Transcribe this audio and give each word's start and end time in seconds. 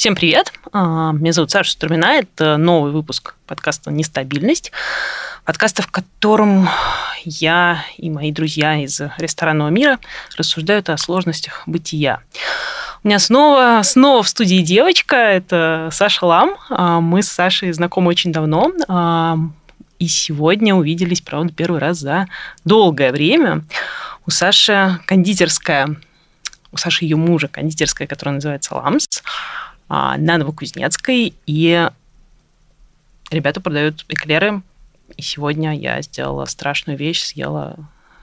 Всем 0.00 0.14
привет! 0.14 0.50
А, 0.72 1.12
меня 1.12 1.34
зовут 1.34 1.50
Саша 1.50 1.72
Струмина. 1.72 2.06
Это 2.06 2.56
новый 2.56 2.90
выпуск 2.90 3.34
подкаста 3.46 3.90
«Нестабильность». 3.90 4.72
Подкаста, 5.44 5.82
в 5.82 5.88
котором 5.88 6.70
я 7.22 7.84
и 7.98 8.08
мои 8.08 8.32
друзья 8.32 8.82
из 8.82 8.98
ресторанного 9.18 9.68
мира 9.68 9.98
рассуждают 10.38 10.88
о 10.88 10.96
сложностях 10.96 11.64
бытия. 11.66 12.20
У 13.04 13.08
меня 13.08 13.18
снова, 13.18 13.82
снова 13.84 14.22
в 14.22 14.28
студии 14.30 14.62
девочка, 14.62 15.16
это 15.16 15.90
Саша 15.92 16.24
Лам. 16.24 16.56
А, 16.70 17.00
мы 17.00 17.22
с 17.22 17.28
Сашей 17.28 17.70
знакомы 17.72 18.08
очень 18.08 18.32
давно. 18.32 18.72
А, 18.88 19.36
и 19.98 20.08
сегодня 20.08 20.74
увиделись, 20.74 21.20
правда, 21.20 21.52
первый 21.52 21.78
раз 21.78 21.98
за 21.98 22.26
долгое 22.64 23.12
время. 23.12 23.66
У 24.24 24.30
Саши 24.30 24.98
кондитерская, 25.04 25.94
у 26.72 26.78
Саши 26.78 27.04
ее 27.04 27.16
мужа 27.16 27.48
кондитерская, 27.48 28.08
которая 28.08 28.36
называется 28.36 28.74
«Ламс», 28.76 29.06
а, 29.90 30.16
на 30.16 30.38
Новокузнецкой, 30.38 31.34
и 31.46 31.90
ребята 33.32 33.60
продают 33.60 34.06
эклеры. 34.08 34.62
И 35.16 35.22
сегодня 35.22 35.76
я 35.76 36.00
сделала 36.00 36.44
страшную 36.44 36.96
вещь, 36.96 37.24
съела 37.24 37.76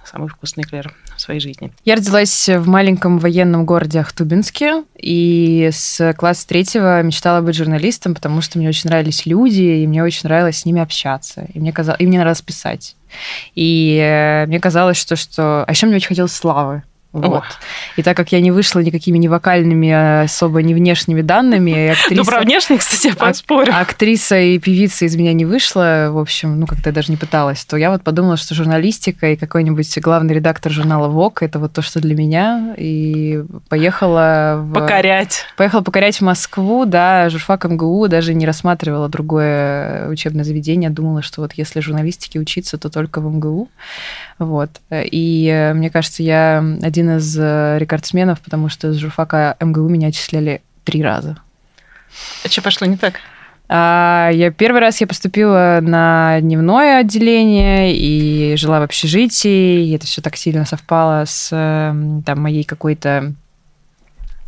самый 0.06 0.30
вкусный 0.30 0.64
эклер 0.64 0.96
в 1.18 1.20
своей 1.20 1.42
жизни. 1.42 1.74
Я 1.84 1.96
родилась 1.98 2.48
в 2.48 2.66
маленьком 2.70 3.20
военном 3.20 3.66
городе 3.66 4.00
Ахтубинске, 4.00 4.86
и 4.96 5.70
с 5.74 6.14
класса 6.14 6.48
третьего 6.48 7.02
мечтала 7.04 7.42
быть 7.42 7.58
журналистом, 7.58 8.16
потому 8.16 8.40
что 8.40 8.58
мне 8.58 8.70
очень 8.70 8.90
нравились 8.90 9.26
люди, 9.26 9.62
и 9.62 9.88
мне 9.88 10.02
очень 10.02 10.22
нравилось 10.24 10.60
с 10.60 10.66
ними 10.66 10.82
общаться, 10.82 11.48
и 11.54 11.60
мне, 11.60 11.74
казалось, 11.74 12.00
и 12.00 12.08
мне 12.08 12.18
нравилось 12.18 12.42
писать. 12.42 12.96
И 13.56 14.00
э, 14.02 14.46
мне 14.46 14.62
казалось, 14.62 14.96
что... 14.96 15.18
что... 15.18 15.66
А 15.66 15.72
еще 15.72 15.86
мне 15.86 15.98
очень 15.98 16.08
хотелось 16.08 16.34
славы. 16.34 16.84
Вот. 17.14 17.44
И 17.96 18.04
так 18.04 18.18
как 18.18 18.32
я 18.32 18.42
не 18.42 18.52
вышла 18.52 18.80
никакими 18.82 19.18
не 19.18 19.28
вокальными, 19.28 19.90
а 19.90 20.22
особо 20.24 20.62
не 20.62 20.74
внешними 20.74 21.22
данными, 21.22 21.88
актриса... 21.92 22.16
Ну, 22.16 22.26
про 22.26 22.42
внешние, 22.42 22.80
кстати, 22.80 23.08
я 23.08 23.16
поспорю. 23.16 23.74
Актриса 23.76 24.38
и 24.38 24.60
певица 24.60 25.06
из 25.06 25.16
меня 25.16 25.34
не 25.34 25.46
вышла, 25.46 26.10
в 26.12 26.18
общем, 26.18 26.60
ну, 26.60 26.68
как-то 26.68 26.92
даже 26.92 27.12
не 27.12 27.18
пыталась, 27.18 27.64
то 27.66 27.78
я 27.78 27.92
вот 27.92 28.04
подумала, 28.04 28.38
что 28.38 28.56
журналистика 28.56 29.32
и 29.32 29.36
какой-нибудь 29.36 29.98
главный 30.00 30.36
редактор 30.36 30.72
журнала 30.72 31.08
ВОК 31.08 31.44
это 31.44 31.60
вот 31.60 31.74
то, 31.74 31.82
что 31.82 32.02
для 32.02 32.16
меня, 32.16 32.76
и 32.78 33.44
поехала... 33.70 34.60
В... 34.62 34.74
Покорять. 34.74 35.46
Поехала 35.56 35.82
покорять 35.82 36.18
в 36.18 36.22
Москву, 36.22 36.86
да, 36.86 37.30
журфак 37.30 37.66
МГУ, 37.66 38.08
даже 38.08 38.34
не 38.34 38.46
рассматривала 38.46 39.10
другое 39.10 40.10
учебное 40.10 40.44
заведение, 40.44 40.90
думала, 40.90 41.22
что 41.22 41.42
вот 41.42 41.54
если 41.54 41.80
журналистике 41.80 42.40
учиться, 42.40 42.78
то 42.78 42.90
только 42.90 43.22
в 43.22 43.34
МГУ. 43.34 43.70
Вот. 44.40 44.70
И 44.92 45.48
э, 45.52 45.74
мне 45.74 45.90
кажется, 45.90 46.22
я 46.22 46.64
один 46.82 46.97
из 47.02 47.38
э, 47.38 47.78
рекордсменов, 47.80 48.42
потому 48.42 48.70
что 48.70 48.94
с 48.94 48.98
журфака 48.98 49.56
МГУ 49.60 49.88
меня 49.90 50.08
отчисляли 50.08 50.62
три 50.84 51.04
раза. 51.04 51.38
А 52.44 52.50
что 52.50 52.62
пошло 52.62 52.88
не 52.88 52.98
так? 52.98 53.16
А, 53.70 54.30
я 54.34 54.52
первый 54.52 54.80
раз 54.80 55.02
я 55.02 55.08
поступила 55.08 55.80
на 55.82 56.40
дневное 56.40 57.00
отделение 57.00 57.96
и 57.96 58.56
жила 58.56 58.80
в 58.80 58.84
общежитии, 58.84 59.88
и 59.88 59.92
это 59.96 60.06
все 60.06 60.22
так 60.22 60.38
сильно 60.38 60.66
совпало 60.66 61.26
с 61.26 61.50
эм, 61.52 62.24
там, 62.24 62.42
моей 62.42 62.64
какой-то 62.64 63.34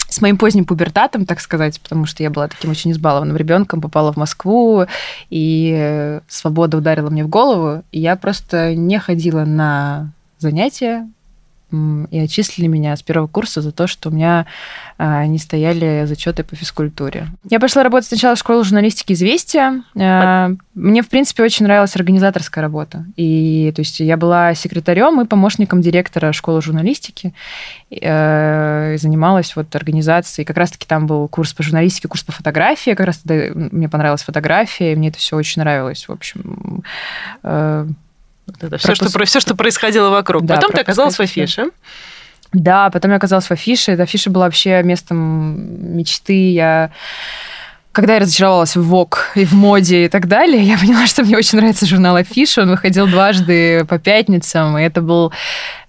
с 0.07 0.21
моим 0.21 0.37
поздним 0.37 0.65
пубертатом, 0.65 1.25
так 1.25 1.39
сказать, 1.39 1.79
потому 1.81 2.05
что 2.05 2.23
я 2.23 2.31
была 2.31 2.47
таким 2.47 2.71
очень 2.71 2.91
избалованным 2.91 3.37
ребенком, 3.37 3.79
попала 3.79 4.11
в 4.11 4.17
Москву, 4.17 4.85
и 5.29 6.19
свобода 6.27 6.77
ударила 6.77 7.11
мне 7.11 7.23
в 7.23 7.29
голову, 7.29 7.83
и 7.91 7.99
я 7.99 8.15
просто 8.15 8.73
не 8.73 8.97
ходила 8.97 9.45
на 9.45 10.11
занятия, 10.39 11.07
и 11.71 12.19
отчислили 12.19 12.67
меня 12.67 12.95
с 12.95 13.01
первого 13.01 13.27
курса 13.27 13.61
за 13.61 13.71
то, 13.71 13.87
что 13.87 14.09
у 14.09 14.11
меня 14.11 14.45
а, 14.97 15.25
не 15.25 15.37
стояли 15.37 16.05
зачеты 16.05 16.43
по 16.43 16.55
физкультуре. 16.55 17.27
Я 17.49 17.59
пошла 17.59 17.83
работать 17.83 18.07
сначала 18.07 18.35
в 18.35 18.39
школу 18.39 18.63
журналистики 18.63 19.13
«Известия». 19.13 19.83
А, 19.95 20.51
мне, 20.73 21.01
в 21.01 21.09
принципе, 21.09 21.43
очень 21.43 21.65
нравилась 21.65 21.95
организаторская 21.95 22.61
работа. 22.61 23.05
И, 23.17 23.71
то 23.75 23.81
есть, 23.81 23.99
я 23.99 24.17
была 24.17 24.53
секретарем 24.55 25.21
и 25.21 25.25
помощником 25.25 25.81
директора 25.81 26.31
школы 26.33 26.61
журналистики. 26.61 27.33
Э, 27.91 28.93
и 28.93 28.97
занималась 28.97 29.55
вот 29.55 29.75
организацией. 29.75 30.45
Как 30.45 30.57
раз-таки 30.57 30.85
там 30.87 31.07
был 31.07 31.27
курс 31.27 31.53
по 31.53 31.63
журналистике, 31.63 32.07
курс 32.07 32.23
по 32.23 32.31
фотографии. 32.31 32.91
Как 32.91 33.05
раз 33.05 33.17
тогда 33.17 33.51
мне 33.53 33.89
понравилась 33.89 34.23
фотография, 34.23 34.93
и 34.93 34.95
мне 34.95 35.09
это 35.09 35.17
все 35.17 35.35
очень 35.35 35.61
нравилось. 35.61 36.07
В 36.07 36.11
общем, 36.11 36.83
это 38.61 38.77
все, 38.77 38.87
пропуск... 38.87 39.09
что, 39.09 39.25
все, 39.25 39.39
что 39.39 39.55
происходило 39.55 40.09
вокруг. 40.09 40.45
Да, 40.45 40.55
потом 40.55 40.71
ты 40.71 40.81
оказалась 40.81 41.15
в 41.15 41.19
афише. 41.19 41.69
Да, 42.51 42.89
потом 42.89 43.11
я 43.11 43.17
оказалась 43.17 43.45
в 43.45 43.51
афише. 43.51 43.91
Эта 43.91 44.03
афиша 44.03 44.29
была 44.29 44.45
вообще 44.45 44.81
местом 44.83 45.95
мечты. 45.95 46.51
Я 46.51 46.91
когда 47.91 48.13
я 48.13 48.19
разочаровалась 48.19 48.75
в 48.75 48.83
ВОК 48.83 49.31
и 49.35 49.45
в 49.45 49.53
моде 49.53 50.05
и 50.05 50.07
так 50.09 50.27
далее, 50.27 50.61
я 50.63 50.77
поняла, 50.77 51.07
что 51.07 51.23
мне 51.23 51.35
очень 51.35 51.57
нравится 51.57 51.85
журнал 51.85 52.15
Афиша. 52.15 52.61
Он 52.61 52.69
выходил 52.69 53.07
дважды 53.07 53.83
по 53.85 53.97
пятницам, 53.97 54.77
и 54.77 54.83
это 54.83 55.01
был 55.01 55.33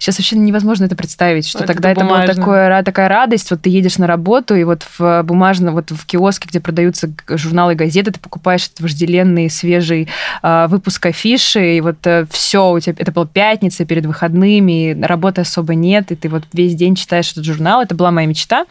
Сейчас 0.00 0.18
вообще 0.18 0.36
невозможно 0.36 0.86
это 0.86 0.96
представить, 0.96 1.46
что 1.46 1.58
вот 1.58 1.66
тогда 1.66 1.90
это, 1.90 2.00
это 2.00 2.08
была 2.08 2.26
такое, 2.26 2.82
такая 2.82 3.08
радость. 3.08 3.50
Вот 3.50 3.60
ты 3.60 3.68
едешь 3.68 3.98
на 3.98 4.06
работу, 4.06 4.54
и 4.54 4.64
вот 4.64 4.86
в 4.98 5.22
бумажном, 5.24 5.74
вот 5.74 5.90
в 5.90 6.06
киоске, 6.06 6.48
где 6.48 6.58
продаются 6.58 7.10
журналы 7.28 7.74
и 7.74 7.76
газеты, 7.76 8.10
ты 8.10 8.18
покупаешь 8.18 8.64
этот 8.64 8.80
вожделенный 8.80 9.50
свежий 9.50 10.08
э, 10.42 10.66
выпуск 10.68 11.04
афиши, 11.04 11.76
и 11.76 11.82
вот 11.82 11.98
э, 12.06 12.24
все, 12.30 12.72
у 12.72 12.80
тебя 12.80 12.94
это 12.96 13.12
была 13.12 13.26
пятница 13.26 13.84
перед 13.84 14.06
выходными, 14.06 14.98
работы 15.02 15.42
особо 15.42 15.74
нет, 15.74 16.10
и 16.12 16.16
ты 16.16 16.30
вот 16.30 16.44
весь 16.54 16.74
день 16.74 16.94
читаешь 16.94 17.30
этот 17.32 17.44
журнал. 17.44 17.82
Это 17.82 17.94
была 17.94 18.10
моя 18.10 18.26
мечта. 18.26 18.64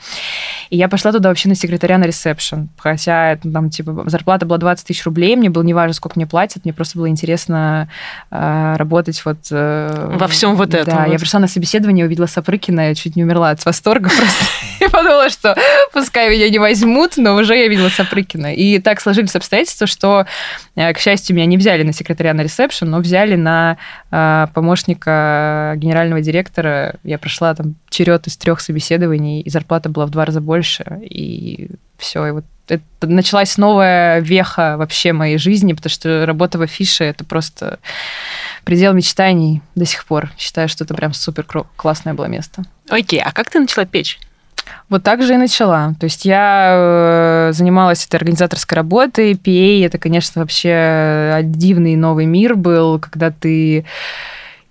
И 0.71 0.77
я 0.77 0.89
пошла 0.89 1.11
туда 1.11 1.29
вообще 1.29 1.47
на 1.47 1.55
секретаря 1.55 1.99
на 1.99 2.05
ресепшн. 2.05 2.69
Хотя 2.75 3.37
там, 3.37 3.69
типа, 3.69 4.05
зарплата 4.07 4.47
была 4.47 4.57
20 4.57 4.87
тысяч 4.87 5.05
рублей, 5.05 5.35
мне 5.35 5.51
было 5.51 5.61
неважно, 5.61 5.93
сколько 5.93 6.17
мне 6.17 6.25
платят, 6.25 6.65
мне 6.65 6.73
просто 6.73 6.97
было 6.97 7.07
интересно 7.07 7.87
э, 8.31 8.75
работать 8.77 9.21
вот... 9.25 9.37
Э, 9.51 10.15
Во 10.17 10.27
всем 10.27 10.55
вот 10.55 10.73
этом. 10.73 10.95
Да, 10.95 11.03
вот. 11.03 11.11
я 11.11 11.18
пришла 11.19 11.39
на 11.39 11.47
собеседование, 11.47 12.05
увидела 12.05 12.25
Сапрыкина, 12.25 12.89
я 12.89 12.95
чуть 12.95 13.15
не 13.15 13.23
умерла 13.23 13.51
от 13.51 13.63
восторга 13.65 14.09
просто. 14.17 14.45
Я 14.79 14.89
подумала, 14.89 15.29
что 15.29 15.55
пускай 15.93 16.29
меня 16.29 16.49
не 16.49 16.59
возьмут, 16.59 17.17
но 17.17 17.35
уже 17.35 17.55
я 17.55 17.67
видела 17.67 17.89
Сапрыкина. 17.89 18.53
И 18.53 18.79
так 18.79 19.01
сложились 19.01 19.35
обстоятельства, 19.35 19.87
что, 19.87 20.25
э, 20.75 20.93
к 20.93 20.99
счастью, 20.99 21.35
меня 21.35 21.45
не 21.45 21.57
взяли 21.57 21.83
на 21.83 21.93
секретаря 21.93 22.33
на 22.33 22.41
ресепшн, 22.41 22.89
но 22.89 22.99
взяли 22.99 23.35
на 23.35 23.77
э, 24.11 24.47
помощника 24.53 25.73
генерального 25.77 26.21
директора. 26.21 26.95
Я 27.03 27.17
прошла 27.17 27.53
там 27.53 27.75
черед 27.89 28.27
из 28.27 28.37
трех 28.37 28.61
собеседований, 28.61 29.41
и 29.41 29.49
зарплата 29.49 29.89
была 29.89 30.05
в 30.05 30.11
два 30.11 30.25
раза 30.25 30.41
больше. 30.41 30.99
И 31.03 31.69
все, 31.97 32.25
и 32.25 32.31
вот 32.31 32.45
это 32.69 32.83
началась 33.07 33.57
новая 33.57 34.19
веха 34.19 34.75
вообще 34.77 35.13
моей 35.13 35.37
жизни, 35.37 35.73
потому 35.73 35.89
что 35.89 36.25
работа 36.25 36.57
в 36.57 36.61
афише— 36.61 37.03
это 37.05 37.23
просто 37.25 37.79
предел 38.63 38.93
мечтаний 38.93 39.61
до 39.75 39.85
сих 39.85 40.05
пор. 40.05 40.31
Считаю, 40.37 40.69
что 40.69 40.83
это 40.83 40.93
прям 40.93 41.13
супер 41.13 41.45
классное 41.75 42.13
было 42.13 42.25
место. 42.25 42.63
Окей, 42.89 43.21
а 43.21 43.31
как 43.31 43.49
ты 43.49 43.59
начала 43.59 43.85
печь? 43.85 44.19
Вот 44.89 45.03
так 45.03 45.21
же 45.21 45.35
и 45.35 45.37
начала. 45.37 45.93
То 45.99 46.05
есть 46.05 46.25
я 46.25 46.73
э, 46.73 47.51
занималась 47.53 48.05
этой 48.05 48.17
организаторской 48.17 48.75
работой. 48.75 49.33
PA— 49.33 49.85
это, 49.85 49.97
конечно, 49.97 50.41
вообще 50.41 51.39
дивный 51.43 51.95
новый 51.95 52.25
мир 52.25 52.55
был, 52.55 52.99
когда 52.99 53.31
ты... 53.31 53.85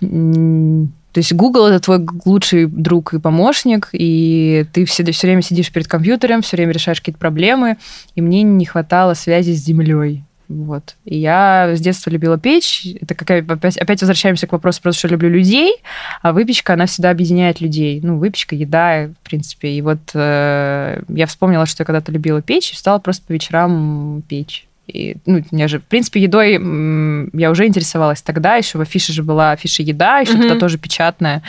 То 0.01 1.21
есть 1.21 1.33
Google 1.33 1.67
это 1.67 1.81
твой 1.81 2.07
лучший 2.25 2.67
друг 2.67 3.15
и 3.15 3.19
помощник, 3.19 3.89
и 3.93 4.67
ты 4.73 4.85
все, 4.85 5.05
все 5.11 5.27
время 5.27 5.43
сидишь 5.43 5.73
перед 5.73 5.89
компьютером, 5.89 6.43
все 6.43 6.57
время 6.57 6.73
решаешь 6.73 7.01
какие-то 7.01 7.19
проблемы, 7.19 7.77
и 8.15 8.21
мне 8.21 8.43
не 8.43 8.67
хватало 8.67 9.15
связи 9.15 9.53
с 9.53 9.65
землей. 9.65 10.23
Вот. 10.49 10.97
И 11.05 11.19
я 11.19 11.75
с 11.75 11.81
детства 11.81 12.11
любила 12.11 12.39
печь. 12.39 12.87
Это 13.01 13.15
какая 13.15 13.45
опять, 13.47 13.77
опять 13.77 14.01
возвращаемся 14.01 14.47
к 14.47 14.53
вопросу 14.53 14.81
просто, 14.81 15.01
что 15.01 15.09
люблю 15.09 15.29
людей, 15.29 15.75
а 16.23 16.33
выпечка, 16.33 16.73
она 16.73 16.87
всегда 16.87 17.11
объединяет 17.11 17.61
людей. 17.61 18.01
Ну, 18.03 18.19
выпечка, 18.19 18.55
еда, 18.55 19.09
в 19.23 19.29
принципе. 19.29 19.69
И 19.73 19.83
вот 19.83 19.99
э, 20.15 21.03
я 21.09 21.27
вспомнила, 21.27 21.67
что 21.67 21.83
я 21.83 21.87
когда-то 21.87 22.13
любила 22.13 22.41
печь, 22.41 22.73
и 22.73 22.77
стала 22.77 22.99
просто 22.99 23.27
по 23.27 23.33
вечерам 23.33 24.23
печь. 24.27 24.67
И, 24.87 25.17
ну, 25.27 25.45
мне 25.51 25.69
же, 25.69 25.81
в 25.81 25.85
принципе, 25.85 26.23
едой 26.23 26.53
я 26.53 27.51
уже 27.51 27.67
интересовалась 27.67 28.23
тогда, 28.23 28.57
еще 28.57 28.79
в 28.79 28.81
афише 28.81 29.13
же 29.13 29.23
была 29.23 29.53
афиша 29.53 29.83
еда, 29.83 30.21
еще 30.21 30.33
mm-hmm. 30.33 30.49
тогда 30.49 30.59
тоже 30.59 30.79
печатная. 30.79 31.43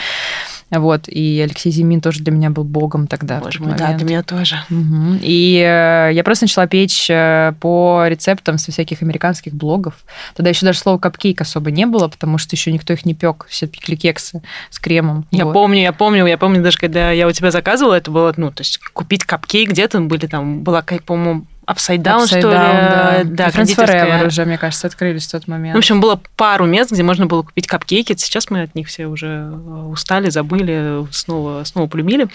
Вот, 0.72 1.08
и 1.08 1.42
Алексей 1.44 1.72
Зимин 1.72 2.00
тоже 2.00 2.22
для 2.22 2.32
меня 2.32 2.50
был 2.52 2.64
богом 2.64 3.08
тогда. 3.08 3.40
Боже 3.40 3.62
мой, 3.62 3.76
да, 3.76 3.94
для 3.94 4.06
меня 4.06 4.24
тоже. 4.24 4.58
Угу. 4.70 5.20
И 5.22 5.58
э, 5.58 6.12
я 6.14 6.24
просто 6.24 6.46
начала 6.46 6.68
печь 6.68 7.10
э, 7.10 7.54
по 7.60 8.06
рецептам 8.08 8.58
со 8.58 8.72
всяких 8.72 9.02
американских 9.02 9.54
блогов. 9.54 9.96
Тогда 10.36 10.50
еще 10.50 10.66
даже 10.66 10.80
слова 10.80 11.00
капкейк 11.00 11.42
особо 11.42 11.72
не 11.72 11.86
было, 11.86 12.08
потому 12.08 12.38
что 12.38 12.56
еще 12.56 12.72
никто 12.72 12.94
их 12.94 13.06
не 13.06 13.16
пек, 13.16 13.48
все 13.50 13.68
пекли 13.68 13.98
кексы 13.98 14.42
с 14.70 14.80
кремом. 14.80 15.26
Я 15.32 15.46
вот. 15.46 15.54
помню, 15.54 15.82
я 15.82 15.92
помню, 15.92 16.28
я 16.28 16.38
помню 16.38 16.62
даже, 16.62 16.78
когда 16.78 17.12
я 17.12 17.28
у 17.28 17.32
тебя 17.32 17.50
заказывала, 17.50 17.96
это 17.96 18.12
было, 18.12 18.34
ну, 18.38 18.52
то 18.52 18.62
есть 18.62 18.80
купить 18.94 19.24
капкейк 19.24 19.70
где-то 19.70 20.00
были 20.02 20.28
там, 20.28 20.64
была, 20.64 20.84
по-моему, 21.06 21.46
Upside 21.70 22.00
Down, 22.00 22.24
Upside 22.24 22.40
что 22.40 22.52
down, 22.52 23.24
ли? 23.24 23.30
Да, 23.30 23.50
да 23.50 23.50
Forever 23.50 24.28
уже, 24.28 24.46
мне 24.46 24.58
кажется, 24.58 24.88
открылись 24.88 25.28
в 25.28 25.32
тот 25.32 25.48
момент. 25.48 25.76
В 25.76 25.78
общем, 25.78 26.02
было 26.02 26.20
пару 26.36 26.66
мест, 26.66 26.92
где 26.92 27.04
можно 27.04 27.28
было 27.28 27.44
купить 27.44 27.68
капкейки. 27.68 28.16
Сейчас 28.18 28.50
мы 28.50 28.64
от 28.64 28.74
них 28.76 28.88
все 28.88 29.06
уже 29.06 29.50
устали, 29.50 30.30
забыли, 30.30 31.06
снова, 31.12 31.64
снова 31.64 31.88
полюбили. 31.88 32.28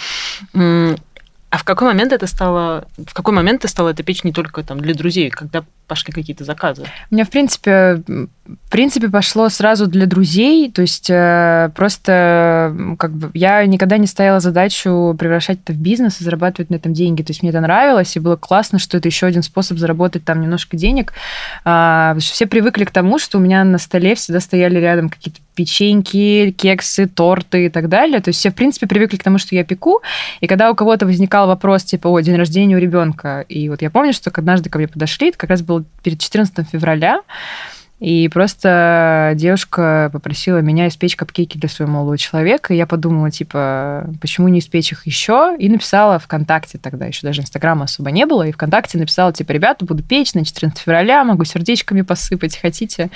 А 1.54 1.56
в 1.56 1.62
какой 1.62 1.86
момент 1.86 2.12
это 2.12 2.26
стало, 2.26 2.88
в 2.96 3.14
какой 3.14 3.32
момент 3.32 3.62
ты 3.62 3.68
стала 3.68 3.90
это 3.90 4.02
печь 4.02 4.24
не 4.24 4.32
только 4.32 4.64
там 4.64 4.80
для 4.80 4.92
друзей, 4.92 5.30
когда 5.30 5.62
пошли 5.86 6.12
какие-то 6.12 6.42
заказы? 6.42 6.82
У 7.12 7.14
меня, 7.14 7.24
в 7.24 7.30
принципе, 7.30 8.02
в 8.44 8.70
принципе, 8.70 9.08
пошло 9.08 9.48
сразу 9.48 9.86
для 9.86 10.06
друзей, 10.06 10.68
то 10.72 10.82
есть 10.82 11.08
э, 11.08 11.70
просто 11.76 12.76
как 12.98 13.12
бы 13.12 13.30
я 13.34 13.64
никогда 13.66 13.98
не 13.98 14.08
ставила 14.08 14.40
задачу 14.40 15.14
превращать 15.16 15.60
это 15.62 15.72
в 15.72 15.76
бизнес 15.76 16.20
и 16.20 16.24
зарабатывать 16.24 16.70
на 16.70 16.74
этом 16.74 16.92
деньги, 16.92 17.22
то 17.22 17.30
есть 17.30 17.42
мне 17.42 17.50
это 17.50 17.60
нравилось, 17.60 18.16
и 18.16 18.20
было 18.20 18.34
классно, 18.34 18.80
что 18.80 18.96
это 18.96 19.06
еще 19.06 19.26
один 19.26 19.44
способ 19.44 19.78
заработать 19.78 20.24
там 20.24 20.40
немножко 20.40 20.76
денег, 20.76 21.12
а, 21.64 22.10
потому 22.10 22.20
что 22.22 22.32
все 22.32 22.46
привыкли 22.46 22.84
к 22.84 22.90
тому, 22.90 23.20
что 23.20 23.38
у 23.38 23.40
меня 23.40 23.62
на 23.62 23.78
столе 23.78 24.16
всегда 24.16 24.40
стояли 24.40 24.80
рядом 24.80 25.08
какие-то 25.08 25.40
печеньки, 25.54 26.50
кексы, 26.56 27.06
торты 27.06 27.66
и 27.66 27.68
так 27.68 27.88
далее. 27.88 28.20
То 28.20 28.28
есть 28.28 28.40
все, 28.40 28.50
в 28.50 28.54
принципе, 28.54 28.86
привыкли 28.86 29.16
к 29.16 29.22
тому, 29.22 29.38
что 29.38 29.54
я 29.54 29.64
пеку. 29.64 30.00
И 30.40 30.46
когда 30.46 30.70
у 30.70 30.74
кого-то 30.74 31.06
возникал 31.06 31.46
вопрос, 31.46 31.84
типа, 31.84 32.08
о, 32.08 32.20
день 32.20 32.36
рождения 32.36 32.76
у 32.76 32.80
ребенка, 32.80 33.44
и 33.48 33.68
вот 33.68 33.82
я 33.82 33.90
помню, 33.90 34.12
что 34.12 34.30
однажды 34.34 34.70
ко 34.70 34.78
мне 34.78 34.88
подошли, 34.88 35.28
это 35.28 35.38
как 35.38 35.50
раз 35.50 35.62
было 35.62 35.84
перед 36.02 36.20
14 36.20 36.68
февраля, 36.70 37.20
и 38.00 38.28
просто 38.28 39.32
девушка 39.36 40.10
попросила 40.12 40.58
меня 40.58 40.88
испечь 40.88 41.16
капкейки 41.16 41.56
для 41.56 41.68
своего 41.68 41.92
молодого 41.92 42.18
человека. 42.18 42.74
И 42.74 42.76
я 42.76 42.86
подумала, 42.86 43.30
типа, 43.30 44.10
почему 44.20 44.48
не 44.48 44.58
испечь 44.58 44.92
их 44.92 45.06
еще? 45.06 45.56
И 45.58 45.68
написала 45.68 46.18
ВКонтакте 46.18 46.78
тогда, 46.78 47.06
еще 47.06 47.20
даже 47.22 47.42
Инстаграма 47.42 47.84
особо 47.84 48.10
не 48.10 48.26
было. 48.26 48.46
И 48.46 48.52
ВКонтакте 48.52 48.98
написала, 48.98 49.32
типа, 49.32 49.52
ребята, 49.52 49.84
буду 49.84 50.02
печь 50.02 50.34
на 50.34 50.44
14 50.44 50.78
февраля, 50.78 51.22
могу 51.24 51.44
сердечками 51.44 52.02
посыпать, 52.02 52.58
хотите. 52.58 53.10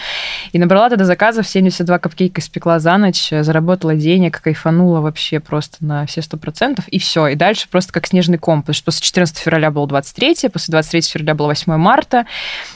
И 0.53 0.59
набрала 0.59 0.89
тогда 0.89 1.05
заказов, 1.05 1.49
72 1.49 1.99
капкейка 1.99 2.41
испекла 2.41 2.79
за 2.79 2.97
ночь, 2.97 3.31
заработала 3.31 3.95
денег, 3.95 4.41
кайфанула 4.41 5.01
вообще 5.01 5.41
просто 5.41 5.85
на 5.85 6.07
все 6.07 6.23
сто 6.23 6.37
процентов. 6.37 6.87
И 6.89 6.99
все. 6.99 7.27
И 7.29 7.35
дальше 7.35 7.69
просто 7.69 7.93
как 7.93 8.07
снежный 8.07 8.39
ком. 8.39 8.63
Потому 8.63 8.75
что 8.75 8.85
после 8.87 9.03
14 9.03 9.37
февраля 9.37 9.71
было 9.71 9.87
23, 9.89 10.49
после 10.53 10.73
23 10.73 11.01
февраля 11.03 11.35
было 11.35 11.49
8 11.49 11.77
марта. 11.77 12.27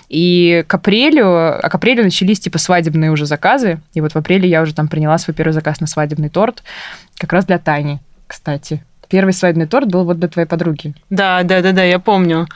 И 0.08 0.64
к 0.66 0.74
апрелю, 0.74 1.26
а 1.26 1.68
к 1.70 1.74
апрелю 1.74 1.91
начались 2.00 2.40
типа 2.40 2.58
свадебные 2.58 3.10
уже 3.10 3.26
заказы. 3.26 3.80
И 3.92 4.00
вот 4.00 4.12
в 4.12 4.16
апреле 4.16 4.48
я 4.48 4.62
уже 4.62 4.74
там 4.74 4.88
приняла 4.88 5.18
свой 5.18 5.34
первый 5.34 5.52
заказ 5.52 5.80
на 5.80 5.86
свадебный 5.86 6.30
торт, 6.30 6.62
как 7.18 7.32
раз 7.32 7.44
для 7.44 7.58
Тани, 7.58 7.98
кстати. 8.26 8.82
Первый 9.08 9.34
свадебный 9.34 9.66
торт 9.66 9.88
был 9.88 10.04
вот 10.04 10.18
для 10.18 10.28
твоей 10.28 10.48
подруги. 10.48 10.94
Да, 11.10 11.42
да, 11.42 11.60
да, 11.60 11.72
да, 11.72 11.84
я 11.84 11.98
помню. 11.98 12.46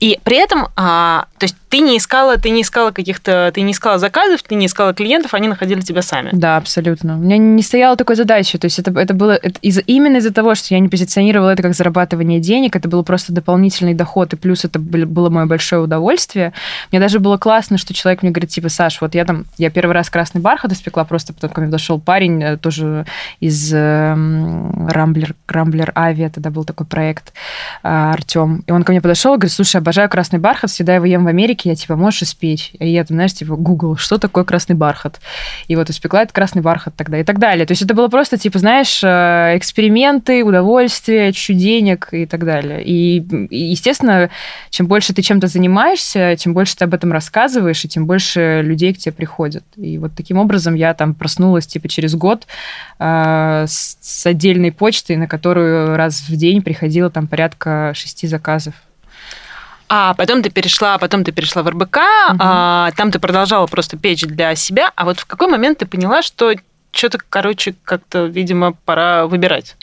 И 0.00 0.18
при 0.24 0.42
этом, 0.42 0.66
а, 0.74 1.26
то 1.38 1.44
есть 1.44 1.56
ты 1.72 1.80
не 1.80 1.96
искала, 1.96 2.36
ты 2.36 2.50
не 2.50 2.60
искала 2.60 2.90
каких-то, 2.90 3.50
ты 3.54 3.62
не 3.62 3.72
искала 3.72 3.98
заказов, 3.98 4.42
ты 4.42 4.56
не 4.56 4.66
искала 4.66 4.92
клиентов, 4.92 5.32
они 5.32 5.48
находили 5.48 5.80
тебя 5.80 6.02
сами. 6.02 6.28
Да, 6.32 6.58
абсолютно. 6.58 7.14
У 7.14 7.20
меня 7.20 7.38
не 7.38 7.62
стояла 7.62 7.96
такой 7.96 8.14
задачи. 8.14 8.58
То 8.58 8.66
есть 8.66 8.78
это, 8.78 8.90
это 9.00 9.14
было 9.14 9.32
это 9.32 9.58
из, 9.62 9.80
именно 9.86 10.18
из-за 10.18 10.34
того, 10.34 10.54
что 10.54 10.74
я 10.74 10.80
не 10.80 10.90
позиционировала 10.90 11.48
это 11.48 11.62
как 11.62 11.72
зарабатывание 11.74 12.40
денег, 12.40 12.76
это 12.76 12.90
был 12.90 13.02
просто 13.04 13.32
дополнительный 13.32 13.94
доход, 13.94 14.34
и 14.34 14.36
плюс 14.36 14.66
это 14.66 14.78
было 14.78 15.30
мое 15.30 15.46
большое 15.46 15.80
удовольствие. 15.80 16.52
Мне 16.90 17.00
даже 17.00 17.20
было 17.20 17.38
классно, 17.38 17.78
что 17.78 17.94
человек 17.94 18.22
мне 18.22 18.32
говорит, 18.32 18.50
типа, 18.50 18.68
Саш, 18.68 19.00
вот 19.00 19.14
я 19.14 19.24
там, 19.24 19.46
я 19.56 19.70
первый 19.70 19.92
раз 19.92 20.10
красный 20.10 20.42
бархат 20.42 20.72
испекла, 20.72 21.04
просто 21.04 21.32
потом 21.32 21.48
ко 21.48 21.62
мне 21.62 21.68
подошел 21.68 21.98
парень, 21.98 22.42
э, 22.42 22.56
тоже 22.58 23.06
из 23.40 23.72
Рамблер, 23.72 25.34
Рамблер 25.48 25.92
Авиа, 25.94 26.28
тогда 26.28 26.50
был 26.50 26.64
такой 26.64 26.86
проект, 26.86 27.32
а, 27.82 28.12
Артем. 28.12 28.62
И 28.66 28.72
он 28.72 28.82
ко 28.82 28.92
мне 28.92 29.00
подошел 29.00 29.36
говорит, 29.36 29.52
слушай, 29.52 29.76
обожаю 29.76 30.10
красный 30.10 30.38
бархат, 30.38 30.70
всегда 30.70 30.96
его 30.96 31.06
ем 31.06 31.24
в 31.24 31.28
Америке, 31.28 31.61
я 31.64 31.74
типа, 31.74 31.96
можешь 31.96 32.22
испечь? 32.22 32.72
И 32.78 32.88
я 32.88 33.04
знаешь, 33.04 33.34
типа, 33.34 33.56
Google, 33.56 33.96
что 33.96 34.18
такое 34.18 34.44
красный 34.44 34.76
бархат? 34.76 35.20
И 35.68 35.76
вот 35.76 35.90
испекла 35.90 36.22
этот 36.22 36.34
красный 36.34 36.62
бархат 36.62 36.94
тогда 36.96 37.18
и 37.18 37.24
так 37.24 37.38
далее. 37.38 37.66
То 37.66 37.72
есть 37.72 37.82
это 37.82 37.94
было 37.94 38.08
просто, 38.08 38.38
типа, 38.38 38.58
знаешь, 38.58 39.02
э, 39.02 39.56
эксперименты, 39.56 40.44
удовольствие, 40.44 41.32
чуть-чуть 41.32 41.58
денег 41.58 42.08
и 42.12 42.26
так 42.26 42.44
далее. 42.44 42.82
И, 42.84 43.24
естественно, 43.50 44.30
чем 44.70 44.86
больше 44.86 45.12
ты 45.12 45.22
чем-то 45.22 45.46
занимаешься, 45.46 46.36
тем 46.36 46.54
больше 46.54 46.76
ты 46.76 46.84
об 46.84 46.94
этом 46.94 47.12
рассказываешь, 47.12 47.84
и 47.84 47.88
тем 47.88 48.06
больше 48.06 48.62
людей 48.62 48.94
к 48.94 48.98
тебе 48.98 49.12
приходят. 49.12 49.64
И 49.76 49.98
вот 49.98 50.12
таким 50.16 50.38
образом 50.38 50.74
я 50.74 50.94
там 50.94 51.14
проснулась, 51.14 51.66
типа, 51.66 51.88
через 51.88 52.14
год 52.14 52.46
э, 52.98 53.64
с, 53.68 53.98
с 54.00 54.26
отдельной 54.26 54.72
почтой, 54.72 55.16
на 55.16 55.26
которую 55.26 55.96
раз 55.96 56.20
в 56.28 56.36
день 56.36 56.62
приходило 56.62 57.10
там 57.10 57.26
порядка 57.26 57.92
шести 57.94 58.26
заказов. 58.26 58.74
А 59.94 60.14
потом 60.14 60.42
ты 60.42 60.48
перешла, 60.48 60.96
потом 60.96 61.22
ты 61.22 61.32
перешла 61.32 61.62
в 61.62 61.68
РБК, 61.68 61.98
угу. 61.98 62.38
а, 62.40 62.90
там 62.96 63.10
ты 63.10 63.18
продолжала 63.18 63.66
просто 63.66 63.98
печь 63.98 64.22
для 64.22 64.54
себя. 64.54 64.90
А 64.96 65.04
вот 65.04 65.20
в 65.20 65.26
какой 65.26 65.48
момент 65.48 65.80
ты 65.80 65.86
поняла, 65.86 66.22
что 66.22 66.54
что-то, 66.92 67.18
короче, 67.28 67.74
как-то, 67.84 68.24
видимо, 68.24 68.72
пора 68.86 69.26
выбирать? 69.26 69.76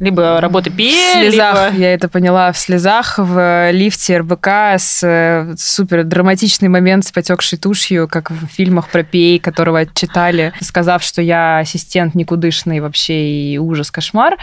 Либо 0.00 0.40
работа 0.40 0.70
пе, 0.70 0.92
В 0.92 1.12
слезах, 1.12 1.72
либо... 1.72 1.82
я 1.82 1.92
это 1.92 2.08
поняла, 2.08 2.52
в 2.52 2.58
слезах, 2.58 3.18
в 3.18 3.70
лифте 3.70 4.16
РБК 4.16 4.48
с 4.78 5.02
э, 5.02 5.54
супер 5.58 6.04
драматичный 6.04 6.68
момент 6.68 7.04
с 7.04 7.12
потекшей 7.12 7.58
тушью, 7.58 8.08
как 8.08 8.30
в 8.30 8.46
фильмах 8.46 8.88
про 8.88 9.02
пей, 9.02 9.38
которого 9.38 9.84
читали, 9.84 10.54
сказав, 10.62 11.02
что 11.02 11.20
я 11.20 11.58
ассистент 11.58 12.14
никудышный 12.14 12.80
вообще 12.80 13.52
и 13.52 13.58
ужас, 13.58 13.90
кошмар. 13.90 14.38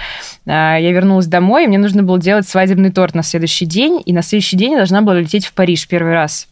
А, 0.45 0.77
я 0.77 0.91
вернулась 0.91 1.25
домой, 1.25 1.63
и 1.63 1.67
мне 1.67 1.79
нужно 1.79 2.03
было 2.03 2.19
делать 2.19 2.47
свадебный 2.47 2.91
торт 2.91 3.15
на 3.15 3.23
следующий 3.23 3.65
день, 3.65 3.99
и 4.05 4.13
на 4.13 4.21
следующий 4.21 4.57
день 4.57 4.73
я 4.73 4.77
должна 4.77 5.01
была 5.01 5.15
лететь 5.15 5.47
в 5.47 5.53
Париж 5.53 5.87
первый 5.87 6.13
раз. 6.13 6.47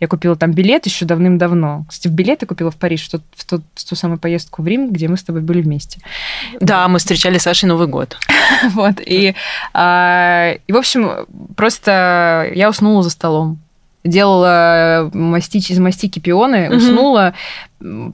Я 0.00 0.08
купила 0.08 0.36
там 0.36 0.52
билет 0.52 0.86
еще 0.86 1.04
давным-давно. 1.04 1.84
Кстати, 1.88 2.08
в 2.08 2.14
билеты 2.14 2.46
купила 2.46 2.70
в 2.70 2.76
Париж, 2.76 3.06
в 3.06 3.10
ту, 3.10 3.22
в, 3.34 3.44
ту, 3.44 3.62
в 3.74 3.84
ту 3.84 3.94
самую 3.96 4.18
поездку 4.18 4.62
в 4.62 4.66
Рим, 4.66 4.92
где 4.92 5.08
мы 5.08 5.16
с 5.16 5.22
тобой 5.22 5.42
были 5.42 5.62
вместе. 5.62 6.00
Да, 6.60 6.86
мы 6.88 6.98
встречали 6.98 7.38
Сашей 7.38 7.68
Новый 7.68 7.88
год. 7.88 8.16
Вот, 8.70 9.00
и, 9.04 9.34
а, 9.74 10.54
и, 10.66 10.72
в 10.72 10.76
общем, 10.76 11.26
просто 11.56 12.50
я 12.54 12.68
уснула 12.68 13.02
за 13.02 13.10
столом 13.10 13.58
делала 14.06 15.10
мастич, 15.12 15.70
из 15.70 15.78
мастики 15.78 16.18
пионы, 16.18 16.70
уснула, 16.70 17.34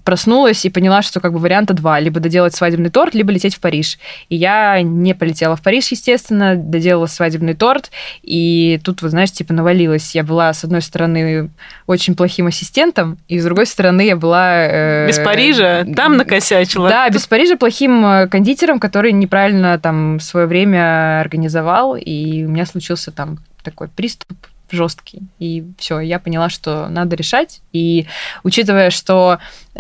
проснулась 0.05 0.65
и 0.65 0.71
поняла, 0.71 1.03
что 1.03 1.21
как 1.21 1.33
бы 1.33 1.39
варианта 1.39 1.73
два. 1.75 2.01
Либо 2.01 2.21
доделать 2.21 2.55
свадебный 2.55 2.91
торт, 2.91 3.15
либо 3.15 3.31
лететь 3.31 3.55
в 3.55 3.61
Париж. 3.61 3.99
И 4.29 4.37
я 4.37 4.83
не 4.83 5.15
полетела 5.15 5.57
в 5.57 5.63
Париж, 5.63 5.89
естественно, 5.93 6.57
доделала 6.57 7.07
свадебный 7.07 7.55
торт, 7.55 7.91
и 8.23 8.81
тут, 8.85 9.03
вы 9.03 9.09
знаешь, 9.11 9.31
типа 9.31 9.53
навалилась. 9.55 10.15
Я 10.15 10.25
была, 10.25 10.53
с 10.53 10.65
одной 10.65 10.83
стороны, 10.83 11.51
очень 11.87 12.15
плохим 12.15 12.49
ассистентом, 12.49 13.19
и 13.29 13.39
с 13.39 13.45
другой 13.45 13.67
стороны, 13.67 14.03
я 14.03 14.17
была... 14.17 14.67
Э, 14.67 15.07
без 15.07 15.19
Парижа? 15.19 15.85
Там 15.95 16.17
накосячила? 16.17 16.89
Да, 16.89 17.09
без 17.09 17.27
Парижа 17.27 17.57
плохим 17.57 18.05
э, 18.05 18.29
кондитером, 18.29 18.81
который 18.81 19.13
неправильно 19.13 19.79
там 19.79 20.19
свое 20.21 20.47
время 20.47 21.21
организовал, 21.21 21.97
и 21.97 22.45
у 22.45 22.49
меня 22.49 22.67
случился 22.67 23.13
там 23.13 23.39
такой 23.63 23.89
приступ 23.89 24.37
жесткий. 24.73 25.23
И 25.39 25.65
все, 25.79 26.01
я 26.01 26.19
поняла, 26.19 26.49
что 26.49 26.89
надо 26.89 27.17
решать. 27.17 27.61
И 27.73 28.07
учитывая, 28.43 28.91
что 28.91 29.39
э, 29.75 29.79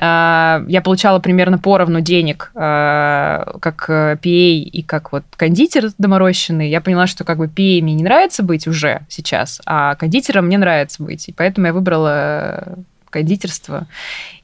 я 0.68 0.82
получала 0.82 1.18
примерно 1.18 1.58
поровну 1.58 2.00
денег, 2.00 2.50
э, 2.54 3.44
как 3.60 3.88
PA 3.88 4.18
и 4.22 4.82
как 4.82 5.12
вот 5.12 5.24
кондитер 5.36 5.90
доморощенный, 5.98 6.68
я 6.70 6.80
поняла, 6.80 7.06
что 7.06 7.24
как 7.24 7.38
бы 7.38 7.46
PA 7.46 7.82
мне 7.82 7.94
не 7.94 8.04
нравится 8.04 8.42
быть 8.42 8.66
уже 8.66 9.02
сейчас, 9.08 9.60
а 9.66 9.94
кондитером 9.96 10.46
мне 10.46 10.58
нравится 10.58 11.02
быть. 11.02 11.28
И 11.28 11.32
поэтому 11.32 11.66
я 11.66 11.72
выбрала 11.72 12.78
кондитерство. 13.10 13.86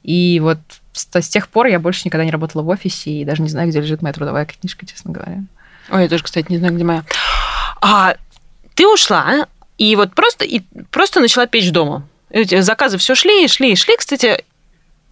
И 0.03 0.39
вот 0.41 0.59
с, 0.93 1.07
с 1.11 1.29
тех 1.29 1.49
пор 1.49 1.67
я 1.67 1.79
больше 1.79 2.03
никогда 2.05 2.25
не 2.25 2.31
работала 2.31 2.61
в 2.61 2.69
офисе 2.69 3.11
и 3.11 3.25
даже 3.25 3.41
не 3.41 3.49
знаю, 3.49 3.69
где 3.69 3.81
лежит 3.81 4.01
моя 4.01 4.13
трудовая 4.13 4.45
книжка, 4.45 4.85
честно 4.85 5.11
говоря. 5.11 5.43
Ой, 5.91 6.03
я 6.03 6.09
тоже, 6.09 6.23
кстати, 6.23 6.45
не 6.49 6.57
знаю, 6.57 6.75
где 6.75 6.83
моя. 6.83 7.03
А 7.81 8.15
ты 8.75 8.87
ушла, 8.87 9.47
и 9.79 9.95
вот 9.95 10.13
просто, 10.13 10.45
и 10.45 10.61
просто 10.91 11.21
начала 11.21 11.47
печь 11.47 11.71
дома. 11.71 12.07
Заказы 12.31 12.99
все 12.99 13.15
шли 13.15 13.47
шли 13.47 13.75
шли. 13.75 13.95
Кстати, 13.97 14.43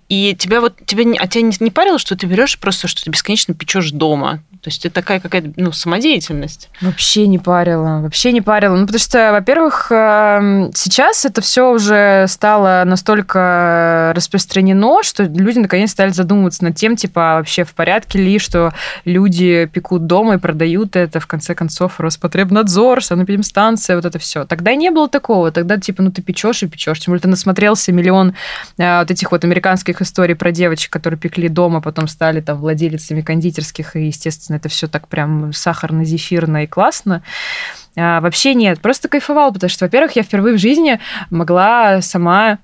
и 0.10 0.36
тебя 0.36 0.62
вот 0.62 0.76
тебя 0.86 1.04
а 1.20 1.28
тебя 1.28 1.44
не, 1.44 1.54
не 1.60 1.72
парило, 1.72 2.00
что 2.00 2.16
ты 2.16 2.26
берешь 2.28 2.58
просто, 2.60 2.88
что 2.88 3.04
ты 3.04 3.10
бесконечно 3.10 3.54
печешь 3.54 3.92
дома. 3.92 4.42
То 4.68 4.70
есть 4.70 4.86
это 4.86 4.96
такая 4.96 5.20
какая-то 5.20 5.54
ну, 5.56 5.72
самодеятельность. 5.72 6.70
Вообще 6.82 7.28
не 7.28 7.40
парила, 7.40 8.02
вообще 8.02 8.32
не 8.32 8.42
парила. 8.42 8.76
Ну, 8.76 8.86
потому 8.86 9.00
что, 9.00 9.32
во-первых, 9.32 9.88
эм, 9.92 10.72
сейчас 10.74 11.26
это 11.26 11.42
все 11.42 11.72
уже 11.72 12.26
стало 12.28 12.84
настолько 12.86 14.12
распространено, 14.16 15.04
что 15.04 15.24
люди 15.24 15.60
наконец 15.60 15.92
стали 15.92 16.10
задумываться 16.10 16.64
над 16.64 16.76
тем, 16.76 16.96
типа, 16.96 17.36
а 17.36 17.36
вообще 17.38 17.64
в 17.64 17.74
порядке 17.74 18.20
ли, 18.20 18.40
что 18.40 18.74
люди 19.06 19.70
пекут 19.72 20.06
дома 20.06 20.36
и 20.36 20.38
продают 20.38 20.96
это, 20.96 21.20
в 21.20 21.28
конце 21.28 21.56
концов, 21.56 22.00
Роспотребнадзор, 22.00 23.04
санэпидемстанция, 23.04 23.96
вот 23.96 24.06
это 24.06 24.20
все. 24.20 24.46
Тогда 24.46 24.76
не 24.76 24.90
было 24.90 25.08
такого. 25.08 25.52
Тогда, 25.52 25.78
типа, 25.78 26.02
ну 26.02 26.12
ты 26.12 26.22
печешь 26.22 26.64
и 26.64 26.68
печешь. 26.68 27.00
Тем 27.00 27.12
более 27.12 27.22
ты 27.22 27.28
насмотрелся 27.28 27.92
миллион 27.92 28.34
э, 28.78 29.00
вот 29.00 29.12
этих 29.12 29.32
вот 29.32 29.44
американских 29.44 29.97
историй 30.02 30.36
про 30.36 30.52
девочек, 30.52 30.92
которые 30.92 31.20
пекли 31.20 31.50
дома, 31.50 31.82
потом 31.82 32.08
стали 32.08 32.42
там 32.42 32.58
владелицами 32.58 33.22
кондитерских 33.22 33.96
и, 33.96 34.08
естественно, 34.08 34.58
это 34.58 34.70
все 34.70 34.88
так 34.88 35.08
прям 35.08 35.52
сахарно-зефирно 35.54 36.64
и 36.64 36.68
классно. 36.68 37.24
А, 37.96 38.22
вообще 38.22 38.54
нет, 38.54 38.80
просто 38.80 39.08
кайфовал, 39.08 39.52
потому 39.52 39.70
что, 39.70 39.86
во-первых, 39.86 40.16
я 40.16 40.24
впервые 40.24 40.56
в 40.56 40.60
жизни 40.60 41.00
могла 41.30 42.02
сама 42.02 42.60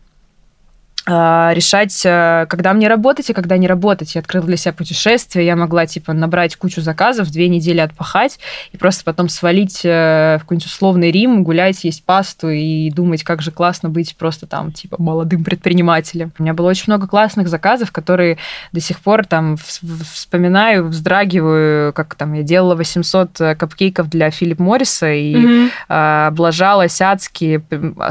решать, 1.05 2.01
э, 2.05 2.45
когда 2.47 2.71
мне 2.71 2.87
работать 2.87 3.29
и 3.29 3.33
когда 3.33 3.57
не 3.57 3.67
работать. 3.67 4.15
Я 4.15 4.21
открыла 4.21 4.45
для 4.45 4.55
себя 4.55 4.71
путешествие, 4.73 5.45
я 5.45 5.57
могла, 5.57 5.85
типа, 5.85 6.13
набрать 6.13 6.55
кучу 6.55 6.79
заказов, 6.79 7.29
две 7.29 7.49
недели 7.49 7.81
отпахать 7.81 8.39
и 8.71 8.77
просто 8.77 9.03
потом 9.03 9.27
свалить 9.27 9.81
э, 9.83 10.37
в 10.37 10.43
какой-нибудь 10.43 10.65
условный 10.65 11.11
Рим, 11.11 11.43
гулять, 11.43 11.83
есть 11.83 12.05
пасту 12.05 12.49
и 12.49 12.89
думать, 12.89 13.23
как 13.23 13.41
же 13.41 13.51
классно 13.51 13.89
быть 13.89 14.15
просто 14.15 14.47
там, 14.47 14.71
типа, 14.71 14.95
молодым 14.97 15.43
предпринимателем. 15.43 16.31
У 16.39 16.43
меня 16.43 16.53
было 16.53 16.69
очень 16.69 16.85
много 16.87 17.05
классных 17.07 17.49
заказов, 17.49 17.91
которые 17.91 18.37
до 18.71 18.79
сих 18.79 19.01
пор 19.01 19.25
там 19.25 19.57
вспоминаю, 19.57 20.87
вздрагиваю, 20.87 21.91
как 21.91 22.15
там 22.15 22.31
я 22.31 22.43
делала 22.43 22.75
800 22.75 23.41
э, 23.41 23.55
капкейков 23.55 24.09
для 24.09 24.31
Филипп 24.31 24.59
Морриса 24.59 25.11
и 25.11 25.35
mm-hmm. 25.35 26.27
облажалась 26.27 27.01
адски, 27.01 27.61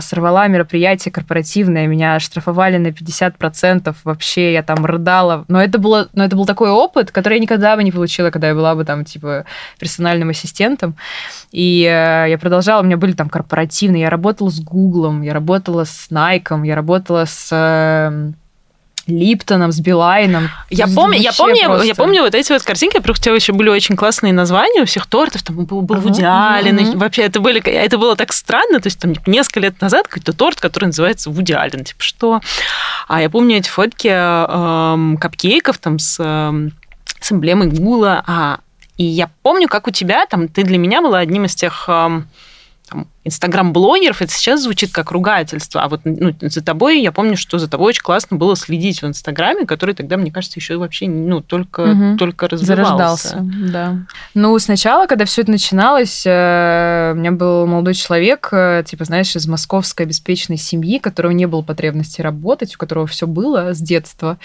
сорвала 0.00 0.46
мероприятие 0.48 1.10
корпоративное, 1.10 1.86
меня 1.86 2.20
штрафовали 2.20 2.81
на 2.82 2.88
50%, 2.88 3.94
вообще 4.04 4.52
я 4.52 4.62
там 4.62 4.84
рыдала. 4.84 5.44
Но 5.48 5.62
это, 5.62 5.78
было, 5.78 6.08
но 6.12 6.24
это 6.24 6.36
был 6.36 6.46
такой 6.46 6.70
опыт, 6.70 7.10
который 7.10 7.34
я 7.34 7.40
никогда 7.40 7.76
бы 7.76 7.84
не 7.84 7.92
получила, 7.92 8.30
когда 8.30 8.48
я 8.48 8.54
была 8.54 8.74
бы 8.74 8.84
там, 8.84 9.04
типа, 9.04 9.44
персональным 9.78 10.30
ассистентом. 10.30 10.96
И 11.50 11.82
э, 11.82 12.30
я 12.30 12.38
продолжала, 12.38 12.82
у 12.82 12.84
меня 12.84 12.96
были 12.96 13.12
там 13.12 13.28
корпоративные, 13.28 14.02
я 14.02 14.10
работала 14.10 14.50
с 14.50 14.60
Гуглом, 14.60 15.22
я 15.22 15.32
работала 15.32 15.84
с 15.84 16.08
Nike, 16.10 16.66
я 16.66 16.74
работала 16.74 17.24
с... 17.24 17.48
Э, 17.52 18.32
Липтоном, 19.06 19.72
с 19.72 19.80
Билайном. 19.80 20.50
Я 20.70 20.86
помню, 20.86 21.18
я 21.18 21.32
помню, 21.32 21.66
просто... 21.66 21.86
я 21.86 21.94
помню 21.94 22.22
вот 22.22 22.34
эти 22.34 22.52
вот 22.52 22.62
картинки, 22.62 23.00
что 23.02 23.12
у 23.12 23.14
тебя 23.14 23.34
еще 23.34 23.52
были 23.52 23.68
очень 23.68 23.96
классные 23.96 24.32
названия 24.32 24.82
у 24.82 24.84
всех 24.84 25.06
тортов, 25.06 25.42
там 25.42 25.64
был, 25.64 25.82
был 25.82 25.96
Вуди 25.96 26.22
Аллен, 26.22 26.98
вообще 26.98 27.22
это, 27.22 27.40
были, 27.40 27.60
это 27.60 27.98
было 27.98 28.16
так 28.16 28.32
странно, 28.32 28.80
то 28.80 28.86
есть 28.86 28.98
там 28.98 29.14
несколько 29.26 29.60
лет 29.60 29.80
назад 29.80 30.06
какой-то 30.08 30.32
торт, 30.32 30.60
который 30.60 30.86
называется 30.86 31.30
Вуди 31.30 31.52
Аллен, 31.52 31.84
типа 31.84 32.02
что? 32.02 32.40
А 33.08 33.20
я 33.20 33.28
помню 33.28 33.56
эти 33.56 33.68
фотки 33.68 34.08
эм, 34.08 35.16
капкейков 35.16 35.78
там 35.78 35.98
с, 35.98 36.22
эм, 36.22 36.72
с 37.20 37.32
эмблемой 37.32 37.68
Гула, 37.68 38.22
а, 38.26 38.60
и 38.96 39.04
я 39.04 39.30
помню, 39.42 39.68
как 39.68 39.88
у 39.88 39.90
тебя 39.90 40.26
там, 40.26 40.48
ты 40.48 40.62
для 40.62 40.78
меня 40.78 41.02
была 41.02 41.18
одним 41.18 41.46
из 41.46 41.54
тех... 41.54 41.84
Эм, 41.88 42.28
инстаграм-блогеров, 43.24 44.20
это 44.20 44.32
сейчас 44.32 44.62
звучит 44.62 44.92
как 44.92 45.12
ругательство, 45.12 45.82
а 45.82 45.88
вот 45.88 46.00
ну, 46.04 46.34
за 46.40 46.62
тобой, 46.62 47.00
я 47.00 47.12
помню, 47.12 47.36
что 47.36 47.58
за 47.58 47.68
тобой 47.68 47.90
очень 47.90 48.02
классно 48.02 48.36
было 48.36 48.56
следить 48.56 49.02
в 49.02 49.06
Инстаграме, 49.06 49.64
который 49.64 49.94
тогда, 49.94 50.16
мне 50.16 50.32
кажется, 50.32 50.58
еще 50.58 50.76
вообще 50.76 51.08
ну, 51.08 51.40
только, 51.40 51.80
угу. 51.80 52.16
только 52.18 52.48
развивался. 52.48 53.28
Зарождался, 53.28 53.38
да. 53.72 53.96
Ну, 54.34 54.58
сначала, 54.58 55.06
когда 55.06 55.24
все 55.24 55.42
это 55.42 55.52
начиналось, 55.52 56.24
э, 56.26 57.12
у 57.14 57.18
меня 57.18 57.32
был 57.32 57.66
молодой 57.66 57.94
человек, 57.94 58.48
э, 58.52 58.82
типа, 58.86 59.04
знаешь, 59.04 59.36
из 59.36 59.46
московской 59.46 60.06
обеспеченной 60.06 60.58
семьи, 60.58 60.98
у 60.98 61.00
которого 61.00 61.32
не 61.32 61.46
было 61.46 61.62
потребности 61.62 62.20
работать, 62.20 62.74
у 62.74 62.78
которого 62.78 63.06
все 63.06 63.26
было 63.26 63.72
с 63.72 63.78
детства, 63.78 64.38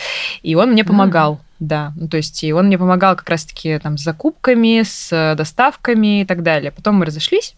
и 0.43 0.55
он 0.55 0.71
мне 0.71 0.83
помогал. 0.83 1.35
Mm. 1.35 1.39
Да, 1.59 1.93
ну 1.95 2.07
то 2.07 2.17
есть 2.17 2.43
и 2.43 2.53
он 2.53 2.67
мне 2.67 2.77
помогал 2.77 3.15
как 3.15 3.29
раз-таки 3.29 3.79
там 3.79 3.97
с 3.97 4.03
закупками, 4.03 4.83
с 4.83 5.11
э, 5.11 5.35
доставками 5.35 6.21
и 6.21 6.25
так 6.25 6.43
далее. 6.43 6.71
Потом 6.71 6.95
мы 6.95 7.05
разошлись, 7.05 7.55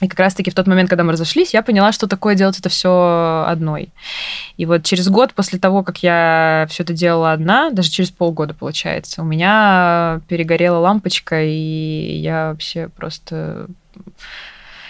и 0.00 0.08
как 0.08 0.18
раз-таки 0.20 0.50
в 0.50 0.54
тот 0.54 0.66
момент, 0.66 0.88
когда 0.88 1.02
мы 1.02 1.12
разошлись, 1.12 1.54
я 1.54 1.62
поняла, 1.62 1.92
что 1.92 2.06
такое 2.06 2.34
делать 2.34 2.58
это 2.58 2.68
все 2.68 3.44
одной. 3.46 3.88
И 4.56 4.66
вот 4.66 4.84
через 4.84 5.08
год 5.08 5.34
после 5.34 5.58
того, 5.58 5.82
как 5.82 6.02
я 6.02 6.66
все 6.70 6.84
это 6.84 6.92
делала 6.92 7.32
одна, 7.32 7.70
даже 7.70 7.90
через 7.90 8.10
полгода, 8.10 8.54
получается, 8.54 9.22
у 9.22 9.24
меня 9.24 10.20
перегорела 10.28 10.78
лампочка, 10.78 11.42
и 11.42 12.18
я 12.20 12.50
вообще 12.50 12.88
просто 12.88 13.66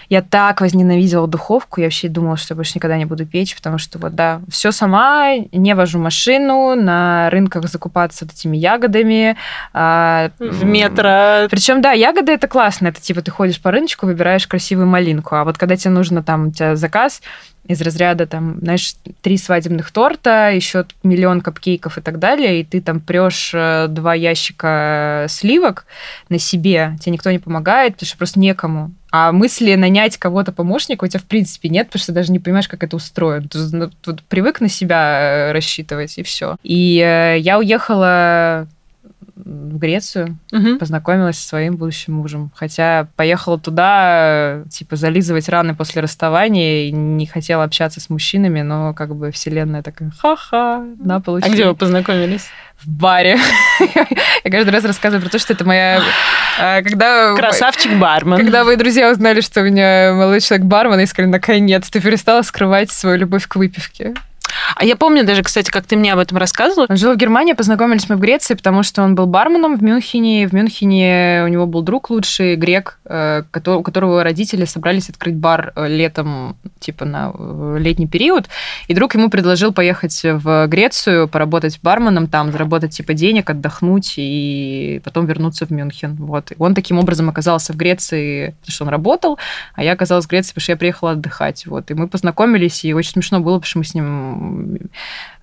я 0.09 0.23
так 0.23 0.61
возненавидела 0.61 1.27
духовку, 1.27 1.81
я 1.81 1.87
вообще 1.87 2.09
думала, 2.09 2.37
что 2.37 2.55
я 2.55 2.57
больше 2.57 2.73
никогда 2.77 2.97
не 2.97 3.05
буду 3.05 3.27
печь, 3.27 3.55
потому 3.55 3.79
что 3.79 3.99
вот, 3.99 4.15
да, 4.15 4.41
все 4.49 4.73
сама, 4.73 5.35
не 5.53 5.75
вожу 5.75 5.99
машину, 5.99 6.75
на 6.75 7.29
рынках 7.31 7.69
закупаться 7.69 8.25
вот 8.25 8.35
этими 8.35 8.57
ягодами. 8.57 9.37
А, 9.73 10.31
в 10.39 10.65
метро. 10.65 11.49
Причем, 11.51 11.83
да, 11.83 11.93
ягоды 11.93 12.33
это 12.33 12.49
классно, 12.49 12.89
это 12.89 13.01
типа 13.01 13.21
ты 13.23 13.31
ходишь 13.31 13.61
по 13.61 13.71
рыночку, 13.71 14.07
выбираешь 14.07 14.47
красивую 14.47 14.87
малинку, 14.87 15.35
а 15.35 15.45
вот 15.45 15.59
когда 15.59 15.77
тебе 15.77 15.91
нужно 15.91 16.23
там, 16.23 16.49
у 16.49 16.51
тебя 16.53 16.75
заказ, 16.77 17.21
из 17.69 17.83
разряда 17.83 18.27
там, 18.27 18.59
знаешь, 18.61 18.95
три 19.21 19.37
свадебных 19.37 19.91
торта, 19.91 20.51
еще 20.51 20.87
миллион 21.03 21.43
капкейков 21.43 21.99
и 21.99 22.01
так 22.01 22.19
далее, 22.19 22.61
и 22.61 22.65
ты 22.65 22.81
там 22.81 22.99
прешь 22.99 23.51
э, 23.53 23.89
два 23.89 24.15
ящика 24.15 25.27
сливок 25.29 25.85
на 26.31 26.39
себе, 26.39 26.97
тебе 26.99 27.13
никто 27.13 27.31
не 27.31 27.39
помогает, 27.39 27.93
потому 27.93 28.07
что 28.07 28.17
просто 28.17 28.41
некому. 28.41 28.93
А 29.11 29.33
мысли 29.33 29.75
нанять 29.75 30.17
кого-то 30.17 30.53
помощника 30.53 31.05
у 31.05 31.09
тебя 31.09 31.21
в 31.21 31.25
принципе 31.25 31.69
нет, 31.69 31.87
потому 31.87 32.01
что 32.01 32.13
ты 32.13 32.17
даже 32.17 32.33
не 32.33 32.39
понимаешь, 32.39 32.69
как 32.69 32.83
это 32.83 32.97
устроено. 32.97 33.49
Ты 33.49 33.59
ну, 33.73 33.91
привык 34.29 34.61
на 34.61 34.69
себя 34.69 35.49
э, 35.49 35.53
рассчитывать, 35.53 36.19
и 36.19 36.23
все. 36.23 36.57
И 36.63 36.99
э, 36.99 37.39
я 37.39 37.59
уехала 37.59 38.69
в 39.35 39.79
Грецию, 39.79 40.39
угу. 40.53 40.79
познакомилась 40.79 41.39
со 41.39 41.49
своим 41.49 41.77
будущим 41.77 42.15
мужем. 42.15 42.51
Хотя 42.55 43.09
поехала 43.17 43.59
туда, 43.59 44.65
типа, 44.71 44.97
зализывать 44.97 45.49
раны 45.49 45.75
после 45.75 46.03
расставания, 46.03 46.89
и 46.89 46.93
не 46.93 47.27
хотела 47.27 47.65
общаться 47.65 48.01
с 48.01 48.11
мужчинами, 48.11 48.63
но 48.63 48.95
как 48.95 49.15
бы 49.15 49.31
вселенная 49.31 49.83
такая, 49.83 50.11
ха-ха, 50.19 50.85
на, 50.99 51.21
получи. 51.21 51.49
А 51.49 51.51
где 51.51 51.67
вы 51.67 51.75
познакомились? 51.75 52.49
в 52.83 52.89
баре. 52.89 53.39
Я 54.45 54.51
каждый 54.51 54.71
раз 54.71 54.85
рассказываю 54.85 55.23
про 55.23 55.31
то, 55.31 55.39
что 55.39 55.53
это 55.53 55.65
моя... 55.65 56.01
А, 56.61 56.83
когда... 56.83 57.35
Красавчик-бармен. 57.35 58.39
Когда 58.39 58.65
мои 58.65 58.77
друзья 58.77 59.11
узнали, 59.11 59.41
что 59.41 59.63
у 59.63 59.65
меня 59.65 60.13
молодой 60.15 60.41
человек 60.41 60.67
бармен, 60.67 61.01
и 61.01 61.07
сказали, 61.07 61.31
наконец, 61.31 61.89
ты 61.91 62.01
перестала 62.01 62.43
скрывать 62.43 62.91
свою 62.93 63.19
любовь 63.19 63.47
к 63.49 63.57
выпивке. 63.57 64.15
А 64.77 64.85
я 64.85 64.97
помню 64.97 65.25
даже, 65.25 65.43
кстати, 65.43 65.71
как 65.71 65.85
ты 65.87 65.97
мне 65.97 66.13
об 66.13 66.19
этом 66.19 66.39
рассказывала. 66.39 66.87
Он 66.89 66.97
жил 66.97 67.13
в 67.13 67.17
Германии, 67.17 67.53
познакомились 67.53 68.09
мы 68.09 68.17
в 68.17 68.21
Греции, 68.21 68.55
потому 68.55 68.83
что 68.83 69.03
он 69.03 69.15
был 69.15 69.27
барменом 69.27 69.77
в 69.77 69.83
Мюнхене. 69.83 70.47
В 70.47 70.53
Мюнхене 70.53 71.43
у 71.45 71.49
него 71.49 71.67
был 71.67 71.83
друг 71.83 72.11
лучший, 72.11 72.57
грек, 72.57 72.99
э, 73.05 73.43
у 73.53 73.83
которого 73.83 74.23
родители 74.23 74.65
собрались 74.65 75.09
открыть 75.09 75.37
бар 75.37 75.73
э, 75.75 75.89
летом, 75.89 76.57
типа 76.79 77.05
на 77.05 77.33
э, 77.35 77.77
летний 77.81 78.07
период. 78.07 78.49
И 78.87 78.95
друг 78.95 79.15
ему 79.15 79.31
предложил 79.31 79.73
поехать 79.73 80.21
в 80.25 80.67
Грецию, 80.67 81.29
поработать 81.29 81.81
барменом 81.83 82.27
там, 82.29 82.53
заработать 82.53 82.93
типа 82.97 83.15
денег, 83.15 83.51
отдохнуть 83.51 84.15
и 84.17 85.01
потом 85.05 85.27
вернуться 85.27 85.67
в 85.67 85.71
Мюнхен. 85.71 86.15
Вот. 86.17 86.53
И 86.53 86.55
он 86.59 86.75
таким 86.75 86.99
образом 86.99 87.29
оказался 87.29 87.73
в 87.73 87.77
Греции, 87.77 88.55
потому 88.61 88.73
что 88.73 88.85
он 88.85 88.91
работал, 88.91 89.39
а 89.75 89.83
я 89.83 89.93
оказалась 89.93 90.27
в 90.27 90.29
Греции, 90.29 90.51
потому 90.51 90.63
что 90.63 90.73
я 90.73 90.77
приехала 90.77 91.11
отдыхать. 91.13 91.67
Вот. 91.67 91.91
И 91.91 91.95
мы 91.95 92.09
познакомились, 92.09 92.85
и 92.85 92.95
очень 92.95 93.13
смешно 93.13 93.41
было, 93.41 93.59
потому 93.59 93.69
что 93.69 93.79
мы 93.79 93.85
с 93.85 93.95
ним 93.95 94.38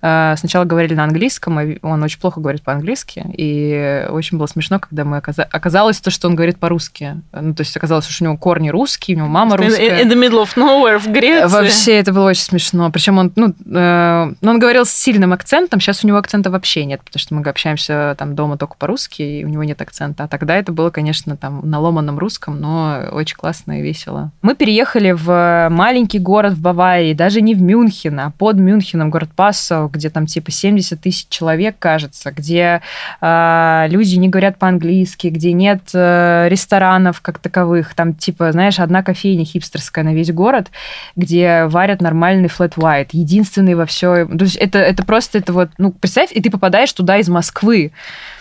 Э, 0.02 0.34
сначала 0.36 0.64
говорили 0.64 0.94
на 0.94 1.04
английском, 1.04 1.58
и 1.60 1.78
он 1.82 2.02
очень 2.02 2.20
плохо 2.20 2.40
говорит 2.40 2.62
по-английски, 2.62 3.24
и 3.36 4.06
очень 4.10 4.38
было 4.38 4.46
смешно, 4.46 4.78
когда 4.78 5.04
мы 5.04 5.16
оказалось 5.16 6.00
то, 6.00 6.10
что 6.10 6.28
он 6.28 6.36
говорит 6.36 6.58
по-русски. 6.58 7.20
Ну, 7.32 7.54
то 7.54 7.62
есть 7.62 7.76
оказалось, 7.76 8.06
что 8.06 8.24
у 8.24 8.28
него 8.28 8.36
корни 8.36 8.68
русские, 8.68 9.16
у 9.16 9.20
него 9.20 9.28
мама 9.28 9.56
русская. 9.56 10.02
In 10.02 10.08
the 10.08 10.14
middle 10.14 10.42
of 10.42 10.56
nowhere 10.56 10.98
в 10.98 11.08
Греции. 11.08 11.52
Вообще, 11.52 11.98
это 11.98 12.12
было 12.12 12.28
очень 12.28 12.42
смешно. 12.42 12.90
Причем 12.92 13.18
он, 13.18 13.32
ну, 13.36 13.54
э, 13.74 14.32
он 14.42 14.58
говорил 14.58 14.84
с 14.84 14.90
сильным 14.90 15.32
акцентом, 15.32 15.80
сейчас 15.80 16.04
у 16.04 16.06
него 16.06 16.18
акцента 16.18 16.50
вообще 16.50 16.84
нет, 16.84 17.00
потому 17.02 17.20
что 17.20 17.34
мы 17.34 17.42
общаемся 17.42 18.14
там 18.18 18.34
дома 18.34 18.56
только 18.58 18.76
по-русски, 18.76 19.22
и 19.22 19.44
у 19.44 19.48
него 19.48 19.64
нет 19.64 19.80
акцента. 19.80 20.24
А 20.24 20.28
тогда 20.28 20.56
это 20.56 20.72
было, 20.72 20.90
конечно, 20.90 21.36
там 21.36 21.68
на 21.68 21.80
ломаном 21.80 22.18
русском, 22.18 22.60
но 22.60 23.08
очень 23.12 23.36
классно 23.36 23.80
и 23.80 23.82
весело. 23.82 24.30
Мы 24.42 24.54
переехали 24.54 25.12
в 25.12 25.68
маленький 25.70 26.18
город 26.18 26.52
в 26.52 26.60
Баварии, 26.60 27.14
даже 27.14 27.40
не 27.40 27.54
в 27.54 27.62
Мюнхен, 27.62 28.20
а 28.20 28.30
под 28.30 28.56
Мюнхен 28.56 28.85
Мюнхеном, 28.86 29.10
город 29.10 29.30
Пассо, 29.34 29.88
где 29.92 30.10
там 30.10 30.26
типа 30.26 30.50
70 30.50 31.00
тысяч 31.00 31.26
человек, 31.28 31.76
кажется, 31.78 32.30
где 32.30 32.82
э, 33.20 33.86
люди 33.88 34.16
не 34.16 34.28
говорят 34.28 34.58
по-английски, 34.58 35.28
где 35.28 35.52
нет 35.52 35.80
э, 35.92 36.46
ресторанов 36.48 37.20
как 37.20 37.38
таковых, 37.38 37.94
там 37.94 38.14
типа, 38.14 38.52
знаешь, 38.52 38.78
одна 38.78 39.02
кофейня 39.02 39.44
хипстерская 39.44 40.04
на 40.04 40.14
весь 40.14 40.32
город, 40.32 40.70
где 41.16 41.64
варят 41.66 42.00
нормальный 42.00 42.48
flat 42.48 42.74
white, 42.76 43.08
единственный 43.12 43.74
во 43.74 43.86
все. 43.86 44.26
То 44.26 44.44
есть 44.44 44.56
это, 44.56 44.78
это 44.78 45.04
просто, 45.04 45.38
это 45.38 45.52
вот, 45.52 45.70
ну, 45.78 45.92
представь, 45.92 46.30
и 46.32 46.40
ты 46.40 46.50
попадаешь 46.50 46.92
туда 46.92 47.18
из 47.18 47.28
Москвы. 47.28 47.92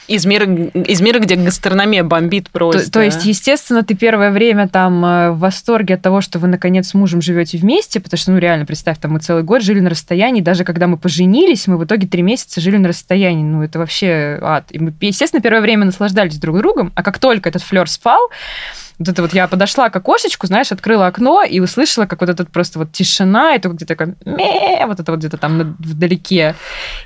Из 0.08 0.26
мира, 0.26 0.46
из 0.46 1.02
мира, 1.02 1.20
где 1.20 1.36
гастрономия 1.36 2.04
бомбит 2.04 2.50
просто. 2.50 2.86
То, 2.86 2.92
то 2.92 3.02
есть, 3.02 3.26
естественно, 3.26 3.84
ты 3.84 3.96
первое 3.96 4.32
время 4.32 4.68
там 4.68 5.04
э, 5.04 5.32
в 5.32 5.40
восторге 5.40 5.96
от 5.96 6.02
того, 6.02 6.22
что 6.22 6.38
вы, 6.38 6.48
наконец, 6.48 6.90
с 6.90 6.94
мужем 6.94 7.22
живете 7.22 7.58
вместе, 7.58 8.00
потому 8.00 8.18
что, 8.18 8.32
ну, 8.32 8.38
реально, 8.38 8.66
представь, 8.66 9.00
там 9.00 9.12
мы 9.12 9.20
целый 9.20 9.44
год 9.44 9.64
жили 9.64 9.80
на 9.80 9.90
расстоянии, 9.90 10.42
даже 10.42 10.64
когда 10.64 10.88
мы 10.88 10.98
поженились, 10.98 11.68
мы 11.68 11.78
в 11.78 11.86
итоге 11.86 12.08
три 12.08 12.22
месяца 12.22 12.62
жили 12.62 12.78
на 12.78 12.90
расстоянии. 12.90 13.44
Ну, 13.44 13.64
это 13.64 13.80
вообще 13.80 14.38
ад. 14.42 14.66
И 14.70 14.80
мы, 14.80 14.94
естественно, 15.02 15.42
первое 15.42 15.62
время 15.62 15.86
наслаждались 15.86 16.38
друг 16.38 16.58
другом, 16.60 16.92
а 16.96 17.04
как 17.04 17.20
только 17.20 17.50
этот 17.50 17.64
флер 17.64 17.90
спал, 17.90 18.30
вот 18.98 19.08
это 19.10 19.22
вот 19.22 19.34
я 19.34 19.48
подошла 19.48 19.90
к 19.90 19.96
окошечку, 19.96 20.48
знаешь, 20.48 20.72
открыла 20.72 21.08
окно 21.08 21.44
и 21.44 21.60
услышала, 21.60 22.06
как 22.06 22.22
вот 22.22 22.30
этот 22.30 22.50
просто 22.50 22.80
вот 22.80 22.92
тишина, 22.92 23.56
и 23.56 23.60
только 23.60 23.76
где-то 23.76 23.96
такое 23.96 24.16
вот 24.88 25.00
это 25.00 25.12
вот 25.12 25.20
где-то 25.20 25.38
там 25.38 25.76
вдалеке. 25.80 26.56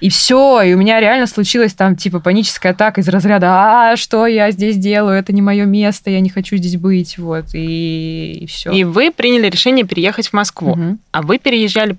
И 0.01 0.10
все, 0.10 0.62
и 0.62 0.74
у 0.74 0.77
меня 0.77 1.00
реально 1.00 1.27
случилась 1.27 1.74
там 1.74 1.96
типа 1.96 2.19
паническая 2.19 2.74
атака 2.74 3.01
из 3.01 3.08
разряда, 3.08 3.91
а 3.91 3.96
что 3.98 4.27
я 4.27 4.51
здесь 4.51 4.77
делаю, 4.77 5.17
это 5.17 5.34
не 5.34 5.41
мое 5.41 5.65
место, 5.65 6.10
я 6.10 6.19
не 6.19 6.29
хочу 6.29 6.58
здесь 6.58 6.77
быть, 6.77 7.17
вот, 7.17 7.53
и, 7.53 8.39
и 8.41 8.46
все. 8.46 8.72
И 8.72 8.84
вы 8.84 9.12
приняли 9.12 9.50
решение 9.50 9.86
переехать 9.86 10.27
в 10.27 10.34
Москву, 10.34 10.72
угу. 10.72 10.98
а 11.12 11.22
вы 11.22 11.39
переезжали 11.39 11.98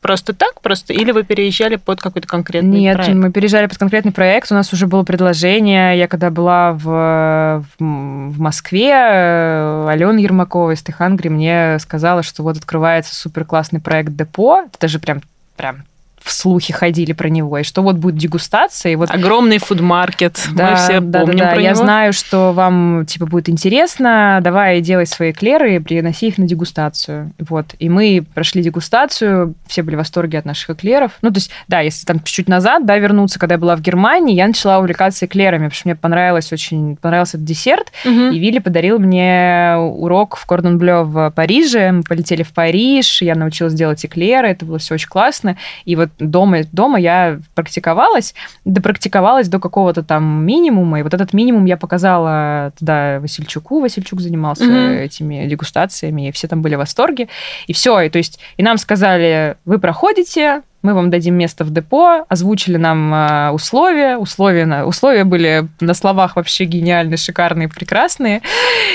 просто 0.00 0.34
так, 0.34 0.60
просто, 0.60 0.92
или 0.92 1.10
вы 1.10 1.24
переезжали 1.24 1.76
под 1.76 2.00
какой-то 2.00 2.28
конкретный 2.28 2.80
Нет, 2.80 2.96
проект? 2.96 3.14
мы 3.14 3.32
переезжали 3.32 3.66
под 3.66 3.78
конкретный 3.78 4.12
проект. 4.12 4.50
У 4.52 4.54
нас 4.54 4.72
уже 4.72 4.86
было 4.86 5.02
предложение. 5.02 5.98
Я 5.98 6.08
когда 6.08 6.30
была 6.30 6.72
в, 6.72 6.84
в, 6.84 7.64
в 7.78 8.40
Москве, 8.40 8.90
э, 8.90 9.88
Алена 9.88 10.18
Ермакова 10.18 10.72
из 10.72 10.82
Техангри 10.82 11.28
мне 11.28 11.78
сказала, 11.78 12.22
что 12.22 12.42
вот 12.42 12.56
открывается 12.56 13.14
супер 13.14 13.44
классный 13.44 13.80
проект 13.80 14.14
Депо. 14.14 14.64
Это 14.72 14.88
же 14.88 14.98
прям 14.98 15.22
прям 15.56 15.84
в 16.26 16.32
слухе 16.32 16.72
ходили 16.72 17.12
про 17.12 17.28
него, 17.28 17.58
и 17.58 17.62
что 17.62 17.82
вот 17.82 17.96
будет 17.96 18.16
дегустация. 18.16 18.92
И 18.92 18.96
вот... 18.96 19.10
Огромный 19.10 19.58
фудмаркет, 19.58 20.40
да, 20.54 20.70
мы 20.70 20.76
все 20.76 21.00
да, 21.00 21.20
помним 21.20 21.38
да, 21.38 21.44
да. 21.44 21.50
про 21.52 21.60
Я 21.60 21.70
него. 21.70 21.78
знаю, 21.84 22.12
что 22.12 22.52
вам 22.52 23.06
типа 23.06 23.26
будет 23.26 23.48
интересно, 23.48 24.40
давай 24.42 24.80
делай 24.80 25.06
свои 25.06 25.30
эклеры 25.30 25.76
и 25.76 25.78
приноси 25.78 26.28
их 26.28 26.38
на 26.38 26.46
дегустацию. 26.46 27.32
Вот. 27.38 27.74
И 27.78 27.88
мы 27.88 28.24
прошли 28.34 28.62
дегустацию, 28.62 29.54
все 29.68 29.82
были 29.82 29.94
в 29.94 29.98
восторге 29.98 30.38
от 30.38 30.44
наших 30.44 30.70
эклеров. 30.70 31.12
Ну, 31.22 31.30
то 31.30 31.36
есть, 31.36 31.50
да, 31.68 31.80
если 31.80 32.04
там 32.04 32.20
чуть 32.24 32.48
назад, 32.48 32.84
да, 32.86 32.98
вернуться, 32.98 33.38
когда 33.38 33.54
я 33.54 33.58
была 33.58 33.76
в 33.76 33.80
Германии, 33.80 34.34
я 34.34 34.46
начала 34.48 34.78
увлекаться 34.78 35.26
эклерами, 35.26 35.68
потому 35.68 35.74
что 35.74 35.88
мне 35.88 35.96
понравилось 35.96 36.52
очень, 36.52 36.96
понравился 36.96 37.36
этот 37.36 37.46
десерт, 37.46 37.92
Мгм. 38.04 38.32
и 38.32 38.38
Вилли 38.38 38.58
подарил 38.58 38.98
мне 38.98 39.76
урок 39.78 40.36
в 40.36 40.46
Кордон 40.46 40.78
Блё 40.78 41.04
в 41.04 41.30
Париже. 41.30 41.92
Мы 41.92 42.02
полетели 42.02 42.42
в 42.42 42.52
Париж, 42.52 43.22
я 43.22 43.34
научилась 43.36 43.74
делать 43.74 44.04
эклеры, 44.04 44.48
это 44.48 44.64
было 44.66 44.78
все 44.78 44.94
очень 44.94 45.08
классно. 45.08 45.56
И 45.84 45.94
вот 45.96 46.10
дома, 46.18 46.58
дома 46.72 46.98
я 46.98 47.38
практиковалась, 47.54 48.34
допрактиковалась 48.64 49.48
до 49.48 49.58
какого-то 49.58 50.02
там 50.02 50.44
минимума, 50.44 51.00
и 51.00 51.02
вот 51.02 51.14
этот 51.14 51.32
минимум 51.32 51.64
я 51.64 51.76
показала 51.76 52.72
туда 52.78 53.18
Васильчуку, 53.20 53.80
Васильчук 53.80 54.20
занимался 54.20 54.64
Мгм. 54.64 54.92
этими 54.98 55.46
дегустациями, 55.46 56.28
и 56.28 56.32
все 56.32 56.48
там 56.48 56.62
были 56.62 56.74
в 56.74 56.78
восторге. 56.78 57.28
И 57.66 57.72
все, 57.72 58.00
и 58.00 58.08
то 58.08 58.18
есть, 58.18 58.38
и 58.56 58.62
нам 58.62 58.78
сказали, 58.78 59.56
вы 59.64 59.78
проходите, 59.78 60.62
мы 60.82 60.94
вам 60.94 61.10
дадим 61.10 61.34
место 61.34 61.64
в 61.64 61.70
депо, 61.70 62.24
озвучили 62.28 62.76
нам 62.76 63.12
э, 63.12 63.50
условия, 63.50 64.16
условия, 64.16 64.84
условия 64.84 65.24
были 65.24 65.68
на 65.80 65.94
словах 65.94 66.36
вообще 66.36 66.64
гениальные, 66.64 67.16
шикарные, 67.16 67.68
прекрасные, 67.68 68.42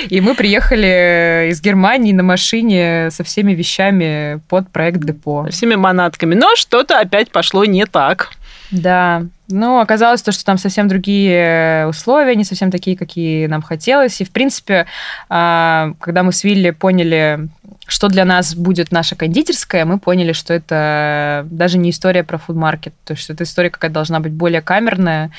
и 0.10 0.22
мы 0.22 0.36
приехали 0.36 1.50
из 1.52 1.62
Германии 1.62 2.14
на 2.14 2.24
машине 2.24 3.10
со 3.12 3.24
всеми 3.24 3.54
вещами 3.54 4.42
под 4.48 4.70
проект 4.70 5.02
депо. 5.02 5.48
Всеми 5.50 5.76
манатками. 5.76 6.36
Но 6.36 6.56
что-то 6.56 7.00
опять 7.00 7.32
пошло 7.32 7.66
не 7.66 7.86
так. 7.86 8.30
Да, 8.72 9.24
ну, 9.50 9.80
оказалось 9.80 10.22
то, 10.22 10.32
что 10.32 10.46
там 10.46 10.58
совсем 10.58 10.88
другие 10.88 11.88
условия, 11.88 12.36
не 12.36 12.46
совсем 12.46 12.72
такие, 12.72 12.98
какие 12.98 13.48
нам 13.48 13.62
хотелось. 13.62 14.22
И, 14.22 14.24
в 14.24 14.32
принципе, 14.32 14.86
а, 15.30 15.92
когда 16.00 16.24
мы 16.24 16.32
с 16.32 16.46
Вилли 16.46 16.70
поняли, 16.70 17.50
что 17.92 18.08
для 18.08 18.24
нас 18.24 18.56
будет 18.56 18.94
наша 18.94 19.18
кондитерская, 19.18 19.84
мы 19.84 20.00
поняли, 20.00 20.32
что 20.32 20.54
это 20.54 21.46
даже 21.52 21.78
не 21.78 21.90
история 21.90 22.24
про 22.24 22.38
фудмаркет, 22.38 22.94
то 23.04 23.14
есть 23.14 23.30
это 23.30 23.44
история 23.44 23.70
какая-то 23.70 23.96
должна 23.96 24.22
быть 24.22 24.32
более 24.32 24.62
камерная, 24.62 25.32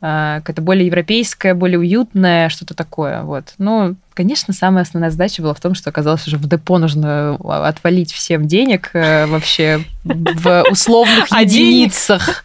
какая-то 0.00 0.62
более 0.62 0.86
европейская, 0.86 1.54
более 1.54 1.78
уютная, 1.78 2.48
что-то 2.48 2.74
такое. 2.74 3.22
Вот. 3.22 3.54
Ну, 3.58 3.96
конечно, 4.14 4.54
самая 4.54 4.82
основная 4.82 5.10
задача 5.10 5.42
была 5.42 5.54
в 5.54 5.60
том, 5.60 5.74
что 5.74 5.90
оказалось 5.90 6.26
уже 6.28 6.36
в 6.36 6.48
депо 6.48 6.78
нужно 6.78 7.34
отвалить 7.36 8.12
всем 8.12 8.46
денег 8.46 8.90
э, 8.92 9.26
вообще 9.26 9.80
в 10.04 10.64
условных 10.70 11.26
А 11.30 11.42
единицах. 11.42 12.44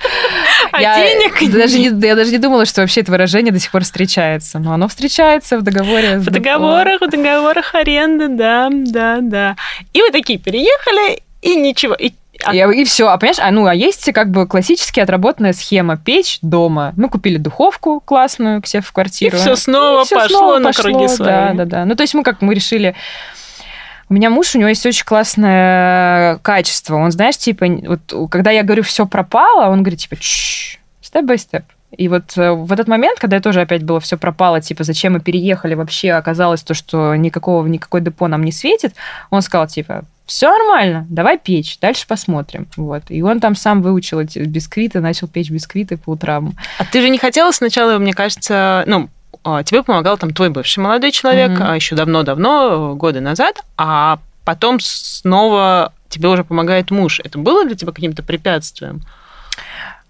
А 0.72 0.81
я 0.81 0.95
денег 0.98 1.53
даже 1.53 1.77
не, 1.77 2.07
я 2.07 2.15
даже 2.15 2.31
не 2.31 2.39
думала, 2.39 2.65
что 2.65 2.81
вообще 2.81 3.01
это 3.01 3.12
выражение 3.12 3.53
до 3.53 3.60
сих 3.60 3.72
пор 3.72 3.83
встречается. 3.83 4.57
Но 4.57 4.74
оно 4.74 4.88
встречается 4.88 5.60
в 5.60 5.62
договоре. 5.62 6.17
В 6.17 6.25
договорах, 6.25 7.01
в 7.01 7.10
договорах 7.10 7.75
аренды, 7.75 8.29
да, 8.29 8.69
да, 8.72 9.19
да. 9.22 9.55
И 9.93 10.01
вы 10.01 10.10
такие 10.12 10.39
переехали, 10.39 11.22
и 11.43 11.55
ничего. 11.55 11.93
И, 11.93 12.13
а- 12.45 12.73
И, 12.73 12.83
все, 12.83 13.07
а 13.07 13.17
понимаешь, 13.17 13.39
а, 13.39 13.51
ну, 13.51 13.65
а 13.65 13.73
есть 13.73 14.12
как 14.13 14.31
бы 14.31 14.47
классически 14.47 15.00
отработанная 15.00 15.53
схема 15.53 15.97
печь 15.97 16.39
дома. 16.41 16.93
Мы 16.95 17.09
купили 17.09 17.38
духовку 17.38 18.00
классную 18.00 18.62
к 18.62 18.67
себе 18.67 18.81
в 18.81 18.89
и 18.89 18.93
квартиру. 18.93 19.38
все 19.38 19.55
снова 19.55 20.01
И 20.01 20.05
всё 20.05 20.19
пошло 20.19 20.38
снова 20.38 20.59
на 20.59 20.69
пошло, 20.69 20.83
круги 20.83 21.07
свои. 21.07 21.27
Да, 21.27 21.53
да, 21.53 21.65
да. 21.65 21.85
Ну, 21.85 21.95
то 21.95 22.03
есть 22.03 22.13
мы 22.13 22.23
как 22.23 22.41
мы 22.41 22.53
решили... 22.53 22.95
У 24.10 24.13
меня 24.13 24.29
муж, 24.29 24.53
у 24.53 24.60
него 24.60 24.69
есть 24.69 24.86
очень 24.86 25.06
классное 25.06 26.38
качество. 26.39 26.97
Он, 26.97 27.12
знаешь, 27.12 27.38
типа, 27.38 27.65
вот 27.88 28.29
когда 28.29 28.51
я 28.51 28.63
говорю, 28.63 28.84
все 28.84 29.08
пропало, 29.08 29.69
он 29.69 29.82
говорит, 29.82 30.01
типа, 30.01 30.17
степ-бай-степ. 31.01 31.63
И 31.97 32.08
вот 32.08 32.38
э, 32.38 32.51
в 32.51 32.71
этот 32.71 32.88
момент, 32.88 33.19
когда 33.19 33.38
я 33.38 33.41
тоже 33.41 33.62
опять 33.62 33.84
было 33.84 33.99
все 33.99 34.17
пропало, 34.17 34.62
типа, 34.62 34.84
зачем 34.84 35.13
мы 35.13 35.19
переехали, 35.19 35.75
вообще 35.75 36.12
оказалось 36.12 36.63
то, 36.63 36.73
что 36.73 37.15
никакого, 37.15 37.65
никакой 37.67 38.01
депо 38.01 38.27
нам 38.27 38.43
не 38.43 38.51
светит, 38.51 38.95
он 39.29 39.41
сказал, 39.41 39.67
типа, 39.67 40.03
все 40.25 40.49
нормально, 40.49 41.05
давай 41.09 41.38
печь, 41.38 41.77
дальше 41.79 42.07
посмотрим. 42.07 42.67
Вот. 42.77 43.03
И 43.09 43.21
он 43.21 43.39
там 43.39 43.55
сам 43.55 43.81
выучил 43.81 44.19
эти 44.19 44.39
бисквиты, 44.39 44.99
начал 44.99 45.27
печь 45.27 45.49
бисквиты 45.49 45.97
по 45.97 46.12
утрам. 46.12 46.53
А 46.77 46.86
ты 46.86 47.01
же 47.01 47.09
не 47.09 47.17
хотела 47.17 47.51
сначала, 47.51 47.97
мне 47.97 48.13
кажется, 48.13 48.83
ну, 48.88 49.09
а, 49.43 49.63
тебе 49.63 49.83
помогал 49.83 50.17
там 50.17 50.33
твой 50.33 50.49
бывший 50.49 50.79
молодой 50.79 51.12
человек 51.12 51.51
Мгм. 51.51 51.63
а, 51.63 51.75
еще 51.75 51.95
давно-давно, 51.95 52.95
годы 52.95 53.19
назад, 53.19 53.62
а 53.77 54.19
потом 54.45 54.79
снова 54.79 55.91
тебе 56.07 56.29
уже 56.29 56.43
помогает 56.43 56.91
муж. 56.91 57.19
Это 57.19 57.38
было 57.38 57.65
для 57.65 57.75
тебя 57.75 57.91
каким-то 57.91 58.23
препятствием? 58.23 59.01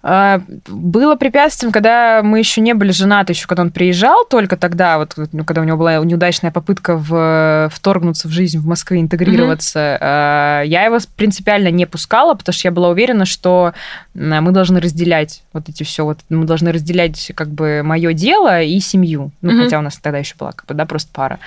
А, 0.04 0.42
Было 0.68 1.16
препятствием, 1.16 1.72
когда 1.72 2.22
мы 2.24 2.40
еще 2.40 2.60
не 2.60 2.74
были 2.74 2.92
женаты, 2.92 3.32
еще 3.32 3.48
когда 3.48 3.64
он 3.64 3.72
приезжал, 3.72 4.26
только 4.26 4.58
тогда, 4.58 4.98
вот 4.98 5.14
ну, 5.32 5.46
когда 5.46 5.62
у 5.62 5.64
него 5.64 5.78
была 5.78 5.98
неудачная 5.98 6.52
попытка 6.52 6.98
в, 6.98 7.70
вторгнуться 7.74 8.28
в 8.28 8.32
жизнь 8.32 8.60
в 8.60 8.68
Москве, 8.68 9.00
интегрироваться, 9.00 9.98
а, 10.02 10.62
я 10.64 10.84
его 10.84 10.98
принципиально 11.16 11.70
не 11.70 11.86
пускала, 11.86 12.34
потому 12.34 12.54
что 12.54 12.68
я 12.68 12.72
была 12.72 12.90
уверена, 12.90 13.26
что 13.26 13.74
мы 14.14 14.52
должны 14.52 14.80
разделять 14.82 15.42
вот 15.54 15.70
эти 15.70 15.84
все, 15.84 16.04
вот 16.04 16.20
мы 16.30 16.46
должны 16.46 16.72
разделять 16.72 17.32
как 17.36 17.50
бы 17.50 17.82
мое 17.84 18.14
дело 18.14 18.62
и 18.62 18.80
семью, 18.80 19.32
ну 19.42 19.54
Мгм. 19.54 19.64
хотя 19.64 19.80
у 19.80 19.82
нас 19.82 19.96
тогда 19.98 20.18
еще 20.20 20.36
была 20.38 20.52
как 20.52 20.66
бы 20.66 20.74
да 20.74 20.86
просто 20.86 21.10
пара. 21.14 21.40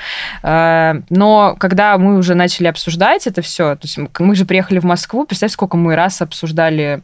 А, 0.43 0.97
Но 1.11 1.57
когда 1.59 1.99
мы 1.99 2.17
уже 2.17 2.35
начали 2.35 2.69
обсуждать 2.69 3.27
это 3.27 3.43
все, 3.43 3.75
то 3.77 3.81
есть 3.83 3.99
мы 4.19 4.35
же 4.35 4.47
приехали 4.47 4.79
в 4.79 4.85
Москву, 4.85 5.27
представь, 5.27 5.53
сколько 5.53 5.77
мы 5.77 5.95
раз 5.95 6.23
обсуждали 6.23 7.03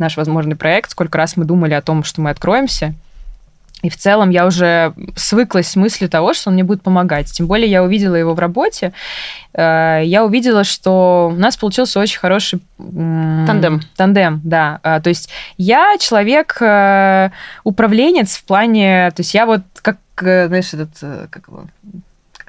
наш 0.00 0.16
возможный 0.16 0.56
проект, 0.56 0.90
сколько 0.90 1.16
раз 1.18 1.36
мы 1.36 1.44
думали 1.44 1.74
о 1.74 1.82
том, 1.82 2.02
что 2.04 2.20
мы 2.20 2.30
откроемся. 2.30 2.94
И 3.82 3.88
в 3.88 3.96
целом 3.96 4.30
я 4.30 4.46
уже 4.46 4.92
свыклась 5.16 5.68
с 5.68 5.76
мыслью 5.76 6.10
того, 6.10 6.34
что 6.34 6.50
он 6.50 6.54
мне 6.54 6.64
будет 6.64 6.82
помогать. 6.82 7.32
Тем 7.32 7.46
более 7.46 7.70
я 7.70 7.82
увидела 7.82 8.14
его 8.14 8.34
в 8.34 8.38
работе. 8.38 8.92
Э, 9.54 10.02
Я 10.04 10.24
увидела, 10.24 10.64
что 10.64 11.30
у 11.32 11.38
нас 11.38 11.56
получился 11.56 11.98
очень 11.98 12.18
хороший 12.18 12.60
Тандем. 12.76 13.80
Тандем, 13.96 14.40
да. 14.44 14.80
А, 14.82 15.00
То 15.00 15.08
есть 15.08 15.30
я 15.56 15.96
человек 15.98 16.58
э, 16.60 17.30
в 18.36 18.44
плане, 18.44 19.10
то 19.14 19.20
есть 19.20 19.32
я 19.34 19.46
вот 19.46 19.62
как, 19.80 19.96
э, 20.20 20.48
знаешь, 20.48 20.74
этот 20.74 21.30
как 21.30 21.48
его, 21.48 21.64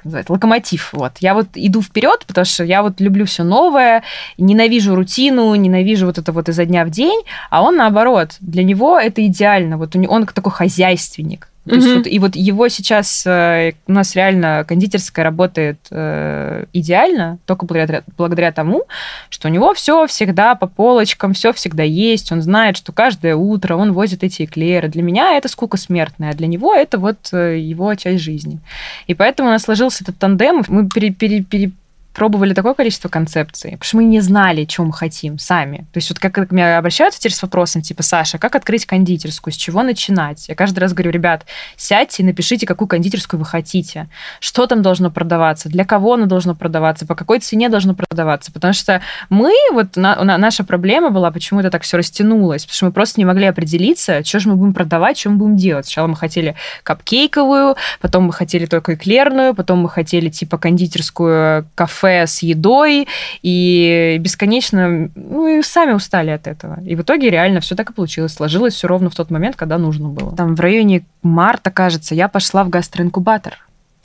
как 0.02 0.06
называется, 0.06 0.32
локомотив. 0.32 0.92
Вот. 0.92 1.12
Я 1.20 1.34
вот 1.34 1.46
иду 1.54 1.80
вперед, 1.80 2.24
потому 2.26 2.44
что 2.44 2.64
я 2.64 2.82
вот 2.82 3.00
люблю 3.00 3.24
все 3.24 3.44
новое, 3.44 4.02
ненавижу 4.36 4.94
рутину, 4.96 5.54
ненавижу 5.54 6.06
вот 6.06 6.18
это 6.18 6.32
вот 6.32 6.48
изо 6.48 6.64
дня 6.64 6.84
в 6.84 6.90
день, 6.90 7.22
а 7.50 7.62
он 7.62 7.76
наоборот. 7.76 8.36
Для 8.40 8.64
него 8.64 8.98
это 8.98 9.24
идеально. 9.24 9.78
Вот 9.78 9.94
он 9.94 10.26
такой 10.26 10.52
хозяйственник. 10.52 11.48
То 11.64 11.76
есть 11.76 11.94
вот, 11.94 12.06
и 12.08 12.18
вот 12.18 12.34
его 12.34 12.68
сейчас 12.68 13.24
э, 13.24 13.72
у 13.86 13.92
нас 13.92 14.16
реально 14.16 14.64
кондитерская 14.66 15.24
работает 15.24 15.78
э, 15.92 16.64
идеально, 16.72 17.38
только 17.46 17.66
благодаря, 17.66 18.02
благодаря 18.18 18.50
тому, 18.50 18.82
что 19.28 19.46
у 19.46 19.50
него 19.50 19.72
все 19.72 20.08
всегда 20.08 20.56
по 20.56 20.66
полочкам, 20.66 21.34
все 21.34 21.52
всегда 21.52 21.84
есть. 21.84 22.32
Он 22.32 22.42
знает, 22.42 22.76
что 22.76 22.90
каждое 22.90 23.36
утро 23.36 23.76
он 23.76 23.92
возит 23.92 24.24
эти 24.24 24.44
эклеры. 24.44 24.88
Для 24.88 25.02
меня 25.02 25.36
это 25.36 25.48
скука 25.48 25.76
смертная, 25.76 26.30
а 26.30 26.34
для 26.34 26.48
него 26.48 26.74
это 26.74 26.98
вот 26.98 27.28
э, 27.32 27.58
его 27.58 27.94
часть 27.94 28.24
жизни. 28.24 28.58
И 29.06 29.14
поэтому 29.14 29.48
у 29.48 29.52
нас 29.52 29.62
сложился 29.62 30.02
этот 30.02 30.18
тандем. 30.18 30.62
Мы 30.66 30.88
пере, 30.88 31.12
пере- 31.12 31.72
перепробовали 32.12 32.52
такое 32.52 32.74
количество 32.74 33.08
концепций, 33.08 33.72
потому 33.72 33.84
что 33.84 33.96
мы 33.96 34.04
не 34.04 34.20
знали, 34.20 34.66
что 34.68 34.84
мы 34.84 34.92
хотим 34.92 35.38
сами. 35.38 35.78
То 35.92 35.98
есть 35.98 36.10
вот 36.10 36.18
как 36.18 36.34
к 36.34 36.52
мне 36.52 36.76
обращаются 36.76 37.18
теперь 37.18 37.32
с 37.32 37.42
вопросом, 37.42 37.80
типа, 37.82 38.02
Саша, 38.02 38.38
как 38.38 38.54
открыть 38.54 38.84
кондитерскую, 38.86 39.52
с 39.52 39.56
чего 39.56 39.82
начинать? 39.82 40.48
Я 40.48 40.54
каждый 40.54 40.80
раз 40.80 40.92
говорю, 40.92 41.10
ребят, 41.10 41.46
сядьте 41.76 42.22
и 42.22 42.26
напишите, 42.26 42.66
какую 42.66 42.88
кондитерскую 42.88 43.40
вы 43.40 43.46
хотите, 43.46 44.08
что 44.40 44.66
там 44.66 44.82
должно 44.82 45.10
продаваться, 45.10 45.68
для 45.68 45.84
кого 45.84 46.14
оно 46.14 46.26
должно 46.26 46.54
продаваться, 46.54 47.06
по 47.06 47.14
какой 47.14 47.38
цене 47.38 47.68
должно 47.68 47.94
продаваться. 47.94 48.52
Потому 48.52 48.74
что 48.74 49.00
мы, 49.30 49.52
вот 49.72 49.96
на- 49.96 50.22
на- 50.22 50.38
наша 50.38 50.64
проблема 50.64 51.10
была, 51.10 51.30
почему 51.30 51.60
это 51.60 51.70
так 51.70 51.82
все 51.82 51.96
растянулось, 51.96 52.64
потому 52.64 52.76
что 52.76 52.86
мы 52.86 52.92
просто 52.92 53.20
не 53.20 53.24
могли 53.24 53.46
определиться, 53.46 54.22
что 54.24 54.38
же 54.38 54.50
мы 54.50 54.56
будем 54.56 54.74
продавать, 54.74 55.18
что 55.18 55.30
мы 55.30 55.36
будем 55.36 55.56
делать. 55.56 55.86
Сначала 55.86 56.08
мы 56.08 56.16
хотели 56.16 56.56
капкейковую, 56.82 57.76
потом 58.00 58.24
мы 58.24 58.32
хотели 58.32 58.66
только 58.66 58.94
эклерную, 58.94 59.54
потом 59.54 59.78
мы 59.80 59.88
хотели 59.88 60.28
типа 60.28 60.58
кондитерскую 60.58 61.66
кафе 61.74 62.01
с 62.06 62.42
едой, 62.42 63.08
и 63.42 64.16
бесконечно, 64.20 65.10
ну 65.14 65.46
и 65.46 65.62
сами 65.62 65.92
устали 65.92 66.30
от 66.30 66.46
этого. 66.46 66.80
И 66.84 66.94
в 66.94 67.02
итоге 67.02 67.30
реально 67.30 67.60
все 67.60 67.74
так 67.74 67.90
и 67.90 67.92
получилось. 67.92 68.34
Сложилось 68.34 68.74
все 68.74 68.88
ровно 68.88 69.10
в 69.10 69.14
тот 69.14 69.30
момент, 69.30 69.56
когда 69.56 69.78
нужно 69.78 70.08
было. 70.08 70.34
Там 70.36 70.54
в 70.54 70.60
районе 70.60 71.04
марта, 71.22 71.70
кажется, 71.70 72.14
я 72.14 72.28
пошла 72.28 72.64
в 72.64 72.68
гастроинкубатор. 72.68 73.58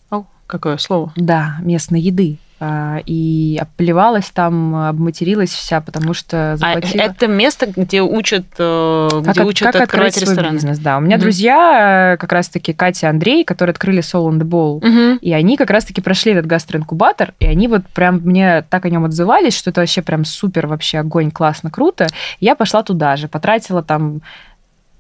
О, 0.10 0.25
какое 0.45 0.77
слово. 0.77 1.13
Да, 1.15 1.57
местной 1.62 2.01
еды. 2.01 2.38
А, 2.59 2.99
и 3.05 3.57
обплевалась 3.61 4.31
там, 4.31 4.75
обматерилась 4.75 5.51
вся, 5.51 5.79
потому 5.79 6.13
что 6.15 6.53
А 6.53 6.57
заплатила... 6.57 7.01
это 7.03 7.27
место, 7.27 7.67
где 7.75 8.01
учат, 8.01 8.45
э, 8.57 9.09
как, 9.11 9.21
где 9.33 9.41
от- 9.41 9.47
учат 9.47 9.71
как 9.71 9.81
открывать 9.83 10.13
открыть 10.17 10.29
ресторан. 10.29 10.53
бизнес, 10.53 10.79
да. 10.79 10.97
У 10.97 11.01
меня 11.01 11.17
Мгм. 11.17 11.21
друзья, 11.21 12.13
э, 12.13 12.17
как 12.17 12.31
раз-таки 12.31 12.73
Катя 12.73 13.07
и 13.07 13.09
Андрей, 13.11 13.43
которые 13.43 13.71
открыли 13.73 13.99
Soul 14.01 14.29
on 14.31 14.39
the 14.39 14.43
Ball, 14.43 14.83
Мгм. 14.83 15.17
и 15.17 15.31
они 15.33 15.55
как 15.55 15.69
раз-таки 15.69 16.01
прошли 16.01 16.31
этот 16.31 16.47
гастроинкубатор, 16.47 17.33
и 17.39 17.45
они 17.45 17.67
вот 17.67 17.85
прям 17.93 18.21
мне 18.23 18.63
так 18.69 18.85
о 18.85 18.89
нем 18.89 19.05
отзывались, 19.05 19.55
что 19.55 19.69
это 19.69 19.81
вообще 19.81 20.01
прям 20.01 20.25
супер 20.25 20.65
вообще 20.67 20.97
огонь, 20.99 21.29
классно, 21.31 21.69
круто. 21.69 22.07
Я 22.39 22.55
пошла 22.55 22.81
туда 22.81 23.17
же, 23.17 23.27
потратила 23.27 23.83
там 23.83 24.21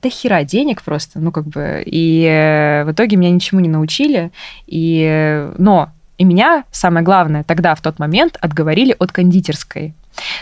до 0.03 0.09
хера 0.11 0.43
денег 0.43 0.83
просто, 0.83 1.19
ну 1.19 1.31
как 1.31 1.45
бы, 1.47 1.81
и 1.83 2.23
э, 2.23 2.83
в 2.85 2.91
итоге 2.91 3.17
меня 3.17 3.31
ничему 3.31 3.61
не 3.61 3.69
научили, 3.69 4.31
и, 4.67 5.49
но 5.57 5.89
и 6.17 6.23
меня, 6.23 6.63
самое 6.71 7.03
главное, 7.03 7.43
тогда, 7.43 7.75
в 7.75 7.81
тот 7.81 7.99
момент, 7.99 8.37
отговорили 8.41 8.95
от 8.97 9.11
кондитерской. 9.11 9.93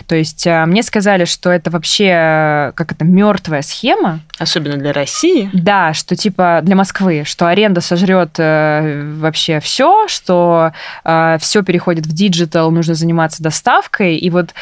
То 0.07 0.15
есть 0.15 0.47
э, 0.47 0.65
мне 0.65 0.83
сказали, 0.83 1.25
что 1.25 1.49
это 1.49 1.69
вообще, 1.69 2.05
э, 2.05 2.71
как 2.75 2.93
это, 2.93 3.03
мертвая 3.03 3.61
схема, 3.61 4.21
Особенно 4.39 4.77
для 4.77 4.93
России. 4.93 5.49
да, 5.53 5.93
что 5.93 6.15
типа 6.15 6.61
для 6.63 6.75
Москвы, 6.75 7.23
что 7.25 7.47
аренда 7.47 7.81
сожрет 7.81 8.35
э, 8.37 9.15
вообще 9.17 9.59
все, 9.59 10.07
что 10.07 10.71
все 11.03 11.63
переходит 11.63 12.05
в 12.05 12.13
digital, 12.13 12.71
нужно 12.71 12.93
заниматься 12.93 13.43
доставкой, 13.43 14.15
и 14.17 14.29
вот 14.29 14.53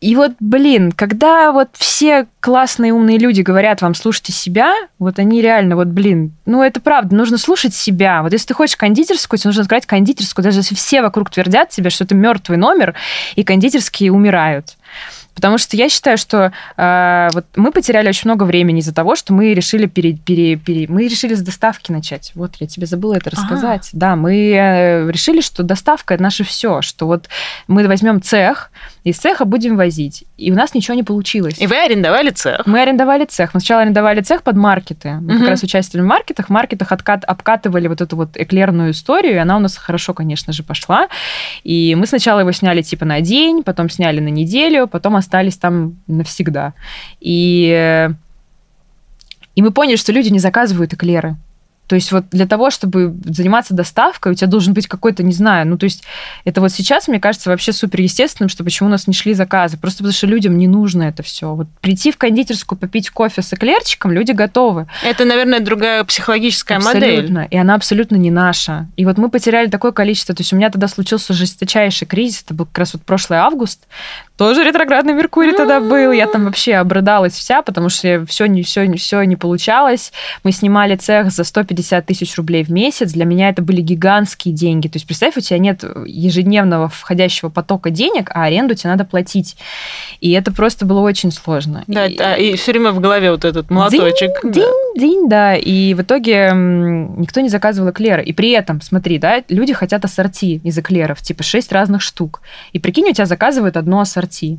и 0.00 0.14
вот, 0.14 0.32
блин, 0.40 0.92
когда 0.92 1.52
вот 1.52 1.70
все 1.72 2.26
классные 2.40 2.92
умные 2.92 3.18
люди 3.18 3.40
говорят 3.40 3.80
вам, 3.80 3.94
слушайте 3.94 4.32
себя, 4.32 4.74
вот 4.98 5.18
они 5.18 5.40
реально, 5.40 5.74
вот, 5.76 5.88
блин, 5.88 6.32
ну 6.44 6.62
это 6.62 6.80
правда, 6.80 7.16
нужно 7.16 7.38
слушать 7.38 7.74
себя. 7.74 8.22
Вот 8.22 8.32
если 8.32 8.48
ты 8.48 8.54
хочешь 8.54 8.76
кондитерскую, 8.76 9.38
тебе 9.38 9.48
нужно 9.48 9.62
открыть 9.62 9.86
кондитерскую, 9.86 10.44
даже 10.44 10.60
если 10.60 10.74
все 10.74 11.00
вокруг 11.00 11.30
твердят 11.30 11.70
тебе, 11.70 11.88
что 11.90 12.04
это 12.04 12.14
мертвый 12.14 12.58
номер, 12.58 12.94
и 13.36 13.42
кондитерские 13.42 14.12
умирают. 14.12 14.76
Потому 15.36 15.58
что 15.58 15.76
я 15.76 15.90
считаю, 15.90 16.16
что 16.16 16.50
э, 16.78 17.28
вот 17.34 17.44
мы 17.56 17.70
потеряли 17.70 18.08
очень 18.08 18.22
много 18.24 18.44
времени 18.44 18.80
из-за 18.80 18.94
того, 18.94 19.16
что 19.16 19.34
мы 19.34 19.52
решили 19.52 19.84
пере, 19.84 20.14
пере, 20.14 20.56
пере- 20.56 20.86
мы 20.88 21.06
решили 21.08 21.34
с 21.34 21.42
доставки 21.42 21.92
начать. 21.92 22.32
Вот 22.34 22.54
я 22.58 22.66
тебе 22.66 22.86
забыла 22.86 23.16
это 23.16 23.28
рассказать. 23.30 23.90
Да, 23.92 24.16
мы 24.16 24.34
э, 24.34 25.10
решили, 25.10 25.42
что 25.42 25.62
доставка 25.62 26.14
это 26.14 26.22
наше 26.22 26.42
все, 26.42 26.80
что 26.80 27.06
вот 27.06 27.28
мы 27.68 27.86
возьмем 27.86 28.22
цех, 28.22 28.70
из 29.06 29.18
цеха 29.18 29.44
будем 29.44 29.76
возить, 29.76 30.24
и 30.36 30.50
у 30.50 30.56
нас 30.56 30.74
ничего 30.74 30.96
не 30.96 31.04
получилось. 31.04 31.54
И 31.60 31.68
вы 31.68 31.76
арендовали 31.76 32.30
цех. 32.30 32.66
Мы 32.66 32.80
арендовали 32.82 33.24
цех. 33.24 33.54
Мы 33.54 33.60
сначала 33.60 33.82
арендовали 33.82 34.20
цех 34.20 34.42
под 34.42 34.56
маркеты. 34.56 35.10
Мы 35.20 35.34
Мгм. 35.34 35.38
как 35.40 35.48
раз 35.50 35.62
участвовали 35.62 36.04
в 36.04 36.08
маркетах. 36.08 36.46
В 36.46 36.50
маркетах 36.50 36.90
откат, 36.90 37.22
обкатывали 37.24 37.86
вот 37.86 38.00
эту 38.00 38.16
вот 38.16 38.30
эклерную 38.34 38.90
историю, 38.90 39.34
и 39.34 39.38
она 39.38 39.56
у 39.56 39.60
нас 39.60 39.76
хорошо, 39.76 40.12
конечно 40.12 40.52
же, 40.52 40.64
пошла. 40.64 41.06
И 41.62 41.94
мы 41.94 42.06
сначала 42.06 42.40
его 42.40 42.50
сняли 42.50 42.82
типа 42.82 43.04
на 43.04 43.20
день, 43.20 43.62
потом 43.62 43.88
сняли 43.90 44.18
на 44.18 44.28
неделю, 44.28 44.88
потом 44.88 45.14
остались 45.14 45.56
там 45.56 45.94
навсегда. 46.08 46.72
И, 47.20 47.70
э, 47.72 48.10
и 49.54 49.62
мы 49.62 49.70
поняли, 49.70 49.94
что 49.96 50.10
люди 50.10 50.30
не 50.30 50.40
заказывают 50.40 50.92
эклеры. 50.94 51.36
То 51.86 51.94
есть 51.94 52.12
вот 52.12 52.24
для 52.30 52.46
того, 52.46 52.70
чтобы 52.70 53.14
заниматься 53.24 53.74
доставкой, 53.74 54.32
у 54.32 54.34
тебя 54.34 54.48
должен 54.48 54.74
быть 54.74 54.86
какой-то, 54.88 55.22
не 55.22 55.32
знаю, 55.32 55.66
ну 55.66 55.78
то 55.78 55.84
есть 55.84 56.04
это 56.44 56.60
вот 56.60 56.72
сейчас, 56.72 57.08
мне 57.08 57.20
кажется, 57.20 57.50
вообще 57.50 57.72
супер 57.72 58.00
естественным, 58.00 58.48
что 58.48 58.64
почему 58.64 58.88
у 58.88 58.90
нас 58.90 59.06
не 59.06 59.14
шли 59.14 59.34
заказы. 59.34 59.76
Просто 59.78 59.98
потому 59.98 60.12
что 60.12 60.26
людям 60.26 60.58
не 60.58 60.66
нужно 60.66 61.04
это 61.04 61.22
все. 61.22 61.54
Вот 61.54 61.68
прийти 61.80 62.10
в 62.10 62.16
кондитерскую, 62.16 62.78
попить 62.78 63.10
кофе 63.10 63.42
с 63.42 63.52
эклерчиком, 63.52 64.12
люди 64.12 64.32
готовы. 64.32 64.86
Это, 65.04 65.24
наверное, 65.24 65.60
другая 65.60 66.04
психологическая 66.04 66.80
модель. 66.80 67.20
Абсолютно. 67.20 67.48
И 67.50 67.56
она 67.56 67.74
абсолютно 67.74 68.16
не 68.16 68.30
наша. 68.30 68.86
И 68.96 69.04
вот 69.04 69.18
мы 69.18 69.30
потеряли 69.30 69.68
такое 69.68 69.92
количество. 69.92 70.34
То 70.34 70.42
есть 70.42 70.52
у 70.52 70.56
меня 70.56 70.70
тогда 70.70 70.88
случился 70.88 71.32
жесточайший 71.34 72.06
кризис. 72.06 72.42
Это 72.44 72.54
был 72.54 72.66
как 72.66 72.78
раз 72.78 72.94
вот 72.94 73.02
прошлый 73.02 73.38
август. 73.38 73.86
Тоже 74.36 74.64
ретроградный 74.64 75.14
Меркурий 75.14 75.52
тогда 75.52 75.80
был. 75.80 76.12
Я 76.12 76.26
там 76.26 76.44
вообще 76.44 76.74
обрыдалась 76.74 77.32
вся, 77.32 77.62
потому 77.62 77.88
что 77.88 78.26
все 78.26 78.46
не, 78.46 78.62
все, 78.62 78.92
все 78.94 79.22
не 79.22 79.36
получалось. 79.36 80.12
Мы 80.44 80.52
снимали 80.52 80.96
цех 80.96 81.30
за 81.30 81.44
150 81.44 81.75
тысяч 81.82 82.36
рублей 82.36 82.64
в 82.64 82.70
месяц. 82.70 83.12
Для 83.12 83.24
меня 83.24 83.48
это 83.48 83.62
были 83.62 83.80
гигантские 83.80 84.54
деньги. 84.54 84.88
То 84.88 84.96
есть 84.96 85.06
представь, 85.06 85.36
у 85.36 85.40
тебя 85.40 85.58
нет 85.58 85.84
ежедневного 86.06 86.88
входящего 86.88 87.48
потока 87.48 87.90
денег, 87.90 88.30
а 88.34 88.44
аренду 88.44 88.74
тебе 88.74 88.90
надо 88.90 89.04
платить. 89.04 89.56
И 90.20 90.32
это 90.32 90.52
просто 90.52 90.86
было 90.86 91.00
очень 91.00 91.32
сложно. 91.32 91.84
Да, 91.86 92.06
И- 92.06 92.16
да, 92.16 92.36
и 92.36 92.56
все 92.56 92.72
время 92.72 92.92
в 92.92 93.00
голове 93.00 93.30
вот 93.30 93.44
этот 93.44 93.70
молоточек. 93.70 94.30
Да. 94.42 94.50
Динь, 94.50 94.94
динь, 94.96 95.28
да. 95.28 95.56
И 95.56 95.94
в 95.94 96.02
итоге 96.02 96.50
никто 96.54 97.40
не 97.40 97.48
заказывал 97.48 97.90
эклеры. 97.90 98.24
И 98.24 98.32
при 98.32 98.50
этом, 98.50 98.80
смотри, 98.80 99.18
да, 99.18 99.42
люди 99.48 99.72
хотят 99.72 100.04
ассорти 100.04 100.60
из 100.64 100.78
эклеров, 100.78 101.20
типа 101.22 101.42
6 101.42 101.72
разных 101.72 102.02
штук. 102.02 102.42
И 102.72 102.78
прикинь, 102.78 103.08
у 103.08 103.12
тебя 103.12 103.26
заказывают 103.26 103.76
одно 103.76 104.00
ассорти. 104.00 104.58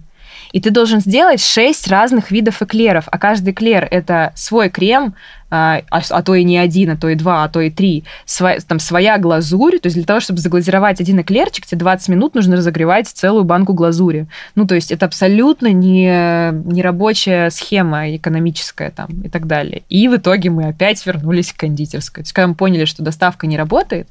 И 0.52 0.62
ты 0.62 0.70
должен 0.70 1.00
сделать 1.00 1.42
6 1.42 1.88
разных 1.88 2.32
видов 2.32 2.62
эклеров. 2.62 3.06
А 3.12 3.18
каждый 3.18 3.52
эклер– 3.54 3.88
это 3.92 4.32
свой 4.36 4.70
крем, 4.70 5.16
а, 5.50 5.82
а 5.90 6.02
а 6.10 6.24
то 6.24 6.36
и 6.36 6.44
не 6.44 6.58
один, 6.58 6.92
а 6.92 6.98
то 6.98 7.10
и 7.10 7.16
два, 7.16 7.44
а 7.44 7.50
то 7.50 7.62
и 7.62 7.70
три. 7.70 8.04
Своя, 8.26 8.60
там 8.60 8.80
своя 8.80 9.18
глазурь. 9.18 9.80
То 9.80 9.88
есть 9.88 9.96
для 9.96 10.06
того, 10.06 10.20
чтобы 10.20 10.40
заглазировать 10.40 11.00
один 11.00 11.22
эклерчик, 11.22 11.66
тебе 11.66 11.80
20 11.80 12.10
минут 12.10 12.36
нужно 12.36 12.58
разогревать 12.58 13.08
целую 13.08 13.44
банку 13.44 13.74
глазури. 13.74 14.28
Ну, 14.56 14.68
то 14.68 14.76
есть 14.76 14.92
это 14.92 15.06
абсолютно 15.06 15.72
не, 15.72 16.52
не 16.52 16.82
рабочая 16.82 17.50
схема 17.50 18.16
экономическая 18.16 18.92
там 18.92 19.08
и 19.24 19.30
так 19.30 19.48
далее. 19.48 19.84
И 19.90 20.08
в 20.08 20.18
итоге 20.18 20.50
мы 20.50 20.66
опять 20.66 21.06
вернулись 21.06 21.54
к 21.54 21.58
кондитерской. 21.58 22.24
То 22.24 22.28
есть 22.28 22.34
когда 22.34 22.48
мы 22.48 22.56
поняли, 22.56 22.86
что 22.86 23.04
доставка 23.04 23.48
не 23.48 23.58
работает, 23.58 24.08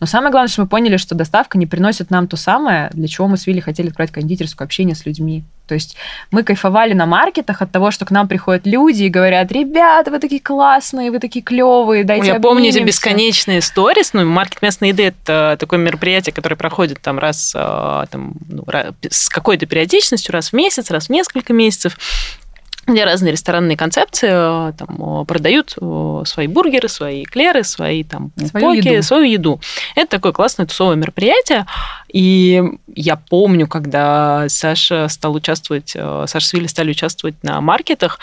но 0.00 0.06
самое 0.06 0.30
главное, 0.30 0.48
что 0.48 0.62
мы 0.62 0.68
поняли, 0.68 0.96
что 0.96 1.14
доставка 1.14 1.58
не 1.58 1.66
приносит 1.66 2.10
нам 2.10 2.26
то 2.26 2.36
самое, 2.36 2.90
для 2.92 3.08
чего 3.08 3.28
мы 3.28 3.36
с 3.36 3.46
Вилли 3.46 3.60
хотели 3.60 3.88
открыть 3.88 4.10
кондитерскую 4.10 4.64
общение 4.64 4.94
с 4.94 5.04
людьми. 5.04 5.44
То 5.70 5.74
есть 5.74 5.94
мы 6.32 6.42
кайфовали 6.42 6.94
на 6.94 7.06
маркетах 7.06 7.62
от 7.62 7.70
того, 7.70 7.92
что 7.92 8.04
к 8.04 8.10
нам 8.10 8.26
приходят 8.26 8.66
люди 8.66 9.04
и 9.04 9.08
говорят, 9.08 9.52
ребята, 9.52 10.10
вы 10.10 10.18
такие 10.18 10.40
классные, 10.40 11.12
вы 11.12 11.20
такие 11.20 11.44
клевые, 11.44 12.02
дайте 12.02 12.26
Я 12.26 12.40
помню 12.40 12.70
эти 12.70 12.78
обнимемся». 12.78 12.86
бесконечные 12.86 13.60
сторис. 13.60 14.12
Ну, 14.12 14.24
маркет 14.26 14.62
местной 14.62 14.88
еды 14.88 15.04
это 15.04 15.56
такое 15.60 15.78
мероприятие, 15.78 16.32
которое 16.32 16.56
проходит 16.56 17.00
там 17.00 17.20
раз 17.20 17.52
э, 17.54 17.58
там, 18.10 18.32
ну, 18.48 18.64
ра- 18.64 18.92
с 19.08 19.28
какой-то 19.28 19.66
периодичностью, 19.66 20.32
раз 20.32 20.48
в 20.48 20.54
месяц, 20.54 20.90
раз 20.90 21.06
в 21.06 21.10
несколько 21.10 21.52
месяцев 21.52 21.96
где 22.92 23.04
разные 23.04 23.32
ресторанные 23.32 23.76
концепции 23.76 24.28
э, 24.30 24.72
там, 24.72 25.22
э, 25.22 25.24
продают 25.24 25.74
э, 25.80 26.22
свои 26.26 26.46
бургеры, 26.46 26.88
свои 26.88 27.24
эклеры, 27.24 27.64
свои 27.64 28.04
там 28.04 28.32
Свою 28.36 28.66
поки, 28.66 28.88
еду. 28.88 29.02
свою 29.02 29.24
еду. 29.24 29.60
Это 29.94 30.10
такое 30.10 30.32
классное 30.32 30.66
тусовое 30.66 30.96
мероприятие. 30.96 31.66
И 32.12 32.62
я 32.94 33.16
помню, 33.16 33.66
когда 33.66 34.46
Саша 34.48 35.08
стал 35.08 35.34
участвовать, 35.34 35.90
Саша 35.90 36.46
с 36.46 36.52
Вилли 36.52 36.66
стали 36.66 36.90
участвовать 36.90 37.42
на 37.42 37.60
маркетах, 37.60 38.18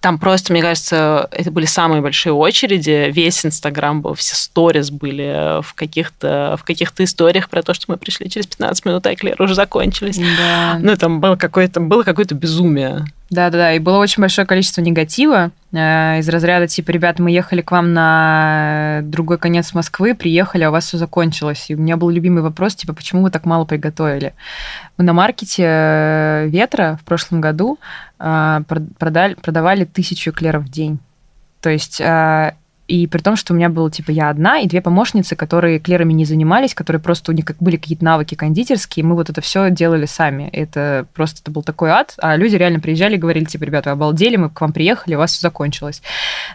там 0.00 0.18
просто, 0.18 0.52
мне 0.52 0.62
кажется, 0.62 1.28
это 1.30 1.50
были 1.50 1.66
самые 1.66 2.00
большие 2.00 2.32
очереди. 2.32 3.10
Весь 3.10 3.44
Инстаграм 3.44 4.00
был, 4.00 4.14
все 4.14 4.34
сторис 4.34 4.90
были 4.90 5.60
в 5.62 5.74
каких-то, 5.74 6.56
в 6.58 6.64
каких-то 6.64 7.04
историях 7.04 7.50
про 7.50 7.62
то, 7.62 7.74
что 7.74 7.84
мы 7.88 7.98
пришли 7.98 8.30
через 8.30 8.46
15 8.46 8.86
минут, 8.86 9.06
а 9.06 9.12
эклеры 9.12 9.44
уже 9.44 9.54
закончились. 9.54 10.18
Да. 10.38 10.78
Ну, 10.80 10.96
там 10.96 11.20
было 11.20 11.36
какое-то, 11.36 11.80
было 11.80 12.02
какое-то 12.02 12.34
безумие. 12.34 13.04
Да-да-да, 13.30 13.74
и 13.74 13.78
было 13.78 13.98
очень 13.98 14.20
большое 14.20 14.44
количество 14.44 14.80
негатива 14.80 15.52
э, 15.72 16.18
из 16.18 16.28
разряда 16.28 16.66
типа, 16.66 16.90
ребят, 16.90 17.20
мы 17.20 17.30
ехали 17.30 17.62
к 17.62 17.70
вам 17.70 17.92
на 17.94 19.02
другой 19.04 19.38
конец 19.38 19.72
Москвы, 19.72 20.16
приехали, 20.16 20.64
а 20.64 20.70
у 20.70 20.72
вас 20.72 20.86
все 20.86 20.98
закончилось. 20.98 21.66
И 21.68 21.76
у 21.76 21.78
меня 21.78 21.96
был 21.96 22.10
любимый 22.10 22.42
вопрос, 22.42 22.74
типа, 22.74 22.92
почему 22.92 23.22
вы 23.22 23.30
так 23.30 23.46
мало 23.46 23.64
приготовили? 23.64 24.34
Мы 24.96 25.04
на 25.04 25.12
маркете 25.12 25.62
э, 25.64 26.46
Ветра 26.48 26.98
в 27.00 27.04
прошлом 27.04 27.40
году 27.40 27.78
э, 28.18 28.24
прод- 28.24 28.94
продали, 28.98 29.34
продавали 29.34 29.84
тысячу 29.84 30.30
эклеров 30.30 30.64
в 30.64 30.68
день. 30.68 30.98
То 31.60 31.70
есть 31.70 32.00
э, 32.00 32.54
и 32.90 33.06
при 33.06 33.20
том, 33.20 33.36
что 33.36 33.52
у 33.52 33.56
меня 33.56 33.68
было, 33.68 33.88
типа, 33.88 34.10
я 34.10 34.30
одна 34.30 34.58
и 34.58 34.66
две 34.66 34.82
помощницы, 34.82 35.36
которые 35.36 35.78
эклерами 35.78 36.12
не 36.12 36.24
занимались, 36.24 36.74
которые 36.74 37.00
просто 37.00 37.30
у 37.30 37.34
них 37.34 37.44
как 37.44 37.56
были 37.60 37.76
какие-то 37.76 38.04
навыки 38.04 38.34
кондитерские, 38.34 39.04
мы 39.04 39.14
вот 39.14 39.30
это 39.30 39.40
все 39.40 39.70
делали 39.70 40.06
сами. 40.06 40.48
Это 40.52 41.06
просто 41.14 41.40
это 41.40 41.52
был 41.52 41.62
такой 41.62 41.90
ад, 41.90 42.14
а 42.18 42.34
люди 42.34 42.56
реально 42.56 42.80
приезжали 42.80 43.14
и 43.14 43.18
говорили, 43.18 43.44
типа, 43.44 43.62
ребята, 43.62 43.90
вы 43.90 43.92
обалдели, 43.92 44.34
мы 44.34 44.50
к 44.50 44.60
вам 44.60 44.72
приехали, 44.72 45.14
у 45.14 45.18
вас 45.18 45.30
все 45.30 45.40
закончилось. 45.40 46.02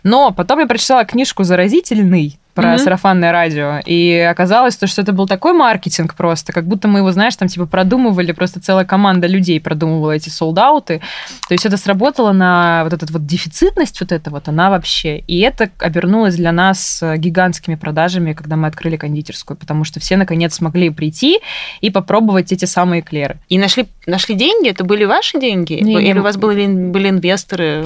Но 0.04 0.32
потом 0.32 0.60
я 0.60 0.68
прочитала 0.68 1.06
книжку 1.06 1.46
«Заразительный», 1.46 2.38
про 2.56 2.70
Мгм. 2.70 2.80
сарафанное 2.80 3.32
радио. 3.32 3.82
И 3.86 4.18
оказалось, 4.18 4.78
то, 4.78 4.88
что 4.88 5.02
это 5.02 5.12
был 5.12 5.28
такой 5.28 5.54
маркетинг 5.54 6.16
просто, 6.16 6.54
как 6.54 6.66
будто 6.66 6.88
мы 6.88 7.00
его, 7.00 7.12
знаешь, 7.12 7.36
там 7.36 7.50
типа 7.50 7.66
продумывали, 7.66 8.32
просто 8.32 8.60
целая 8.62 8.86
команда 8.86 9.28
людей 9.28 9.60
продумывала 9.60 10.12
эти 10.14 10.30
солдауты. 10.30 11.02
То 11.48 11.54
есть 11.54 11.66
это 11.66 11.76
сработало 11.78 12.32
на 12.32 12.84
вот 12.86 12.94
эту 12.94 13.12
вот 13.12 13.26
дефицитность 13.26 14.00
вот 14.00 14.12
это 14.14 14.32
вот, 14.32 14.48
она 14.48 14.70
вообще. 14.70 15.20
И 15.20 15.40
это 15.42 15.70
обернулось 15.80 16.36
для 16.36 16.52
нас 16.54 17.04
гигантскими 17.18 17.76
продажами, 17.76 18.32
когда 18.34 18.56
мы 18.56 18.68
открыли 18.68 18.96
кондитерскую, 18.96 19.58
потому 19.58 19.84
что 19.84 20.00
все 20.00 20.16
наконец 20.16 20.56
смогли 20.56 20.90
прийти 20.90 21.40
и 21.82 21.90
попробовать 21.90 22.54
эти 22.54 22.66
самые 22.66 23.02
эклеры. 23.02 23.38
И 23.50 23.58
нашли, 23.58 23.86
нашли 24.08 24.34
деньги? 24.34 24.70
Это 24.70 24.86
были 24.86 25.04
ваши 25.04 25.40
деньги? 25.40 25.74
Не, 25.74 25.96
Или 25.96 26.14
не, 26.14 26.20
у 26.20 26.24
вас 26.24 26.38
были, 26.38 26.66
были 26.68 27.10
инвесторы? 27.10 27.86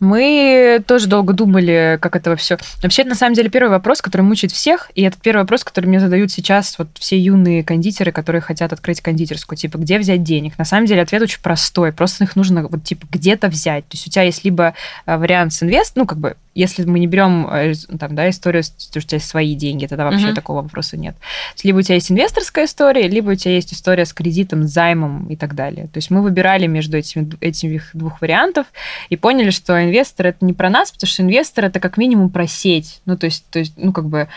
Мы 0.00 0.82
тоже 0.86 1.06
долго 1.06 1.34
думали, 1.34 1.98
как 2.00 2.16
это 2.16 2.34
все. 2.36 2.56
Вообще, 2.82 3.02
это 3.02 3.10
на 3.10 3.14
самом 3.14 3.34
деле 3.34 3.50
первый 3.50 3.68
вопрос, 3.68 4.00
который 4.00 4.22
мучает 4.22 4.52
всех, 4.52 4.90
и 4.94 5.02
это 5.02 5.18
первый 5.20 5.42
вопрос, 5.42 5.62
который 5.62 5.86
мне 5.86 6.00
задают 6.00 6.32
сейчас 6.32 6.78
вот 6.78 6.88
все 6.98 7.18
юные 7.18 7.62
кондитеры, 7.62 8.10
которые 8.10 8.40
хотят 8.40 8.72
открыть 8.72 9.02
кондитерскую, 9.02 9.58
типа, 9.58 9.76
где 9.76 9.98
взять 9.98 10.22
денег? 10.22 10.58
На 10.58 10.64
самом 10.64 10.86
деле 10.86 11.02
ответ 11.02 11.22
очень 11.22 11.40
простой, 11.40 11.92
просто 11.92 12.24
их 12.24 12.34
нужно 12.34 12.66
вот 12.66 12.82
типа 12.82 13.06
где-то 13.12 13.48
взять. 13.48 13.86
То 13.88 13.96
есть 13.96 14.06
у 14.06 14.10
тебя 14.10 14.22
есть 14.22 14.42
либо 14.42 14.74
э, 15.04 15.16
вариант 15.16 15.52
с 15.52 15.62
инвест, 15.62 15.92
ну 15.96 16.06
как 16.06 16.18
бы 16.18 16.36
если 16.54 16.84
мы 16.84 16.98
не 16.98 17.06
берем 17.06 17.48
э, 17.48 17.74
там, 17.98 18.14
да, 18.14 18.28
историю, 18.28 18.62
что 18.62 18.98
у 18.98 19.02
тебя 19.02 19.16
есть 19.16 19.28
свои 19.28 19.54
деньги, 19.54 19.86
тогда 19.86 20.04
вообще 20.04 20.28
uh-huh. 20.28 20.34
такого 20.34 20.62
вопроса 20.62 20.96
нет. 20.96 21.16
Либо 21.62 21.78
у 21.78 21.82
тебя 21.82 21.94
есть 21.94 22.10
инвесторская 22.10 22.64
история, 22.64 23.06
либо 23.08 23.30
у 23.30 23.34
тебя 23.34 23.54
есть 23.54 23.72
история 23.72 24.04
с 24.04 24.12
кредитом, 24.12 24.66
займом 24.66 25.26
и 25.28 25.36
так 25.36 25.54
далее. 25.54 25.86
То 25.86 25.98
есть 25.98 26.10
мы 26.10 26.22
выбирали 26.22 26.66
между 26.66 26.98
этими, 26.98 27.30
этих 27.40 27.90
двух 27.94 28.20
вариантов 28.20 28.66
и 29.08 29.16
поняли, 29.16 29.50
что 29.50 29.82
инвестор 29.82 30.26
это 30.26 30.44
не 30.44 30.52
про 30.52 30.70
нас, 30.70 30.90
потому 30.90 31.08
что 31.08 31.22
инвестор 31.22 31.66
это 31.66 31.78
как 31.78 31.96
минимум 31.96 32.30
про 32.30 32.46
сеть. 32.46 33.00
Ну, 33.06 33.16
то 33.16 33.26
есть, 33.26 33.44
то 33.50 33.60
есть 33.60 33.74
ну, 33.76 33.92
как 33.92 34.06
бы 34.06 34.28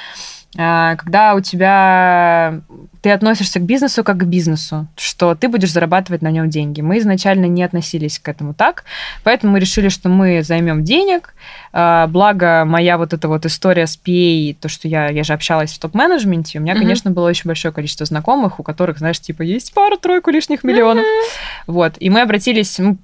когда 0.55 1.33
у 1.35 1.41
тебя 1.41 2.61
ты 3.03 3.11
относишься 3.11 3.59
к 3.59 3.63
бизнесу 3.63 4.01
как 4.03 4.17
к 4.17 4.23
бизнесу, 4.23 4.87
что 4.95 5.35
ты 5.35 5.49
будешь 5.49 5.73
зарабатывать 5.73 6.21
на 6.21 6.31
нем 6.31 6.49
деньги. 6.49 6.79
Мы 6.79 6.99
изначально 6.99 7.45
не 7.45 7.61
относились 7.61 8.17
к 8.17 8.29
этому 8.29 8.53
так, 8.53 8.85
поэтому 9.23 9.53
мы 9.53 9.59
решили, 9.59 9.89
что 9.89 10.07
мы 10.07 10.41
займем 10.41 10.85
денег. 10.85 11.33
А, 11.73 12.07
благо, 12.07 12.63
моя 12.65 12.97
вот 12.97 13.13
эта 13.13 13.27
вот 13.27 13.45
история 13.45 13.87
с 13.87 13.99
PA, 13.99 14.55
то, 14.57 14.69
что 14.69 14.87
я, 14.87 15.09
я 15.09 15.23
же 15.25 15.33
общалась 15.33 15.73
в 15.73 15.79
топ-менеджменте, 15.79 16.59
у 16.59 16.61
меня, 16.61 16.73
mm-hmm. 16.73 16.79
конечно, 16.79 17.11
было 17.11 17.27
очень 17.27 17.47
большое 17.47 17.73
количество 17.73 18.05
знакомых, 18.05 18.61
у 18.61 18.63
которых, 18.63 18.99
знаешь, 18.99 19.19
типа, 19.19 19.41
есть 19.41 19.73
пару-тройку 19.73 20.31
лишних 20.31 20.63
миллионов. 20.63 21.03
Mm-hmm. 21.03 21.63
Вот. 21.67 21.95
И 21.99 22.09
мы 22.09 22.21
обратились, 22.21 22.79
мы 22.79 22.95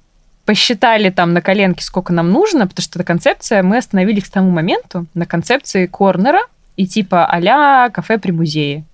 посчитали 0.46 1.10
там 1.10 1.34
на 1.34 1.42
коленке, 1.42 1.84
сколько 1.84 2.14
нам 2.14 2.30
нужно, 2.30 2.66
потому 2.66 2.82
что 2.82 2.98
эта 2.98 3.06
концепция, 3.06 3.62
мы 3.62 3.76
остановились 3.76 4.24
к 4.24 4.32
тому 4.32 4.50
моменту 4.50 5.04
на 5.12 5.26
концепции 5.26 5.84
корнера, 5.84 6.40
и 6.80 6.86
типа 6.86 7.26
а 7.26 7.90
кафе 7.90 8.18
при 8.18 8.32
музее 8.32 8.84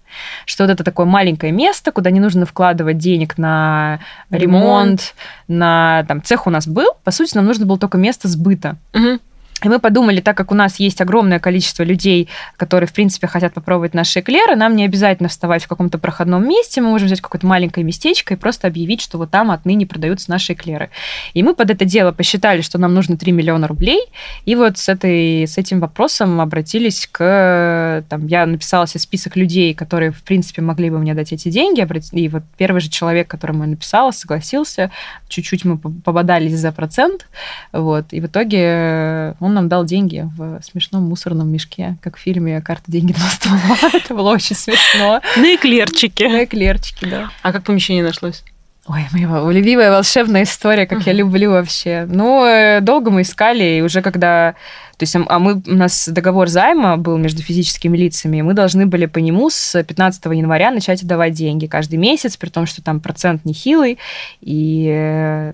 что 0.47 0.65
вот 0.65 0.71
это 0.71 0.83
такое 0.83 1.05
маленькое 1.05 1.53
место, 1.53 1.93
куда 1.93 2.11
не 2.11 2.21
нужно 2.21 2.47
вкладывать 2.47 2.97
денег 2.97 3.37
на 3.37 4.01
ремонт, 4.31 4.43
ремонт 4.43 5.15
на 5.49 6.05
там 6.09 6.23
цех 6.23 6.47
у 6.47 6.51
нас 6.51 6.67
был, 6.67 6.93
по 7.05 7.11
сути 7.11 7.35
нам 7.35 7.45
нужно 7.45 7.67
было 7.67 7.79
только 7.79 7.99
место 7.99 8.29
сбыта. 8.29 8.77
Угу. 8.95 9.19
И 9.65 9.69
мы 9.69 9.79
подумали, 9.79 10.21
так 10.21 10.37
как 10.37 10.53
у 10.53 10.55
нас 10.55 10.79
есть 10.79 11.01
огромное 11.01 11.39
количество 11.39 11.83
людей, 11.83 12.29
которые, 12.57 12.89
в 12.89 12.93
принципе, 12.93 13.27
хотят 13.27 13.55
попробовать 13.55 13.95
наши 13.95 14.21
эклеры, 14.21 14.55
нам 14.55 14.77
не 14.77 14.85
обязательно 14.85 15.29
вставать 15.29 15.65
в 15.65 15.69
каком-то 15.69 15.99
проходном 15.99 16.47
месте, 16.47 16.81
мы 16.81 16.91
можем 16.91 17.07
взять 17.07 17.21
какое-то 17.21 17.47
маленькое 17.47 17.85
местечко 17.85 18.35
и 18.35 18.37
просто 18.37 18.67
объявить, 18.67 19.01
что 19.01 19.19
вот 19.19 19.31
там 19.31 19.51
отныне 19.51 19.87
продаются 19.87 20.31
наши 20.31 20.53
эклеры. 20.53 20.91
И 21.33 21.43
мы 21.43 21.55
под 21.55 21.71
это 21.71 21.85
дело 21.85 22.13
посчитали, 22.13 22.61
что 22.61 22.79
нам 22.79 22.95
нужно 22.95 23.17
3 23.17 23.33
миллиона 23.33 23.67
рублей, 23.67 24.01
и 24.45 24.55
вот 24.55 24.79
с, 24.79 24.89
этой, 24.89 25.45
с 25.45 25.57
этим 25.59 25.81
вопросом 25.81 26.41
обратились 26.41 27.09
к... 27.11 28.05
Там, 28.09 28.27
я 28.27 28.47
написала 28.47 28.87
себе 28.87 29.01
список 29.01 29.37
людей, 29.37 29.75
которые, 29.75 30.11
в 30.11 30.23
принципе, 30.23 30.63
могли 30.63 30.91
бы 30.91 30.99
мне 30.99 31.15
дать 31.15 31.33
эти 31.33 31.49
деньги, 31.49 31.87
и 32.13 32.29
вот 32.29 32.43
первый 32.57 32.81
же 32.81 32.89
человек, 32.89 33.29
которому 33.29 33.63
я 33.63 33.71
написала, 33.71 34.11
согласился, 34.11 34.91
чуть-чуть 35.29 35.65
мы 35.65 35.79
пободались 35.79 36.59
за 36.59 36.73
процент, 36.73 37.27
вот, 37.73 38.07
и 38.11 38.21
в 38.21 38.27
итоге 38.27 39.35
он 39.47 39.55
нам 39.55 39.69
дал 39.69 39.85
деньги 39.85 40.29
в 40.37 40.61
смешном 40.63 41.05
мусорном 41.05 41.49
мешке, 41.49 41.97
как 42.03 42.17
в 42.17 42.21
фильме 42.21 42.61
«Карта, 42.61 42.91
деньги, 42.91 43.13
два 43.13 43.29
ствола». 43.29 43.79
Это 43.95 44.15
было 44.15 44.31
очень 44.31 44.57
смешно. 44.57 45.21
На 45.37 45.55
эклерчике. 45.55 46.29
На 46.29 46.45
эклерчике, 46.45 47.07
да. 47.07 47.31
А 47.43 47.53
как 47.53 47.65
помещение 47.65 48.05
нашлось? 48.05 48.43
Ой, 48.89 49.01
моя 49.13 49.51
любимая 49.51 49.91
волшебная 49.91 50.45
история, 50.45 50.87
как 50.87 51.07
я 51.07 51.13
люблю 51.13 51.51
вообще. 51.51 52.07
Ну, 52.09 52.45
э, 52.45 52.81
долго 52.81 53.11
мы 53.11 53.23
искали, 53.23 53.79
и 53.79 53.83
уже 53.83 54.01
когда... 54.01 54.55
То 54.97 55.03
есть, 55.03 55.15
а 55.15 55.39
мы, 55.39 55.61
у 55.67 55.75
нас 55.75 56.09
договор 56.09 56.49
займа 56.49 56.97
был 56.97 57.19
между 57.19 57.43
физическими 57.43 57.97
лицами, 57.97 58.39
и 58.39 58.43
мы 58.43 58.55
должны 58.55 58.87
были 58.87 59.07
по 59.07 59.19
нему 59.19 59.51
с 59.51 59.83
15 59.83 60.25
января 60.27 60.71
начать 60.71 61.03
отдавать 61.03 61.35
деньги 61.35 61.67
каждый 61.67 61.97
месяц, 61.97 62.37
при 62.37 62.49
том, 62.49 62.67
что 62.67 62.81
там 62.81 63.01
процент 63.01 63.45
нехилый. 63.45 63.99
И, 64.41 64.89
э, 64.89 65.53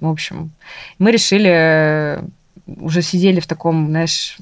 в 0.00 0.08
общем, 0.08 0.50
мы 0.98 1.12
решили 1.12 2.18
уже 2.66 3.02
сидели 3.02 3.40
в 3.40 3.46
таком, 3.46 3.88
знаешь, 3.88 4.38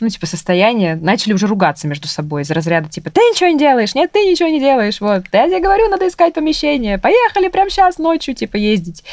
ну, 0.00 0.08
типа, 0.08 0.26
состояние, 0.26 0.96
начали 0.96 1.32
уже 1.32 1.46
ругаться 1.46 1.86
между 1.86 2.08
собой 2.08 2.42
из 2.42 2.50
разряда, 2.50 2.88
типа, 2.88 3.10
ты 3.10 3.20
ничего 3.20 3.50
не 3.50 3.58
делаешь, 3.58 3.94
нет, 3.94 4.10
ты 4.12 4.20
ничего 4.20 4.48
не 4.48 4.60
делаешь, 4.60 5.00
вот, 5.00 5.24
я 5.32 5.46
тебе 5.46 5.60
говорю, 5.60 5.88
надо 5.88 6.08
искать 6.08 6.34
помещение, 6.34 6.98
поехали 6.98 7.48
прямо 7.48 7.70
сейчас 7.70 7.98
ночью, 7.98 8.34
типа, 8.34 8.56
ездить. 8.56 9.04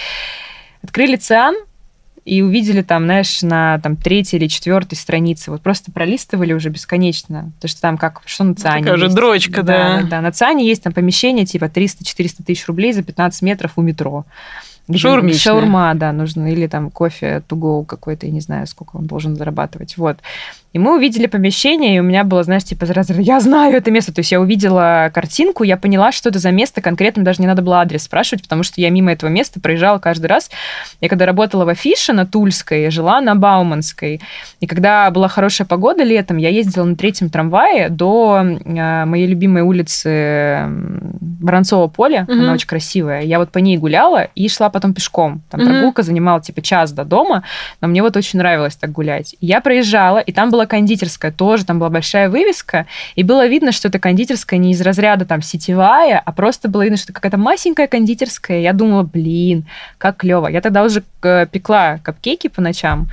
Открыли 0.82 1.18
ЦИАН, 1.18 1.56
и 2.28 2.42
увидели 2.42 2.82
там, 2.82 3.06
знаешь, 3.06 3.42
на 3.42 3.80
там 3.80 3.96
третьей 3.96 4.38
или 4.38 4.48
четвертой 4.48 4.98
странице, 4.98 5.50
вот 5.50 5.62
просто 5.62 5.94
пролистывали 5.94 6.52
уже 6.52 6.70
бесконечно, 6.70 7.54
потому 7.56 7.70
что 7.70 7.82
там 7.82 7.98
как, 7.98 8.22
что 8.26 8.44
на 8.44 8.54
ЦИАНе 8.54 8.84
Такая 8.84 8.98
есть. 8.98 9.10
же 9.10 9.16
дрочка, 9.16 9.64
да. 9.64 10.02
Да, 10.02 10.08
да, 10.10 10.22
на 10.22 10.34
ЦИАНе 10.34 10.68
есть 10.68 10.84
там 10.84 10.92
помещение 10.92 11.46
типа 11.46 11.66
300-400 11.66 12.44
тысяч 12.46 12.68
рублей 12.68 12.92
за 12.92 13.02
15 13.02 13.42
метров 13.44 13.72
у 13.78 13.82
метро. 13.82 14.26
Шаурмичная. 14.94 15.40
Шаурма, 15.40 15.94
да, 15.96 16.12
нужно. 16.12 16.52
Или 16.52 16.68
там 16.68 16.90
кофе 16.92 17.44
to 17.48 17.86
какой-то, 17.86 18.26
я 18.26 18.32
не 18.32 18.42
знаю, 18.42 18.68
сколько 18.68 18.96
он 18.96 19.06
должен 19.06 19.36
зарабатывать. 19.36 19.98
Вот. 19.98 20.20
И 20.78 20.80
мы 20.80 20.96
увидели 20.96 21.26
помещение, 21.26 21.96
и 21.96 22.00
у 22.00 22.04
меня 22.04 22.24
было, 22.24 22.44
знаешь, 22.44 22.64
типа, 22.64 22.86
я 23.18 23.40
знаю 23.40 23.76
это 23.76 23.90
место. 23.90 24.14
То 24.14 24.20
есть 24.20 24.32
я 24.32 24.40
увидела 24.40 25.10
картинку, 25.12 25.64
я 25.64 25.76
поняла, 25.76 26.12
что 26.12 26.30
это 26.30 26.38
за 26.38 26.52
место. 26.52 26.82
Конкретно 26.82 27.24
даже 27.24 27.42
не 27.42 27.48
надо 27.48 27.64
было 27.64 27.82
адрес 27.82 28.04
спрашивать, 28.04 28.44
потому 28.44 28.62
что 28.62 28.80
я 28.80 28.92
мимо 28.92 29.12
этого 29.12 29.28
места 29.28 29.60
проезжала 29.60 29.98
каждый 29.98 30.28
раз. 30.28 30.52
Я 31.02 31.10
когда 31.10 31.26
работала 31.26 31.66
в 31.66 31.70
Афише 31.70 32.14
на 32.14 32.28
Тульской, 32.28 32.84
я 32.84 32.92
жила 32.92 33.22
на 33.22 33.34
Бауманской. 33.34 34.22
И 34.60 34.68
когда 34.68 35.10
была 35.10 35.28
хорошая 35.28 35.66
погода 35.66 36.04
летом, 36.04 36.38
я 36.38 36.50
ездила 36.50 36.84
на 36.84 36.96
третьем 36.96 37.32
трамвае 37.32 37.90
до 37.90 38.44
э, 38.44 39.06
моей 39.06 39.26
любимой 39.26 39.64
улицы 39.64 40.68
Воронцова 41.42 41.88
поля. 41.88 42.26
Угу. 42.28 42.34
Она 42.34 42.54
очень 42.54 42.68
красивая. 42.68 43.24
Я 43.24 43.40
вот 43.40 43.52
по 43.52 43.58
ней 43.58 43.78
гуляла 43.78 44.28
и 44.36 44.48
шла 44.48 44.70
потом 44.70 44.94
пешком. 44.94 45.42
Там 45.50 45.62
угу. 45.62 45.70
прогулка 45.72 46.04
занимала 46.04 46.40
типа 46.40 46.62
час 46.62 46.92
до 46.92 47.04
дома, 47.04 47.42
но 47.82 47.88
мне 47.88 48.04
вот 48.04 48.16
очень 48.16 48.38
нравилось 48.38 48.76
так 48.76 48.92
гулять. 48.92 49.36
я 49.42 49.60
проезжала, 49.60 50.20
и 50.20 50.32
там 50.32 50.52
была 50.52 50.67
кондитерская 50.68 51.32
тоже, 51.32 51.66
там 51.66 51.80
была 51.80 51.90
большая 51.90 52.30
вывеска, 52.30 52.86
и 53.16 53.24
было 53.24 53.48
видно, 53.48 53.72
что 53.72 53.88
это 53.88 54.00
кондитерская 54.00 54.60
не 54.60 54.72
из 54.72 54.82
разряда 54.82 55.26
там 55.26 55.42
сетевая, 55.42 56.22
а 56.24 56.32
просто 56.32 56.70
было 56.70 56.84
видно, 56.84 56.98
что 56.98 57.14
какая-то 57.14 57.38
масенькая 57.38 57.88
кондитерская. 57.88 58.60
Я 58.60 58.74
думала, 58.74 59.04
блин, 59.04 59.66
как 59.98 60.18
клево. 60.18 60.48
Я 60.48 60.62
тогда 60.62 60.84
уже 60.84 61.04
э, 61.24 61.48
пекла 61.52 62.00
капкейки 62.04 62.48
по 62.48 62.62
ночам. 62.62 63.08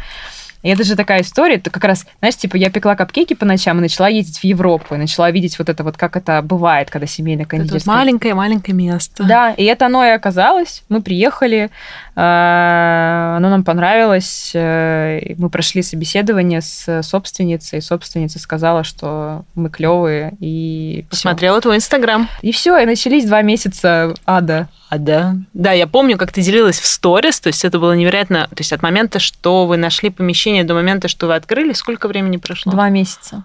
И 0.64 0.68
это 0.70 0.82
же 0.82 0.96
такая 0.96 1.20
история, 1.20 1.56
это 1.56 1.68
как 1.68 1.84
раз, 1.84 2.06
знаешь, 2.20 2.36
типа 2.36 2.56
я 2.56 2.70
пекла 2.70 2.96
капкейки 2.96 3.34
по 3.34 3.44
ночам 3.44 3.78
и 3.78 3.80
начала 3.82 4.08
ездить 4.08 4.38
в 4.38 4.44
Европу, 4.44 4.94
и 4.94 4.98
начала 4.98 5.30
видеть 5.30 5.58
вот 5.58 5.68
это 5.68 5.84
вот, 5.84 5.98
как 5.98 6.16
это 6.16 6.40
бывает, 6.40 6.90
когда 6.90 7.06
семейная 7.06 7.44
кондитерская. 7.44 7.80
Это 7.80 7.90
вот 7.90 7.94
маленькое-маленькое 7.98 8.74
место. 8.74 9.24
Да, 9.24 9.52
и 9.52 9.62
это 9.64 9.86
оно 9.86 10.02
и 10.06 10.08
оказалось. 10.08 10.82
Мы 10.88 11.02
приехали, 11.02 11.70
оно 12.16 13.50
нам 13.50 13.64
понравилось, 13.64 14.52
э, 14.54 15.34
мы 15.36 15.50
прошли 15.50 15.82
собеседование 15.82 16.60
с 16.60 17.02
собственницей, 17.02 17.82
собственница 17.82 18.38
сказала, 18.38 18.84
что 18.84 19.44
мы 19.54 19.68
клевые, 19.68 20.34
и 20.38 21.06
Посмотрела 21.10 21.60
твой 21.60 21.76
Инстаграм. 21.76 22.28
И 22.40 22.52
все, 22.52 22.78
и 22.78 22.86
начались 22.86 23.24
два 23.24 23.42
месяца 23.42 24.14
ада. 24.26 24.68
А, 24.90 24.98
да. 24.98 25.34
Да, 25.54 25.72
я 25.72 25.88
помню, 25.88 26.16
как 26.16 26.30
ты 26.30 26.40
делилась 26.40 26.78
в 26.78 26.86
сторис, 26.86 27.40
то 27.40 27.48
есть 27.48 27.64
это 27.64 27.80
было 27.80 27.94
невероятно, 27.94 28.46
то 28.48 28.60
есть 28.60 28.72
от 28.72 28.82
момента, 28.82 29.18
что 29.18 29.66
вы 29.66 29.76
нашли 29.76 30.10
помещение 30.10 30.62
до 30.62 30.74
момента, 30.74 31.08
что 31.08 31.26
вы 31.26 31.34
открыли, 31.34 31.72
сколько 31.72 32.06
времени 32.06 32.36
прошло? 32.36 32.70
Два 32.70 32.90
месяца. 32.90 33.42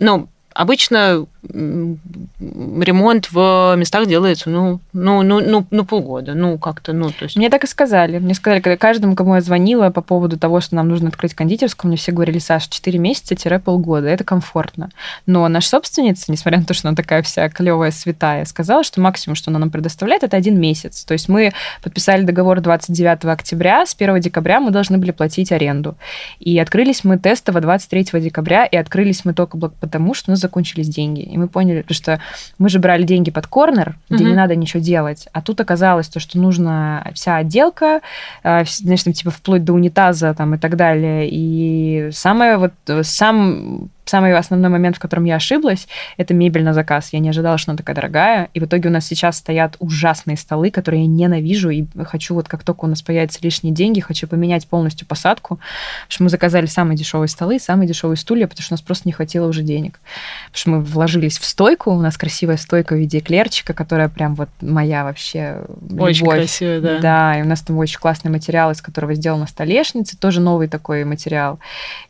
Ну, 0.00 0.28
обычно 0.54 1.26
ремонт 1.42 3.30
в 3.30 3.74
местах 3.76 4.06
делается, 4.06 4.50
ну, 4.50 4.80
ну, 4.92 5.22
ну, 5.22 5.40
ну, 5.40 5.66
ну 5.70 5.84
полгода, 5.84 6.34
ну, 6.34 6.58
как-то, 6.58 6.92
ну, 6.92 7.10
то 7.10 7.24
есть... 7.24 7.36
Мне 7.36 7.48
так 7.48 7.64
и 7.64 7.66
сказали. 7.66 8.18
Мне 8.18 8.34
сказали, 8.34 8.60
когда 8.60 8.76
каждому, 8.76 9.14
кому 9.14 9.36
я 9.36 9.40
звонила 9.40 9.90
по 9.90 10.02
поводу 10.02 10.38
того, 10.38 10.60
что 10.60 10.74
нам 10.76 10.88
нужно 10.88 11.08
открыть 11.08 11.34
кондитерскую, 11.34 11.88
мне 11.88 11.96
все 11.96 12.12
говорили, 12.12 12.38
Саша, 12.38 12.68
4 12.70 12.98
месяца-полгода, 12.98 14.08
это 14.08 14.24
комфортно. 14.24 14.90
Но 15.26 15.46
наша 15.48 15.68
собственница, 15.68 16.30
несмотря 16.32 16.58
на 16.58 16.64
то, 16.64 16.74
что 16.74 16.88
она 16.88 16.96
такая 16.96 17.22
вся 17.22 17.48
клевая, 17.48 17.90
святая, 17.90 18.44
сказала, 18.44 18.82
что 18.82 19.00
максимум, 19.00 19.36
что 19.36 19.50
она 19.50 19.58
нам 19.58 19.70
предоставляет, 19.70 20.24
это 20.24 20.36
один 20.36 20.60
месяц. 20.60 21.04
То 21.04 21.12
есть 21.12 21.28
мы 21.28 21.52
подписали 21.82 22.24
договор 22.24 22.60
29 22.60 23.24
октября, 23.26 23.86
с 23.86 23.94
1 23.98 24.20
декабря 24.20 24.60
мы 24.60 24.70
должны 24.70 24.98
были 24.98 25.12
платить 25.12 25.52
аренду. 25.52 25.96
И 26.40 26.58
открылись 26.58 27.04
мы 27.04 27.18
тестово 27.18 27.60
23 27.60 28.20
декабря, 28.20 28.64
и 28.66 28.76
открылись 28.76 29.24
мы 29.24 29.34
только 29.34 29.56
потому, 29.56 30.14
что 30.14 30.30
у 30.30 30.32
нас 30.32 30.40
закончились 30.40 30.88
деньги. 30.88 31.27
И 31.28 31.36
мы 31.38 31.48
поняли, 31.48 31.84
что 31.90 32.20
мы 32.58 32.68
же 32.68 32.78
брали 32.78 33.02
деньги 33.02 33.30
под 33.30 33.46
корнер, 33.46 33.96
где 34.08 34.24
угу. 34.24 34.30
не 34.30 34.36
надо 34.36 34.56
ничего 34.56 34.82
делать. 34.82 35.28
А 35.32 35.42
тут 35.42 35.60
оказалось 35.60 36.08
то, 36.08 36.20
что 36.20 36.38
нужна 36.38 37.06
вся 37.14 37.36
отделка, 37.36 38.00
э, 38.42 38.64
знаешь, 38.66 39.02
там 39.02 39.12
типа 39.12 39.30
вплоть 39.30 39.64
до 39.64 39.72
унитаза 39.72 40.34
там 40.34 40.54
и 40.54 40.58
так 40.58 40.76
далее. 40.76 41.28
И 41.30 42.10
самое 42.12 42.56
вот, 42.56 42.72
сам 43.02 43.90
самый 44.08 44.34
основной 44.36 44.70
момент, 44.70 44.96
в 44.96 45.00
котором 45.00 45.24
я 45.24 45.36
ошиблась, 45.36 45.88
это 46.16 46.34
мебель 46.34 46.64
на 46.64 46.72
заказ. 46.72 47.10
Я 47.12 47.18
не 47.18 47.28
ожидала, 47.28 47.58
что 47.58 47.70
она 47.70 47.78
такая 47.78 47.96
дорогая. 47.96 48.48
И 48.54 48.60
в 48.60 48.64
итоге 48.64 48.88
у 48.88 48.92
нас 48.92 49.06
сейчас 49.06 49.38
стоят 49.38 49.76
ужасные 49.78 50.36
столы, 50.36 50.70
которые 50.70 51.02
я 51.02 51.08
ненавижу. 51.08 51.70
И 51.70 51.84
хочу 52.04 52.34
вот 52.34 52.48
как 52.48 52.64
только 52.64 52.84
у 52.84 52.88
нас 52.88 53.02
появятся 53.02 53.38
лишние 53.42 53.74
деньги, 53.74 54.00
хочу 54.00 54.26
поменять 54.26 54.66
полностью 54.66 55.06
посадку. 55.06 55.56
Потому 55.56 56.10
что 56.10 56.22
мы 56.24 56.30
заказали 56.30 56.66
самые 56.66 56.96
дешевые 56.96 57.28
столы, 57.28 57.58
самые 57.58 57.88
дешевые 57.88 58.16
стулья, 58.16 58.46
потому 58.46 58.62
что 58.62 58.74
у 58.74 58.76
нас 58.76 58.82
просто 58.82 59.08
не 59.08 59.12
хватило 59.12 59.46
уже 59.46 59.62
денег. 59.62 60.00
Потому 60.46 60.58
что 60.58 60.70
мы 60.70 60.80
вложились 60.80 61.38
в 61.38 61.44
стойку. 61.44 61.90
У 61.90 62.00
нас 62.00 62.16
красивая 62.16 62.56
стойка 62.56 62.94
в 62.94 62.98
виде 62.98 63.18
эклерчика, 63.18 63.74
которая 63.74 64.08
прям 64.08 64.34
вот 64.34 64.48
моя 64.60 65.04
вообще 65.04 65.62
Очень 65.98 66.20
любовь. 66.20 66.36
красивая, 66.36 66.80
да. 66.80 66.98
Да, 66.98 67.38
и 67.38 67.42
у 67.42 67.46
нас 67.46 67.62
там 67.62 67.78
очень 67.78 67.98
классный 67.98 68.30
материал, 68.30 68.70
из 68.70 68.82
которого 68.82 69.14
сделана 69.14 69.46
столешница, 69.46 70.18
тоже 70.18 70.40
новый 70.40 70.68
такой 70.68 71.04
материал. 71.04 71.58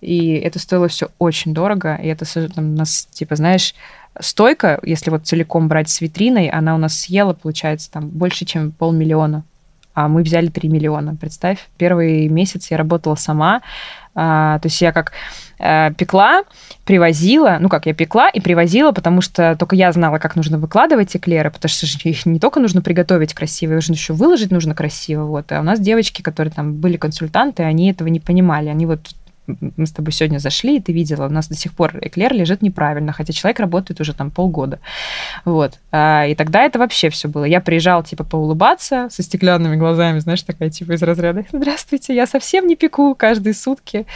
И 0.01 0.35
это 0.35 0.59
стоило 0.59 0.89
все 0.89 1.09
очень 1.19 1.55
дорого, 1.55 1.88
и 1.97 2.07
это 2.09 2.25
там, 2.49 2.73
у 2.73 2.77
нас, 2.77 3.09
типа, 3.11 3.37
знаешь, 3.37 3.75
стойка, 4.21 4.79
если 4.83 5.11
вот 5.11 5.27
целиком 5.27 5.69
брать 5.69 5.89
с 5.89 6.01
витриной, 6.01 6.49
она 6.49 6.75
у 6.75 6.79
нас 6.79 6.99
съела, 6.99 7.33
получается, 7.33 7.91
там 7.91 8.09
больше, 8.09 8.45
чем 8.45 8.73
полмиллиона. 8.73 9.45
А 9.95 10.07
мы 10.07 10.23
взяли 10.23 10.47
3 10.47 10.69
миллиона, 10.69 11.17
представь. 11.17 11.69
Первый 11.77 12.29
месяц 12.29 12.71
я 12.71 12.77
работала 12.77 13.17
сама, 13.17 13.63
а, 14.15 14.59
то 14.61 14.67
есть 14.67 14.81
я 14.81 14.93
как 14.93 15.13
а, 15.61 15.93
пекла, 15.93 16.45
привозила, 16.85 17.59
ну 17.61 17.69
как 17.69 17.87
я 17.87 17.95
пекла 17.95 18.29
и 18.29 18.41
привозила, 18.41 18.93
потому 18.93 19.21
что 19.21 19.57
только 19.57 19.77
я 19.77 19.91
знала, 19.93 20.19
как 20.19 20.37
нужно 20.37 20.59
выкладывать 20.59 21.17
эклеры, 21.17 21.51
потому 21.51 21.69
что 21.69 21.87
их 22.09 22.27
не 22.27 22.39
только 22.39 22.61
нужно 22.61 22.83
приготовить 22.83 23.35
красиво, 23.35 23.75
их 23.75 23.83
же 23.83 23.93
еще 23.93 24.13
выложить 24.13 24.51
нужно 24.51 24.75
красиво. 24.75 25.25
Вот. 25.25 25.51
А 25.53 25.61
у 25.61 25.63
нас 25.63 25.81
девочки, 25.81 26.23
которые 26.23 26.53
там 26.53 26.75
были 26.75 26.97
консультанты, 26.97 27.65
они 27.65 27.91
этого 27.91 28.09
не 28.09 28.21
понимали. 28.21 28.69
Они 28.69 28.87
вот 28.87 29.01
мы 29.49 29.87
с 29.87 29.93
тобой 29.93 30.13
сегодня 30.13 30.39
зашли, 30.39 30.77
и 30.77 30.81
ты 30.81 30.93
видела, 30.93 31.27
у 31.27 31.31
нас 31.31 31.49
до 31.49 31.55
сих 31.55 31.73
пор 31.73 31.99
эклер 32.03 32.33
лежит 32.35 32.63
неправильно, 32.63 33.13
хотя 33.13 33.33
человек 33.33 33.59
работает 33.61 34.01
уже 34.01 34.13
там 34.13 34.31
полгода. 34.31 34.79
Вот. 35.45 35.79
А, 35.91 36.27
и 36.27 36.35
тогда 36.35 36.63
это 36.63 36.79
вообще 36.79 37.09
все 37.09 37.29
было. 37.29 37.45
Я 37.45 37.61
приезжала, 37.61 38.05
типа, 38.05 38.25
поулыбаться 38.25 39.09
со 39.11 39.23
стеклянными 39.23 39.77
глазами, 39.77 40.19
знаешь, 40.19 40.43
такая, 40.43 40.71
типа, 40.71 40.93
из 40.93 41.03
разряда 41.03 41.45
«Здравствуйте, 41.53 42.15
я 42.15 42.27
совсем 42.27 42.67
не 42.67 42.77
пеку 42.77 43.15
каждые 43.15 43.55
сутки». 43.55 44.07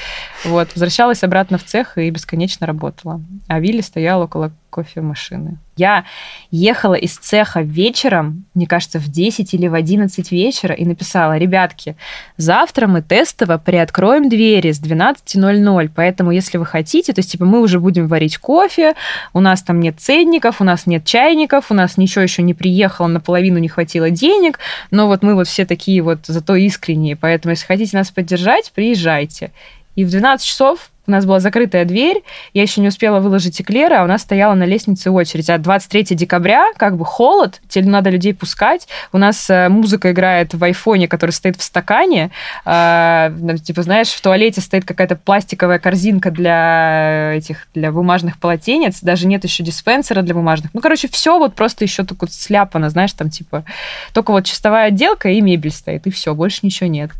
Вот. 0.45 0.69
Возвращалась 0.75 1.25
обратно 1.25 1.59
в 1.59 1.65
цех 1.65 1.99
и 1.99 2.11
бесконечно 2.11 2.67
работала. 2.67 3.21
А 3.49 3.61
Вилли 3.61 3.81
стоял 3.81 4.21
около 4.23 4.53
кофемашины. 4.73 5.59
Я 5.77 6.05
ехала 6.51 6.95
из 6.95 7.17
цеха 7.17 7.61
вечером, 7.61 8.45
мне 8.55 8.67
кажется, 8.67 8.99
в 8.99 9.09
10 9.09 9.55
или 9.55 9.69
в 9.69 9.75
11 9.75 10.33
вечера 10.33 10.75
и 10.75 10.85
написала, 10.85 11.39
ребятки, 11.39 11.97
завтра 12.37 12.87
мы 12.87 13.03
тестово 13.03 13.59
приоткроем 13.59 14.29
двери 14.29 14.73
с 14.73 14.81
12.00, 14.81 15.91
поэтому 15.95 16.31
если 16.31 16.59
вы 16.59 16.67
хотите, 16.67 17.13
то 17.13 17.21
есть 17.21 17.33
типа 17.33 17.45
мы 17.45 17.61
уже 17.61 17.81
будем 17.81 18.07
варить 18.07 18.39
кофе, 18.39 18.95
у 19.33 19.41
нас 19.41 19.63
там 19.63 19.81
нет 19.81 19.97
ценников, 19.99 20.61
у 20.61 20.65
нас 20.65 20.87
нет 20.87 21.05
чайников, 21.05 21.71
у 21.71 21.75
нас 21.75 21.97
ничего 21.97 22.23
еще 22.23 22.43
не 22.43 22.55
приехало, 22.55 23.07
наполовину 23.07 23.59
не 23.59 23.69
хватило 23.69 24.11
денег, 24.11 24.59
но 24.91 25.07
вот 25.07 25.23
мы 25.23 25.35
вот 25.35 25.49
все 25.49 25.67
такие 25.67 26.03
вот 26.03 26.21
зато 26.27 26.57
искренние, 26.57 27.17
поэтому 27.17 27.51
если 27.51 27.67
хотите 27.67 27.97
нас 27.97 28.11
поддержать, 28.11 28.73
приезжайте. 28.75 29.53
И 29.95 30.05
в 30.05 30.11
12 30.11 30.47
часов 30.47 30.92
у 31.07 31.11
нас 31.11 31.25
была 31.27 31.41
закрытая 31.41 31.85
дверь, 31.85 32.23
я 32.55 32.63
еще 32.63 32.81
не 32.81 32.89
успела 32.89 33.21
выложить 33.21 33.61
эклеры, 33.61 33.97
а 33.97 34.05
у 34.05 34.07
нас 34.07 34.23
стояла 34.23 34.55
на 34.55 34.65
лестнице 34.65 35.11
очередь. 35.11 35.51
А 35.51 35.59
23 35.59 36.15
декабря, 36.17 36.67
как 36.77 36.97
бы 36.97 37.05
холод, 37.05 37.61
тебе 37.69 37.89
надо 37.89 38.11
людей 38.11 38.35
пускать. 38.35 38.87
У 39.13 39.19
нас 39.19 39.51
э, 39.51 39.69
музыка 39.69 40.13
играет 40.13 40.55
в 40.55 40.63
айфоне, 40.63 41.09
который 41.09 41.33
стоит 41.33 41.57
в 41.57 41.63
стакане. 41.63 42.31
Э, 42.65 43.31
типа, 43.65 43.83
знаешь, 43.83 44.11
в 44.11 44.21
туалете 44.21 44.61
стоит 44.61 44.85
какая-то 44.85 45.17
пластиковая 45.17 45.79
корзинка 45.79 46.31
для 46.31 47.35
этих, 47.35 47.67
для 47.75 47.91
бумажных 47.91 48.39
полотенец. 48.39 49.01
Даже 49.01 49.27
нет 49.27 49.43
еще 49.43 49.65
диспенсера 49.65 50.23
для 50.23 50.35
бумажных. 50.35 50.73
Ну, 50.73 50.81
короче, 50.81 51.09
все 51.09 51.39
вот 51.39 51.55
просто 51.55 51.85
еще 51.85 52.05
только 52.05 52.27
сляпано, 52.31 52.91
знаешь, 52.91 53.13
там 53.13 53.29
типа 53.29 53.65
только 54.13 54.31
вот 54.31 54.45
чистовая 54.45 54.87
отделка 54.87 55.29
и 55.31 55.41
мебель 55.41 55.73
стоит, 55.73 56.07
и 56.07 56.11
все, 56.11 56.35
больше 56.35 56.61
ничего 56.63 56.89
нет. 56.89 57.11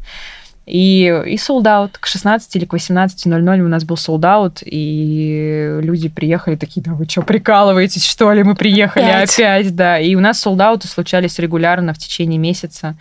И, 0.67 1.05
и 1.27 1.37
out. 1.37 1.91
К 1.99 2.07
16 2.07 2.57
или 2.57 2.65
к 2.65 2.75
18.00 2.75 3.61
у 3.61 3.69
нас 3.69 3.85
был 3.85 3.97
out, 3.97 4.63
и 4.65 5.79
люди 5.83 6.09
приехали 6.09 6.57
такие, 6.57 6.83
да 6.83 6.93
вы 6.93 7.07
что, 7.09 7.23
прикалываетесь, 7.23 8.07
что 8.07 8.33
ли, 8.33 8.43
мы 8.43 8.55
приехали 8.55 9.05
опять, 9.05 9.35
опять 9.35 9.75
да. 9.75 9.99
И 9.99 10.15
у 10.15 10.21
нас 10.21 10.45
out 10.47 10.87
случались 10.87 11.39
регулярно 11.39 11.95
в 11.95 11.99
течение 11.99 12.39
месяца. 12.39 12.97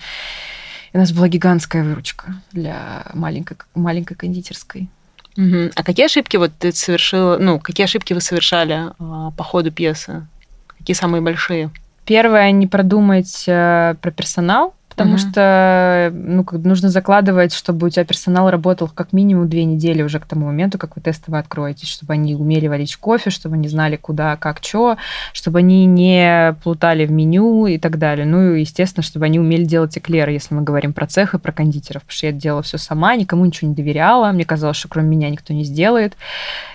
И 0.92 0.98
у 0.98 1.00
нас 1.00 1.12
была 1.12 1.28
гигантская 1.28 1.84
выручка 1.84 2.36
для 2.52 3.06
маленькой, 3.14 3.58
маленькой 3.76 4.16
кондитерской. 4.16 4.90
Угу. 5.38 5.72
А 5.76 5.84
какие 5.84 6.08
ошибки 6.08 6.38
вот 6.38 6.52
ты 6.60 6.72
совершила, 6.74 7.38
ну, 7.38 7.60
какие 7.60 7.86
ошибки 7.86 8.14
вы 8.14 8.22
совершали 8.22 8.92
а, 9.00 9.32
по 9.32 9.44
ходу 9.44 9.72
пьесы? 9.72 10.28
Какие 10.68 10.96
самые 10.96 11.22
большие? 11.22 11.70
Первое, 12.06 12.52
не 12.52 12.68
продумать 12.68 13.46
э, 13.48 13.96
про 14.02 14.12
персонал, 14.12 14.74
потому 14.92 15.16
uh-huh. 15.16 15.32
что 15.32 16.12
ну, 16.14 16.44
как, 16.44 16.60
нужно 16.60 16.90
закладывать, 16.90 17.54
чтобы 17.54 17.88
у 17.88 17.90
тебя 17.90 18.04
персонал 18.04 18.50
работал 18.50 18.90
как 18.94 19.14
минимум 19.14 19.48
две 19.48 19.64
недели 19.64 20.02
уже 20.04 20.20
к 20.20 20.26
тому 20.26 20.48
моменту, 20.48 20.78
как 20.78 20.98
вы 20.98 21.02
тестово 21.02 21.40
откроетесь, 21.40 21.88
чтобы 21.88 22.14
они 22.14 22.36
умели 22.36 22.68
варить 22.68 22.98
кофе, 22.98 23.30
чтобы 23.30 23.56
они 23.56 23.70
знали, 23.70 23.96
куда, 23.96 24.36
как, 24.36 24.60
что, 24.62 24.98
чтобы 25.32 25.60
они 25.60 25.86
не 25.86 26.56
плутали 26.62 27.06
в 27.06 27.12
меню 27.12 27.68
и 27.68 27.78
так 27.78 27.98
далее. 27.98 28.26
Ну 28.26 28.54
и, 28.56 28.62
естественно, 28.62 29.04
чтобы 29.04 29.26
они 29.26 29.40
умели 29.40 29.64
делать 29.64 29.98
эклеры, 29.98 30.34
если 30.34 30.54
мы 30.54 30.62
говорим 30.62 30.92
про 30.92 31.08
цех 31.08 31.34
и 31.34 31.40
про 31.40 31.54
кондитеров, 31.54 32.04
потому 32.04 32.16
что 32.16 32.26
я 32.28 32.34
делала 32.34 32.62
все 32.62 32.78
сама, 32.78 33.16
никому 33.16 33.46
ничего 33.46 33.70
не 33.70 33.76
доверяла, 33.76 34.32
мне 34.32 34.44
казалось, 34.44 34.78
что 34.78 34.90
кроме 34.90 35.08
меня 35.08 35.30
никто 35.30 35.54
не 35.54 35.64
сделает. 35.64 36.18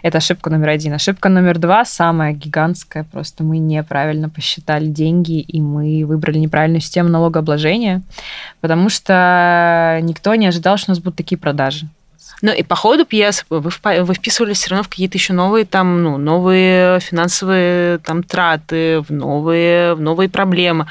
Это 0.02 0.18
ошибка 0.18 0.48
номер 0.48 0.70
один. 0.70 0.94
Ошибка 0.94 1.28
номер 1.28 1.58
два, 1.58 1.84
самая 1.84 2.32
гигантская, 2.32 3.04
просто 3.04 3.44
мы 3.44 3.58
неправильно 3.58 4.30
посчитали 4.30 4.86
деньги, 4.86 5.40
и 5.40 5.60
мы 5.60 6.04
выбрали 6.06 6.38
неправильную 6.38 6.80
систему 6.80 7.10
налогообложения 7.10 8.02
потому 8.60 8.88
что 8.88 9.98
никто 10.02 10.34
не 10.34 10.46
ожидал, 10.46 10.76
что 10.76 10.90
у 10.90 10.92
нас 10.92 10.98
будут 10.98 11.16
такие 11.16 11.38
продажи. 11.38 11.88
Ну 12.42 12.52
и 12.52 12.62
по 12.62 12.76
ходу 12.76 13.06
пьесы 13.06 13.44
вы, 13.48 13.60
вы 13.60 14.14
вписывались 14.14 14.58
все 14.58 14.70
равно 14.70 14.82
в 14.82 14.88
какие-то 14.88 15.16
еще 15.16 15.32
новые 15.32 15.64
там, 15.64 16.02
ну, 16.02 16.18
новые 16.18 17.00
финансовые 17.00 17.98
там 17.98 18.22
траты, 18.22 19.00
в 19.00 19.10
новые, 19.10 19.94
в 19.94 20.00
новые 20.00 20.28
проблемы. 20.28 20.86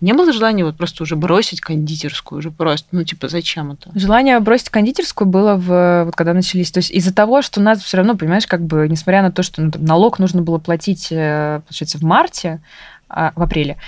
Не 0.00 0.12
было 0.12 0.30
желания 0.30 0.64
вот 0.64 0.76
просто 0.76 1.02
уже 1.02 1.16
бросить 1.16 1.60
кондитерскую, 1.60 2.40
уже 2.40 2.50
просто, 2.50 2.86
ну, 2.92 3.02
типа, 3.02 3.28
зачем 3.28 3.72
это? 3.72 3.90
Желание 3.98 4.38
бросить 4.40 4.68
кондитерскую 4.68 5.26
было, 5.26 5.56
в, 5.56 6.04
вот 6.04 6.14
когда 6.14 6.34
начались, 6.34 6.70
то 6.70 6.78
есть 6.78 6.90
из-за 6.90 7.14
того, 7.14 7.40
что 7.40 7.60
у 7.60 7.62
нас 7.62 7.80
все 7.82 7.96
равно, 7.96 8.14
понимаешь, 8.14 8.46
как 8.46 8.60
бы, 8.60 8.88
несмотря 8.90 9.22
на 9.22 9.32
то, 9.32 9.42
что 9.42 9.62
ну, 9.62 9.72
налог 9.76 10.18
нужно 10.18 10.42
было 10.42 10.58
платить, 10.58 11.08
э, 11.10 11.62
получается, 11.66 11.96
в 11.96 12.02
марте, 12.02 12.60
а, 13.08 13.32
в 13.36 13.42
апреле, 13.42 13.78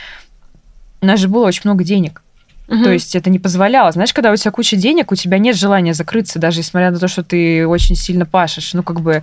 у 1.03 1.07
нас 1.07 1.21
же 1.21 1.29
было 1.29 1.47
очень 1.47 1.63
много 1.65 1.85
денег. 1.85 2.23
Угу. 2.69 2.85
То 2.85 2.93
есть 2.93 3.17
это 3.17 3.31
не 3.31 3.39
позволяло. 3.39 3.91
Знаешь, 3.91 4.13
когда 4.13 4.31
у 4.31 4.37
тебя 4.37 4.51
куча 4.51 4.77
денег, 4.77 5.11
у 5.11 5.15
тебя 5.15 5.39
нет 5.39 5.57
желания 5.57 5.95
закрыться, 5.95 6.39
даже 6.39 6.59
несмотря 6.59 6.91
на 6.91 6.99
то, 6.99 7.09
что 7.09 7.23
ты 7.23 7.67
очень 7.67 7.97
сильно 7.97 8.27
пашешь. 8.27 8.75
Ну, 8.75 8.83
как 8.83 9.01
бы 9.01 9.23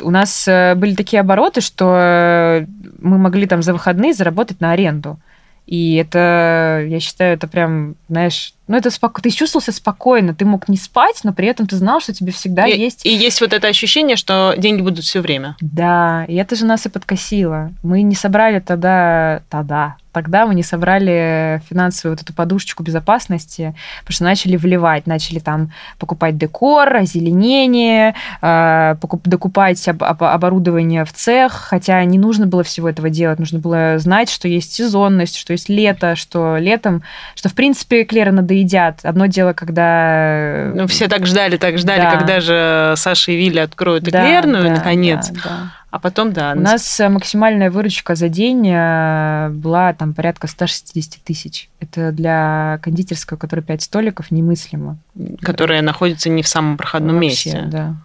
у 0.00 0.10
нас 0.10 0.46
э, 0.48 0.74
были 0.74 0.94
такие 0.94 1.20
обороты, 1.20 1.60
что 1.60 1.96
э, 1.96 2.66
мы 3.00 3.18
могли 3.18 3.46
там 3.46 3.62
за 3.62 3.72
выходные 3.72 4.14
заработать 4.14 4.60
на 4.60 4.72
аренду. 4.72 5.18
И 5.66 5.94
это, 5.94 6.84
я 6.88 6.98
считаю, 6.98 7.34
это 7.34 7.46
прям, 7.46 7.94
знаешь, 8.08 8.52
ну 8.66 8.76
это 8.76 8.90
споко... 8.90 9.22
ты 9.22 9.30
чувствовался 9.30 9.70
спокойно, 9.70 10.34
ты 10.34 10.44
мог 10.44 10.68
не 10.68 10.76
спать, 10.76 11.20
но 11.22 11.32
при 11.32 11.46
этом 11.46 11.68
ты 11.68 11.76
знал, 11.76 12.00
что 12.00 12.12
тебе 12.12 12.32
всегда 12.32 12.66
и, 12.66 12.76
есть... 12.76 13.06
И 13.06 13.14
есть 13.14 13.40
вот 13.40 13.52
это 13.52 13.68
ощущение, 13.68 14.16
что 14.16 14.54
деньги 14.58 14.82
будут 14.82 15.04
все 15.04 15.20
время. 15.20 15.56
Да, 15.60 16.24
и 16.26 16.34
это 16.34 16.56
же 16.56 16.66
нас 16.66 16.84
и 16.86 16.88
подкосило. 16.88 17.70
Мы 17.84 18.02
не 18.02 18.16
собрали 18.16 18.58
тогда, 18.58 19.42
тогда, 19.48 19.96
тогда 20.12 20.46
мы 20.46 20.54
не 20.54 20.62
собрали 20.62 21.62
финансовую 21.68 22.16
вот 22.16 22.22
эту 22.22 22.32
подушечку 22.34 22.82
безопасности, 22.82 23.74
потому 24.00 24.14
что 24.14 24.24
начали 24.24 24.56
вливать, 24.56 25.06
начали 25.06 25.38
там 25.38 25.72
покупать 25.98 26.36
декор, 26.36 26.94
озеленение, 26.94 28.14
э, 28.40 28.94
докупать 29.24 29.88
об, 29.88 30.04
об, 30.04 30.22
оборудование 30.22 31.04
в 31.04 31.12
цех, 31.12 31.52
хотя 31.52 32.04
не 32.04 32.18
нужно 32.18 32.46
было 32.46 32.62
всего 32.62 32.88
этого 32.88 33.10
делать, 33.10 33.38
нужно 33.38 33.58
было 33.58 33.98
знать, 33.98 34.30
что 34.30 34.48
есть 34.48 34.72
сезонность, 34.72 35.36
что 35.36 35.52
есть 35.52 35.68
лето, 35.68 36.14
что 36.14 36.58
летом, 36.58 37.02
что 37.34 37.48
в 37.48 37.54
принципе 37.54 38.02
эклеры 38.02 38.32
надоедят. 38.32 39.00
Одно 39.02 39.26
дело, 39.26 39.52
когда... 39.52 40.72
Ну, 40.74 40.86
все 40.86 41.08
так 41.08 41.26
ждали, 41.26 41.56
так 41.56 41.78
ждали, 41.78 42.02
да. 42.02 42.10
когда 42.10 42.40
же 42.40 42.94
Саша 42.96 43.32
и 43.32 43.36
Вилли 43.36 43.60
откроют 43.60 44.06
эклерную, 44.06 44.64
да, 44.64 44.74
наконец. 44.74 45.28
Да, 45.30 45.40
да. 45.44 45.81
А 45.92 45.98
потом, 45.98 46.32
да. 46.32 46.54
У 46.56 46.60
нас 46.60 47.00
э, 47.00 47.08
максимальная 47.10 47.70
выручка 47.70 48.14
за 48.14 48.30
день 48.30 48.66
э, 48.66 49.50
была 49.50 49.92
там 49.92 50.14
порядка 50.14 50.46
160 50.46 51.22
тысяч. 51.22 51.68
Это 51.80 52.12
для 52.12 52.80
кондитерского, 52.82 53.36
которая 53.36 53.62
5 53.62 53.82
столиков, 53.82 54.30
немыслимо. 54.30 54.96
Которая 55.42 55.82
находится 55.82 56.30
не 56.30 56.42
в 56.42 56.48
самом 56.48 56.78
проходном 56.78 57.16
Вообще, 57.16 57.50
месте. 57.52 57.68
да. 57.70 57.96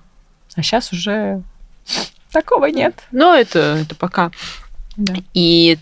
А 0.58 0.64
сейчас 0.64 0.92
уже 0.92 1.42
такого 2.34 2.66
нет. 2.66 2.94
Но 3.14 3.34
это, 3.34 3.78
это 3.82 3.96
пока. 3.96 4.32
Да. 4.98 5.14
И, 5.34 5.80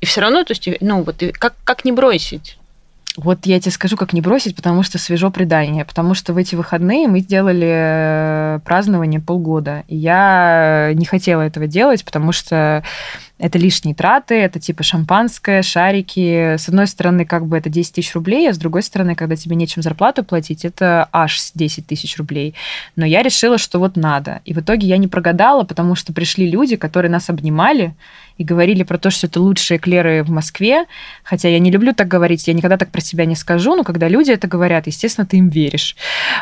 и 0.00 0.06
все 0.06 0.20
равно, 0.20 0.44
то 0.44 0.52
есть, 0.52 0.68
ну, 0.80 1.02
вот 1.02 1.20
как, 1.32 1.54
как 1.64 1.84
не 1.84 1.90
бросить? 1.90 2.59
Вот 3.16 3.44
я 3.46 3.60
тебе 3.60 3.72
скажу, 3.72 3.96
как 3.96 4.12
не 4.12 4.20
бросить, 4.20 4.54
потому 4.54 4.82
что 4.82 4.98
свежо 4.98 5.30
предание. 5.30 5.84
Потому 5.84 6.14
что 6.14 6.32
в 6.32 6.36
эти 6.36 6.54
выходные 6.54 7.08
мы 7.08 7.20
сделали 7.20 7.68
э, 7.70 8.60
празднование 8.64 9.20
полгода. 9.20 9.84
И 9.88 9.96
я 9.96 10.92
не 10.94 11.04
хотела 11.04 11.42
этого 11.42 11.66
делать, 11.66 12.04
потому 12.04 12.32
что 12.32 12.84
это 13.40 13.58
лишние 13.58 13.94
траты, 13.94 14.34
это 14.34 14.60
типа 14.60 14.82
шампанское, 14.82 15.62
шарики. 15.62 16.56
С 16.56 16.68
одной 16.68 16.86
стороны, 16.86 17.24
как 17.24 17.46
бы 17.46 17.56
это 17.56 17.70
10 17.70 17.94
тысяч 17.94 18.14
рублей, 18.14 18.48
а 18.48 18.52
с 18.52 18.58
другой 18.58 18.82
стороны, 18.82 19.14
когда 19.14 19.34
тебе 19.34 19.56
нечем 19.56 19.82
зарплату 19.82 20.22
платить, 20.22 20.64
это 20.64 21.08
аж 21.12 21.50
10 21.54 21.86
тысяч 21.86 22.18
рублей. 22.18 22.54
Но 22.96 23.06
я 23.06 23.22
решила, 23.22 23.58
что 23.58 23.78
вот 23.78 23.96
надо. 23.96 24.42
И 24.44 24.52
в 24.52 24.58
итоге 24.58 24.86
я 24.86 24.98
не 24.98 25.08
прогадала, 25.08 25.64
потому 25.64 25.94
что 25.94 26.12
пришли 26.12 26.50
люди, 26.50 26.76
которые 26.76 27.10
нас 27.10 27.30
обнимали, 27.30 27.94
и 28.40 28.44
говорили 28.44 28.84
про 28.84 28.96
то, 28.96 29.10
что 29.10 29.26
это 29.26 29.38
лучшие 29.38 29.76
эклеры 29.76 30.22
в 30.22 30.30
Москве. 30.30 30.86
Хотя 31.24 31.50
я 31.50 31.58
не 31.58 31.70
люблю 31.70 31.92
так 31.92 32.08
говорить, 32.08 32.48
я 32.48 32.54
никогда 32.54 32.78
так 32.78 32.88
про 32.90 33.02
себя 33.02 33.26
не 33.26 33.34
скажу, 33.36 33.76
но 33.76 33.84
когда 33.84 34.08
люди 34.08 34.30
это 34.30 34.48
говорят, 34.48 34.86
естественно, 34.86 35.26
ты 35.26 35.36
им 35.36 35.50
веришь 35.50 35.94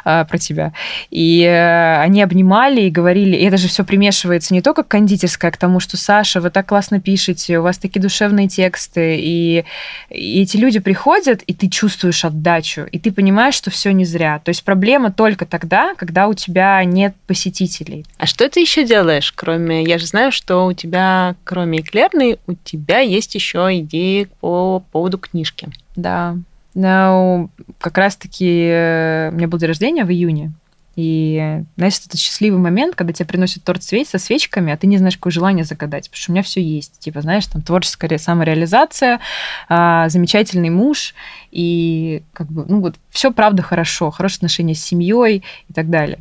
э, 0.04 0.24
про 0.24 0.38
тебя. 0.38 0.72
И 1.10 1.42
э, 1.42 2.00
они 2.00 2.22
обнимали 2.22 2.82
и 2.82 2.90
говорили, 2.90 3.34
и 3.36 3.44
это 3.44 3.56
же 3.56 3.66
все 3.66 3.82
примешивается 3.82 4.54
не 4.54 4.62
только 4.62 4.84
кондитерская 4.84 5.50
к 5.50 5.56
тому, 5.56 5.80
что 5.80 5.96
Саша, 5.96 6.40
вы 6.40 6.50
так 6.50 6.66
классно 6.66 6.87
пишете, 7.00 7.58
у 7.58 7.62
вас 7.62 7.78
такие 7.78 8.00
душевные 8.00 8.48
тексты, 8.48 9.16
и, 9.18 9.64
и 10.10 10.42
эти 10.42 10.56
люди 10.56 10.78
приходят, 10.78 11.42
и 11.42 11.54
ты 11.54 11.68
чувствуешь 11.68 12.24
отдачу, 12.24 12.82
и 12.90 12.98
ты 12.98 13.12
понимаешь, 13.12 13.54
что 13.54 13.70
все 13.70 13.92
не 13.92 14.04
зря. 14.04 14.40
То 14.44 14.50
есть 14.50 14.64
проблема 14.64 15.12
только 15.12 15.46
тогда, 15.46 15.94
когда 15.94 16.28
у 16.28 16.34
тебя 16.34 16.82
нет 16.84 17.14
посетителей. 17.26 18.04
А 18.18 18.26
что 18.26 18.48
ты 18.48 18.60
еще 18.60 18.84
делаешь, 18.84 19.32
кроме... 19.32 19.84
Я 19.84 19.98
же 19.98 20.06
знаю, 20.06 20.32
что 20.32 20.66
у 20.66 20.72
тебя, 20.72 21.36
кроме 21.44 21.80
Эклерной, 21.80 22.38
у 22.46 22.54
тебя 22.54 23.00
есть 23.00 23.34
еще 23.34 23.78
идеи 23.80 24.28
по 24.40 24.82
поводу 24.92 25.18
книжки. 25.18 25.68
Да. 25.96 26.36
Ну, 26.74 27.50
как 27.78 27.98
раз-таки 27.98 28.68
э, 28.70 29.30
у 29.32 29.36
меня 29.36 29.48
был 29.48 29.58
день 29.58 29.68
рождения 29.68 30.04
в 30.04 30.10
июне. 30.10 30.52
И, 30.98 31.62
знаешь, 31.76 32.00
это 32.04 32.16
счастливый 32.16 32.58
момент, 32.58 32.96
когда 32.96 33.12
тебе 33.12 33.26
приносят 33.26 33.62
торт 33.62 33.84
со 33.84 34.18
свечками, 34.18 34.72
а 34.72 34.76
ты 34.76 34.88
не 34.88 34.98
знаешь, 34.98 35.14
какое 35.14 35.30
желание 35.30 35.64
загадать, 35.64 36.10
потому 36.10 36.20
что 36.20 36.32
у 36.32 36.34
меня 36.34 36.42
все 36.42 36.60
есть. 36.60 36.98
Типа, 36.98 37.20
знаешь, 37.20 37.46
там 37.46 37.62
творческая 37.62 38.18
самореализация, 38.18 39.20
а, 39.68 40.08
замечательный 40.08 40.70
муж, 40.70 41.14
и 41.52 42.24
как 42.32 42.48
бы, 42.48 42.64
ну 42.66 42.80
вот, 42.80 42.96
все 43.10 43.30
правда 43.30 43.62
хорошо, 43.62 44.10
хорошие 44.10 44.38
отношения 44.38 44.74
с 44.74 44.82
семьей 44.82 45.44
и 45.68 45.72
так 45.72 45.88
далее. 45.88 46.18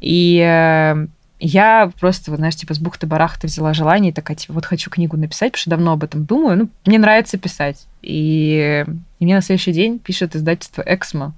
И 0.00 0.38
э, 0.38 1.06
я 1.40 1.90
просто, 1.98 2.30
вот, 2.30 2.36
знаешь, 2.36 2.54
типа 2.54 2.74
с 2.74 2.78
бухты-барахты 2.78 3.48
взяла 3.48 3.74
желание 3.74 4.12
и 4.12 4.14
такая, 4.14 4.36
типа, 4.36 4.52
вот 4.52 4.66
хочу 4.66 4.88
книгу 4.88 5.16
написать, 5.16 5.50
потому 5.50 5.60
что 5.62 5.70
давно 5.70 5.92
об 5.94 6.04
этом 6.04 6.26
думаю. 6.26 6.58
Ну, 6.58 6.68
мне 6.86 7.00
нравится 7.00 7.38
писать. 7.38 7.88
И, 8.02 8.86
и 9.18 9.24
мне 9.24 9.34
на 9.34 9.42
следующий 9.42 9.72
день 9.72 9.98
пишет 9.98 10.36
издательство 10.36 10.84
«Эксмо» 10.86 11.34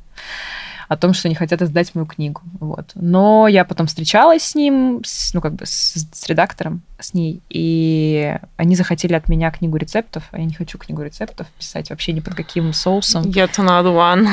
о 0.88 0.96
том, 0.96 1.14
что 1.14 1.28
они 1.28 1.34
хотят 1.34 1.62
издать 1.62 1.94
мою 1.94 2.06
книгу. 2.06 2.40
Вот. 2.60 2.92
Но 2.94 3.48
я 3.48 3.64
потом 3.64 3.86
встречалась 3.86 4.42
с 4.42 4.54
ним, 4.54 5.02
с, 5.04 5.34
ну, 5.34 5.40
как 5.40 5.54
бы 5.54 5.66
с, 5.66 5.94
с 6.12 6.26
редактором, 6.28 6.82
с 7.00 7.14
ней, 7.14 7.42
и 7.50 8.36
они 8.56 8.76
захотели 8.76 9.14
от 9.14 9.28
меня 9.28 9.50
книгу 9.50 9.76
рецептов, 9.76 10.24
а 10.30 10.38
я 10.38 10.44
не 10.44 10.54
хочу 10.54 10.78
книгу 10.78 11.02
рецептов 11.02 11.46
писать 11.58 11.90
вообще 11.90 12.12
ни 12.12 12.20
под 12.20 12.34
каким 12.34 12.72
соусом. 12.72 13.24
Yet 13.24 13.56
another 13.58 13.94
one. 13.94 14.26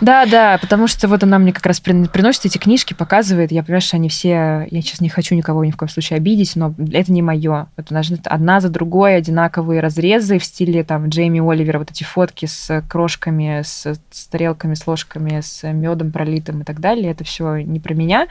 Да, 0.00 0.26
да, 0.26 0.58
потому 0.58 0.86
что 0.86 1.08
вот 1.08 1.22
она 1.22 1.38
мне 1.38 1.52
как 1.52 1.66
раз 1.66 1.80
приносит 1.80 2.46
эти 2.46 2.58
книжки, 2.58 2.94
показывает, 2.94 3.52
я 3.52 3.62
понимаю, 3.62 3.80
что 3.80 3.96
они 3.96 4.08
все, 4.08 4.66
я 4.70 4.82
сейчас 4.82 5.00
не 5.00 5.08
хочу 5.08 5.34
никого 5.34 5.64
ни 5.64 5.70
в 5.70 5.76
коем 5.76 5.88
случае 5.88 6.18
обидеть, 6.18 6.54
но 6.56 6.74
это 6.92 7.12
не 7.12 7.22
мое. 7.22 7.66
Это 7.76 7.94
должны 7.94 8.18
одна 8.24 8.60
за 8.60 8.68
другой 8.68 9.16
одинаковые 9.16 9.80
разрезы 9.80 10.38
в 10.38 10.44
стиле 10.44 10.84
там 10.84 11.08
Джейми 11.08 11.40
Оливера, 11.40 11.78
вот 11.78 11.90
эти 11.90 12.04
фотки 12.04 12.46
с 12.46 12.82
крошками, 12.88 13.62
с, 13.64 13.86
с 14.10 14.26
тарелками, 14.26 14.74
с 14.74 14.86
ложками, 14.86 15.40
с 15.40 15.66
медом 15.72 15.97
пролитым 16.04 16.62
и 16.62 16.64
так 16.64 16.80
далее. 16.80 17.10
Это 17.10 17.24
все 17.24 17.56
не 17.56 17.80
про 17.80 17.94
меня. 17.94 18.28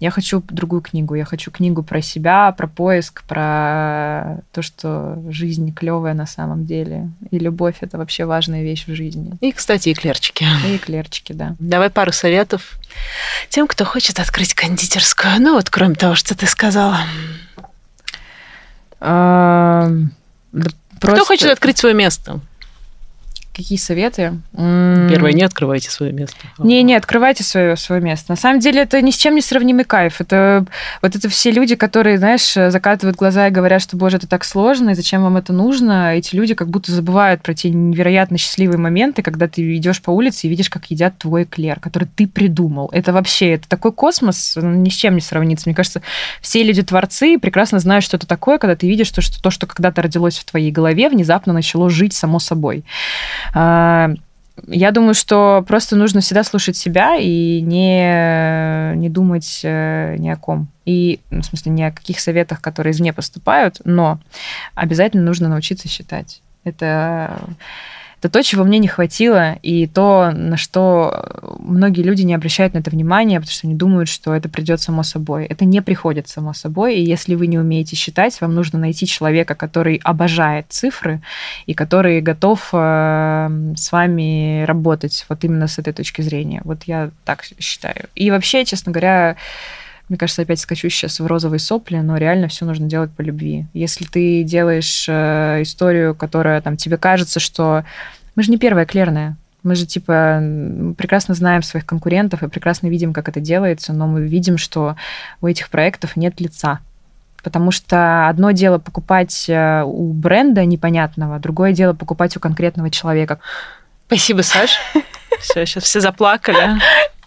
Я 0.00 0.10
хочу 0.10 0.42
другую 0.48 0.80
книгу. 0.80 1.14
Я 1.14 1.24
хочу 1.24 1.50
книгу 1.50 1.82
про 1.82 2.00
себя, 2.00 2.52
про 2.52 2.68
поиск, 2.68 3.24
про 3.24 4.38
то, 4.52 4.62
что 4.62 5.18
жизнь 5.28 5.74
клевая 5.74 6.14
на 6.14 6.26
самом 6.26 6.66
деле. 6.66 7.10
И 7.30 7.38
любовь— 7.38 7.76
это 7.80 7.98
вообще 7.98 8.24
важная 8.24 8.62
вещь 8.62 8.86
в 8.86 8.94
жизни. 8.94 9.32
И, 9.40 9.52
кстати, 9.52 9.92
эклерчики. 9.92 10.46
И 10.66 10.76
эклерчики, 10.76 11.32
да. 11.32 11.56
Давай 11.58 11.90
пару 11.90 12.12
советов 12.12 12.78
тем, 13.48 13.66
кто 13.66 13.84
хочет 13.84 14.20
открыть 14.20 14.54
кондитерскую. 14.54 15.40
Ну 15.40 15.54
вот, 15.54 15.68
кроме 15.70 15.96
того, 15.96 16.14
что 16.14 16.36
ты 16.36 16.46
сказала. 16.46 17.00
Кто 19.00 19.90
хочет 21.24 21.50
открыть 21.50 21.78
свое 21.78 21.94
место? 21.94 22.40
Какие 23.58 23.76
советы? 23.76 24.40
Первое, 24.52 25.32
не 25.32 25.42
открывайте 25.42 25.90
свое 25.90 26.12
место. 26.12 26.36
Не, 26.58 26.80
не, 26.84 26.94
открывайте 26.94 27.42
свое, 27.42 27.74
свое 27.74 28.00
место. 28.00 28.26
На 28.30 28.36
самом 28.36 28.60
деле 28.60 28.82
это 28.82 29.02
ни 29.02 29.10
с 29.10 29.16
чем 29.16 29.34
не 29.34 29.40
сравнимый 29.40 29.84
кайф. 29.84 30.20
Это 30.20 30.64
вот 31.02 31.16
это 31.16 31.28
все 31.28 31.50
люди, 31.50 31.74
которые, 31.74 32.18
знаешь, 32.18 32.54
закатывают 32.54 33.16
глаза 33.16 33.48
и 33.48 33.50
говорят, 33.50 33.82
что, 33.82 33.96
боже, 33.96 34.18
это 34.18 34.28
так 34.28 34.44
сложно, 34.44 34.90
и 34.90 34.94
зачем 34.94 35.24
вам 35.24 35.38
это 35.38 35.52
нужно. 35.52 36.14
Эти 36.14 36.36
люди 36.36 36.54
как 36.54 36.68
будто 36.68 36.92
забывают 36.92 37.42
про 37.42 37.52
те 37.52 37.70
невероятно 37.70 38.38
счастливые 38.38 38.78
моменты, 38.78 39.22
когда 39.22 39.48
ты 39.48 39.74
идешь 39.74 40.00
по 40.02 40.12
улице 40.12 40.46
и 40.46 40.50
видишь, 40.50 40.70
как 40.70 40.86
едят 40.92 41.18
твой 41.18 41.42
эклер, 41.42 41.80
который 41.80 42.06
ты 42.14 42.28
придумал. 42.28 42.88
Это 42.92 43.12
вообще, 43.12 43.54
это 43.54 43.68
такой 43.68 43.90
космос, 43.90 44.56
ни 44.56 44.88
с 44.88 44.94
чем 44.94 45.16
не 45.16 45.20
сравнится. 45.20 45.68
Мне 45.68 45.74
кажется, 45.74 46.00
все 46.40 46.62
люди-творцы 46.62 47.40
прекрасно 47.40 47.80
знают, 47.80 48.04
что 48.04 48.18
это 48.18 48.28
такое, 48.28 48.58
когда 48.58 48.76
ты 48.76 48.86
видишь, 48.86 49.08
что, 49.08 49.20
что 49.20 49.42
то, 49.42 49.50
что 49.50 49.66
когда-то 49.66 50.00
родилось 50.00 50.38
в 50.38 50.44
твоей 50.44 50.70
голове, 50.70 51.08
внезапно 51.08 51.52
начало 51.52 51.90
жить 51.90 52.12
само 52.12 52.38
собой. 52.38 52.84
А, 53.54 54.10
я 54.66 54.90
думаю, 54.90 55.14
что 55.14 55.64
просто 55.66 55.96
нужно 55.96 56.20
всегда 56.20 56.42
слушать 56.44 56.76
себя 56.76 57.16
и 57.16 57.60
не, 57.60 58.94
не 58.96 59.08
думать 59.08 59.60
э, 59.62 60.16
ни 60.18 60.28
о 60.28 60.36
ком. 60.36 60.68
И, 60.84 61.20
ну, 61.30 61.42
в 61.42 61.44
смысле, 61.44 61.72
ни 61.72 61.82
о 61.82 61.92
каких 61.92 62.20
советах, 62.20 62.60
которые 62.60 62.92
извне 62.92 63.12
поступают, 63.12 63.80
но 63.84 64.18
обязательно 64.74 65.22
нужно 65.22 65.48
научиться 65.48 65.88
считать. 65.88 66.42
Это 66.64 67.38
это 68.20 68.30
то, 68.30 68.42
чего 68.42 68.64
мне 68.64 68.78
не 68.78 68.88
хватило, 68.88 69.54
и 69.62 69.86
то, 69.86 70.32
на 70.34 70.56
что 70.56 71.24
многие 71.60 72.02
люди 72.02 72.22
не 72.22 72.34
обращают 72.34 72.74
на 72.74 72.78
это 72.78 72.90
внимания, 72.90 73.38
потому 73.38 73.52
что 73.52 73.66
они 73.66 73.76
думают, 73.76 74.08
что 74.08 74.34
это 74.34 74.48
придет 74.48 74.80
само 74.80 75.04
собой. 75.04 75.46
Это 75.46 75.64
не 75.64 75.80
приходит 75.82 76.28
само 76.28 76.52
собой, 76.52 76.96
и 76.96 77.02
если 77.02 77.36
вы 77.36 77.46
не 77.46 77.58
умеете 77.58 77.94
считать, 77.94 78.40
вам 78.40 78.54
нужно 78.54 78.78
найти 78.78 79.06
человека, 79.06 79.54
который 79.54 80.00
обожает 80.02 80.66
цифры 80.68 81.22
и 81.66 81.74
который 81.74 82.20
готов 82.20 82.68
э, 82.72 83.72
с 83.76 83.92
вами 83.92 84.64
работать 84.64 85.24
вот 85.28 85.44
именно 85.44 85.68
с 85.68 85.78
этой 85.78 85.92
точки 85.92 86.22
зрения. 86.22 86.60
Вот 86.64 86.84
я 86.84 87.10
так 87.24 87.44
считаю. 87.60 88.08
И 88.16 88.30
вообще, 88.30 88.64
честно 88.64 88.90
говоря, 88.90 89.36
мне 90.08 90.18
кажется, 90.18 90.42
опять 90.42 90.60
скачу 90.60 90.88
сейчас 90.88 91.20
в 91.20 91.26
розовые 91.26 91.58
сопли, 91.58 91.98
но 91.98 92.16
реально 92.16 92.48
все 92.48 92.64
нужно 92.64 92.86
делать 92.86 93.10
по 93.10 93.22
любви. 93.22 93.66
Если 93.74 94.04
ты 94.04 94.42
делаешь 94.42 95.06
э, 95.08 95.62
историю, 95.62 96.14
которая 96.14 96.60
там 96.60 96.76
тебе 96.76 96.96
кажется, 96.96 97.40
что 97.40 97.84
мы 98.34 98.42
же 98.42 98.50
не 98.50 98.58
первая 98.58 98.86
клерная, 98.86 99.36
мы 99.62 99.74
же, 99.74 99.86
типа, 99.86 100.42
прекрасно 100.96 101.34
знаем 101.34 101.62
своих 101.62 101.84
конкурентов 101.84 102.42
и 102.42 102.48
прекрасно 102.48 102.86
видим, 102.86 103.12
как 103.12 103.28
это 103.28 103.40
делается, 103.40 103.92
но 103.92 104.06
мы 104.06 104.26
видим, 104.26 104.56
что 104.56 104.96
у 105.40 105.46
этих 105.46 105.68
проектов 105.68 106.16
нет 106.16 106.40
лица. 106.40 106.80
Потому 107.42 107.70
что 107.70 108.28
одно 108.28 108.52
дело 108.52 108.78
покупать 108.78 109.46
э, 109.48 109.82
у 109.84 110.12
бренда 110.12 110.64
непонятного, 110.64 111.38
другое 111.38 111.72
дело 111.72 111.92
покупать 111.92 112.36
у 112.36 112.40
конкретного 112.40 112.90
человека. 112.90 113.40
Спасибо, 114.06 114.42
Саш. 114.42 114.78
Все, 115.40 115.66
сейчас 115.66 115.84
все 115.84 116.00
заплакали. 116.00 116.78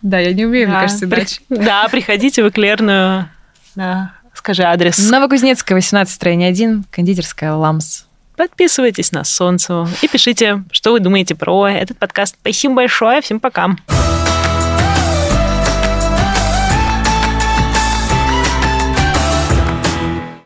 Да, 0.02 0.20
я 0.20 0.34
не 0.34 0.46
умею, 0.46 0.68
да, 0.68 0.74
мне 0.74 0.82
кажется. 0.82 1.08
При... 1.08 1.26
Да, 1.50 1.88
приходите 1.90 2.44
в 2.44 2.50
Эклерную. 2.50 3.30
Да. 3.76 4.14
Скажи 4.34 4.64
адрес. 4.64 4.98
Новокузнецкая, 5.10 5.76
18, 5.76 6.14
строение 6.14 6.50
1, 6.50 6.86
кондитерская 6.90 7.54
«Ламс». 7.54 8.04
Подписывайтесь 8.36 9.12
на 9.12 9.24
Солнцеву 9.24 9.88
и 10.02 10.08
пишите, 10.08 10.64
что 10.72 10.94
вы 10.94 11.00
думаете 11.00 11.36
про 11.36 11.68
этот 11.68 12.00
подкаст. 12.00 12.36
Спасибо 12.42 12.76
большое, 12.76 13.22
всем 13.22 13.40
пока. 13.40 13.68
Пока. 13.88 14.31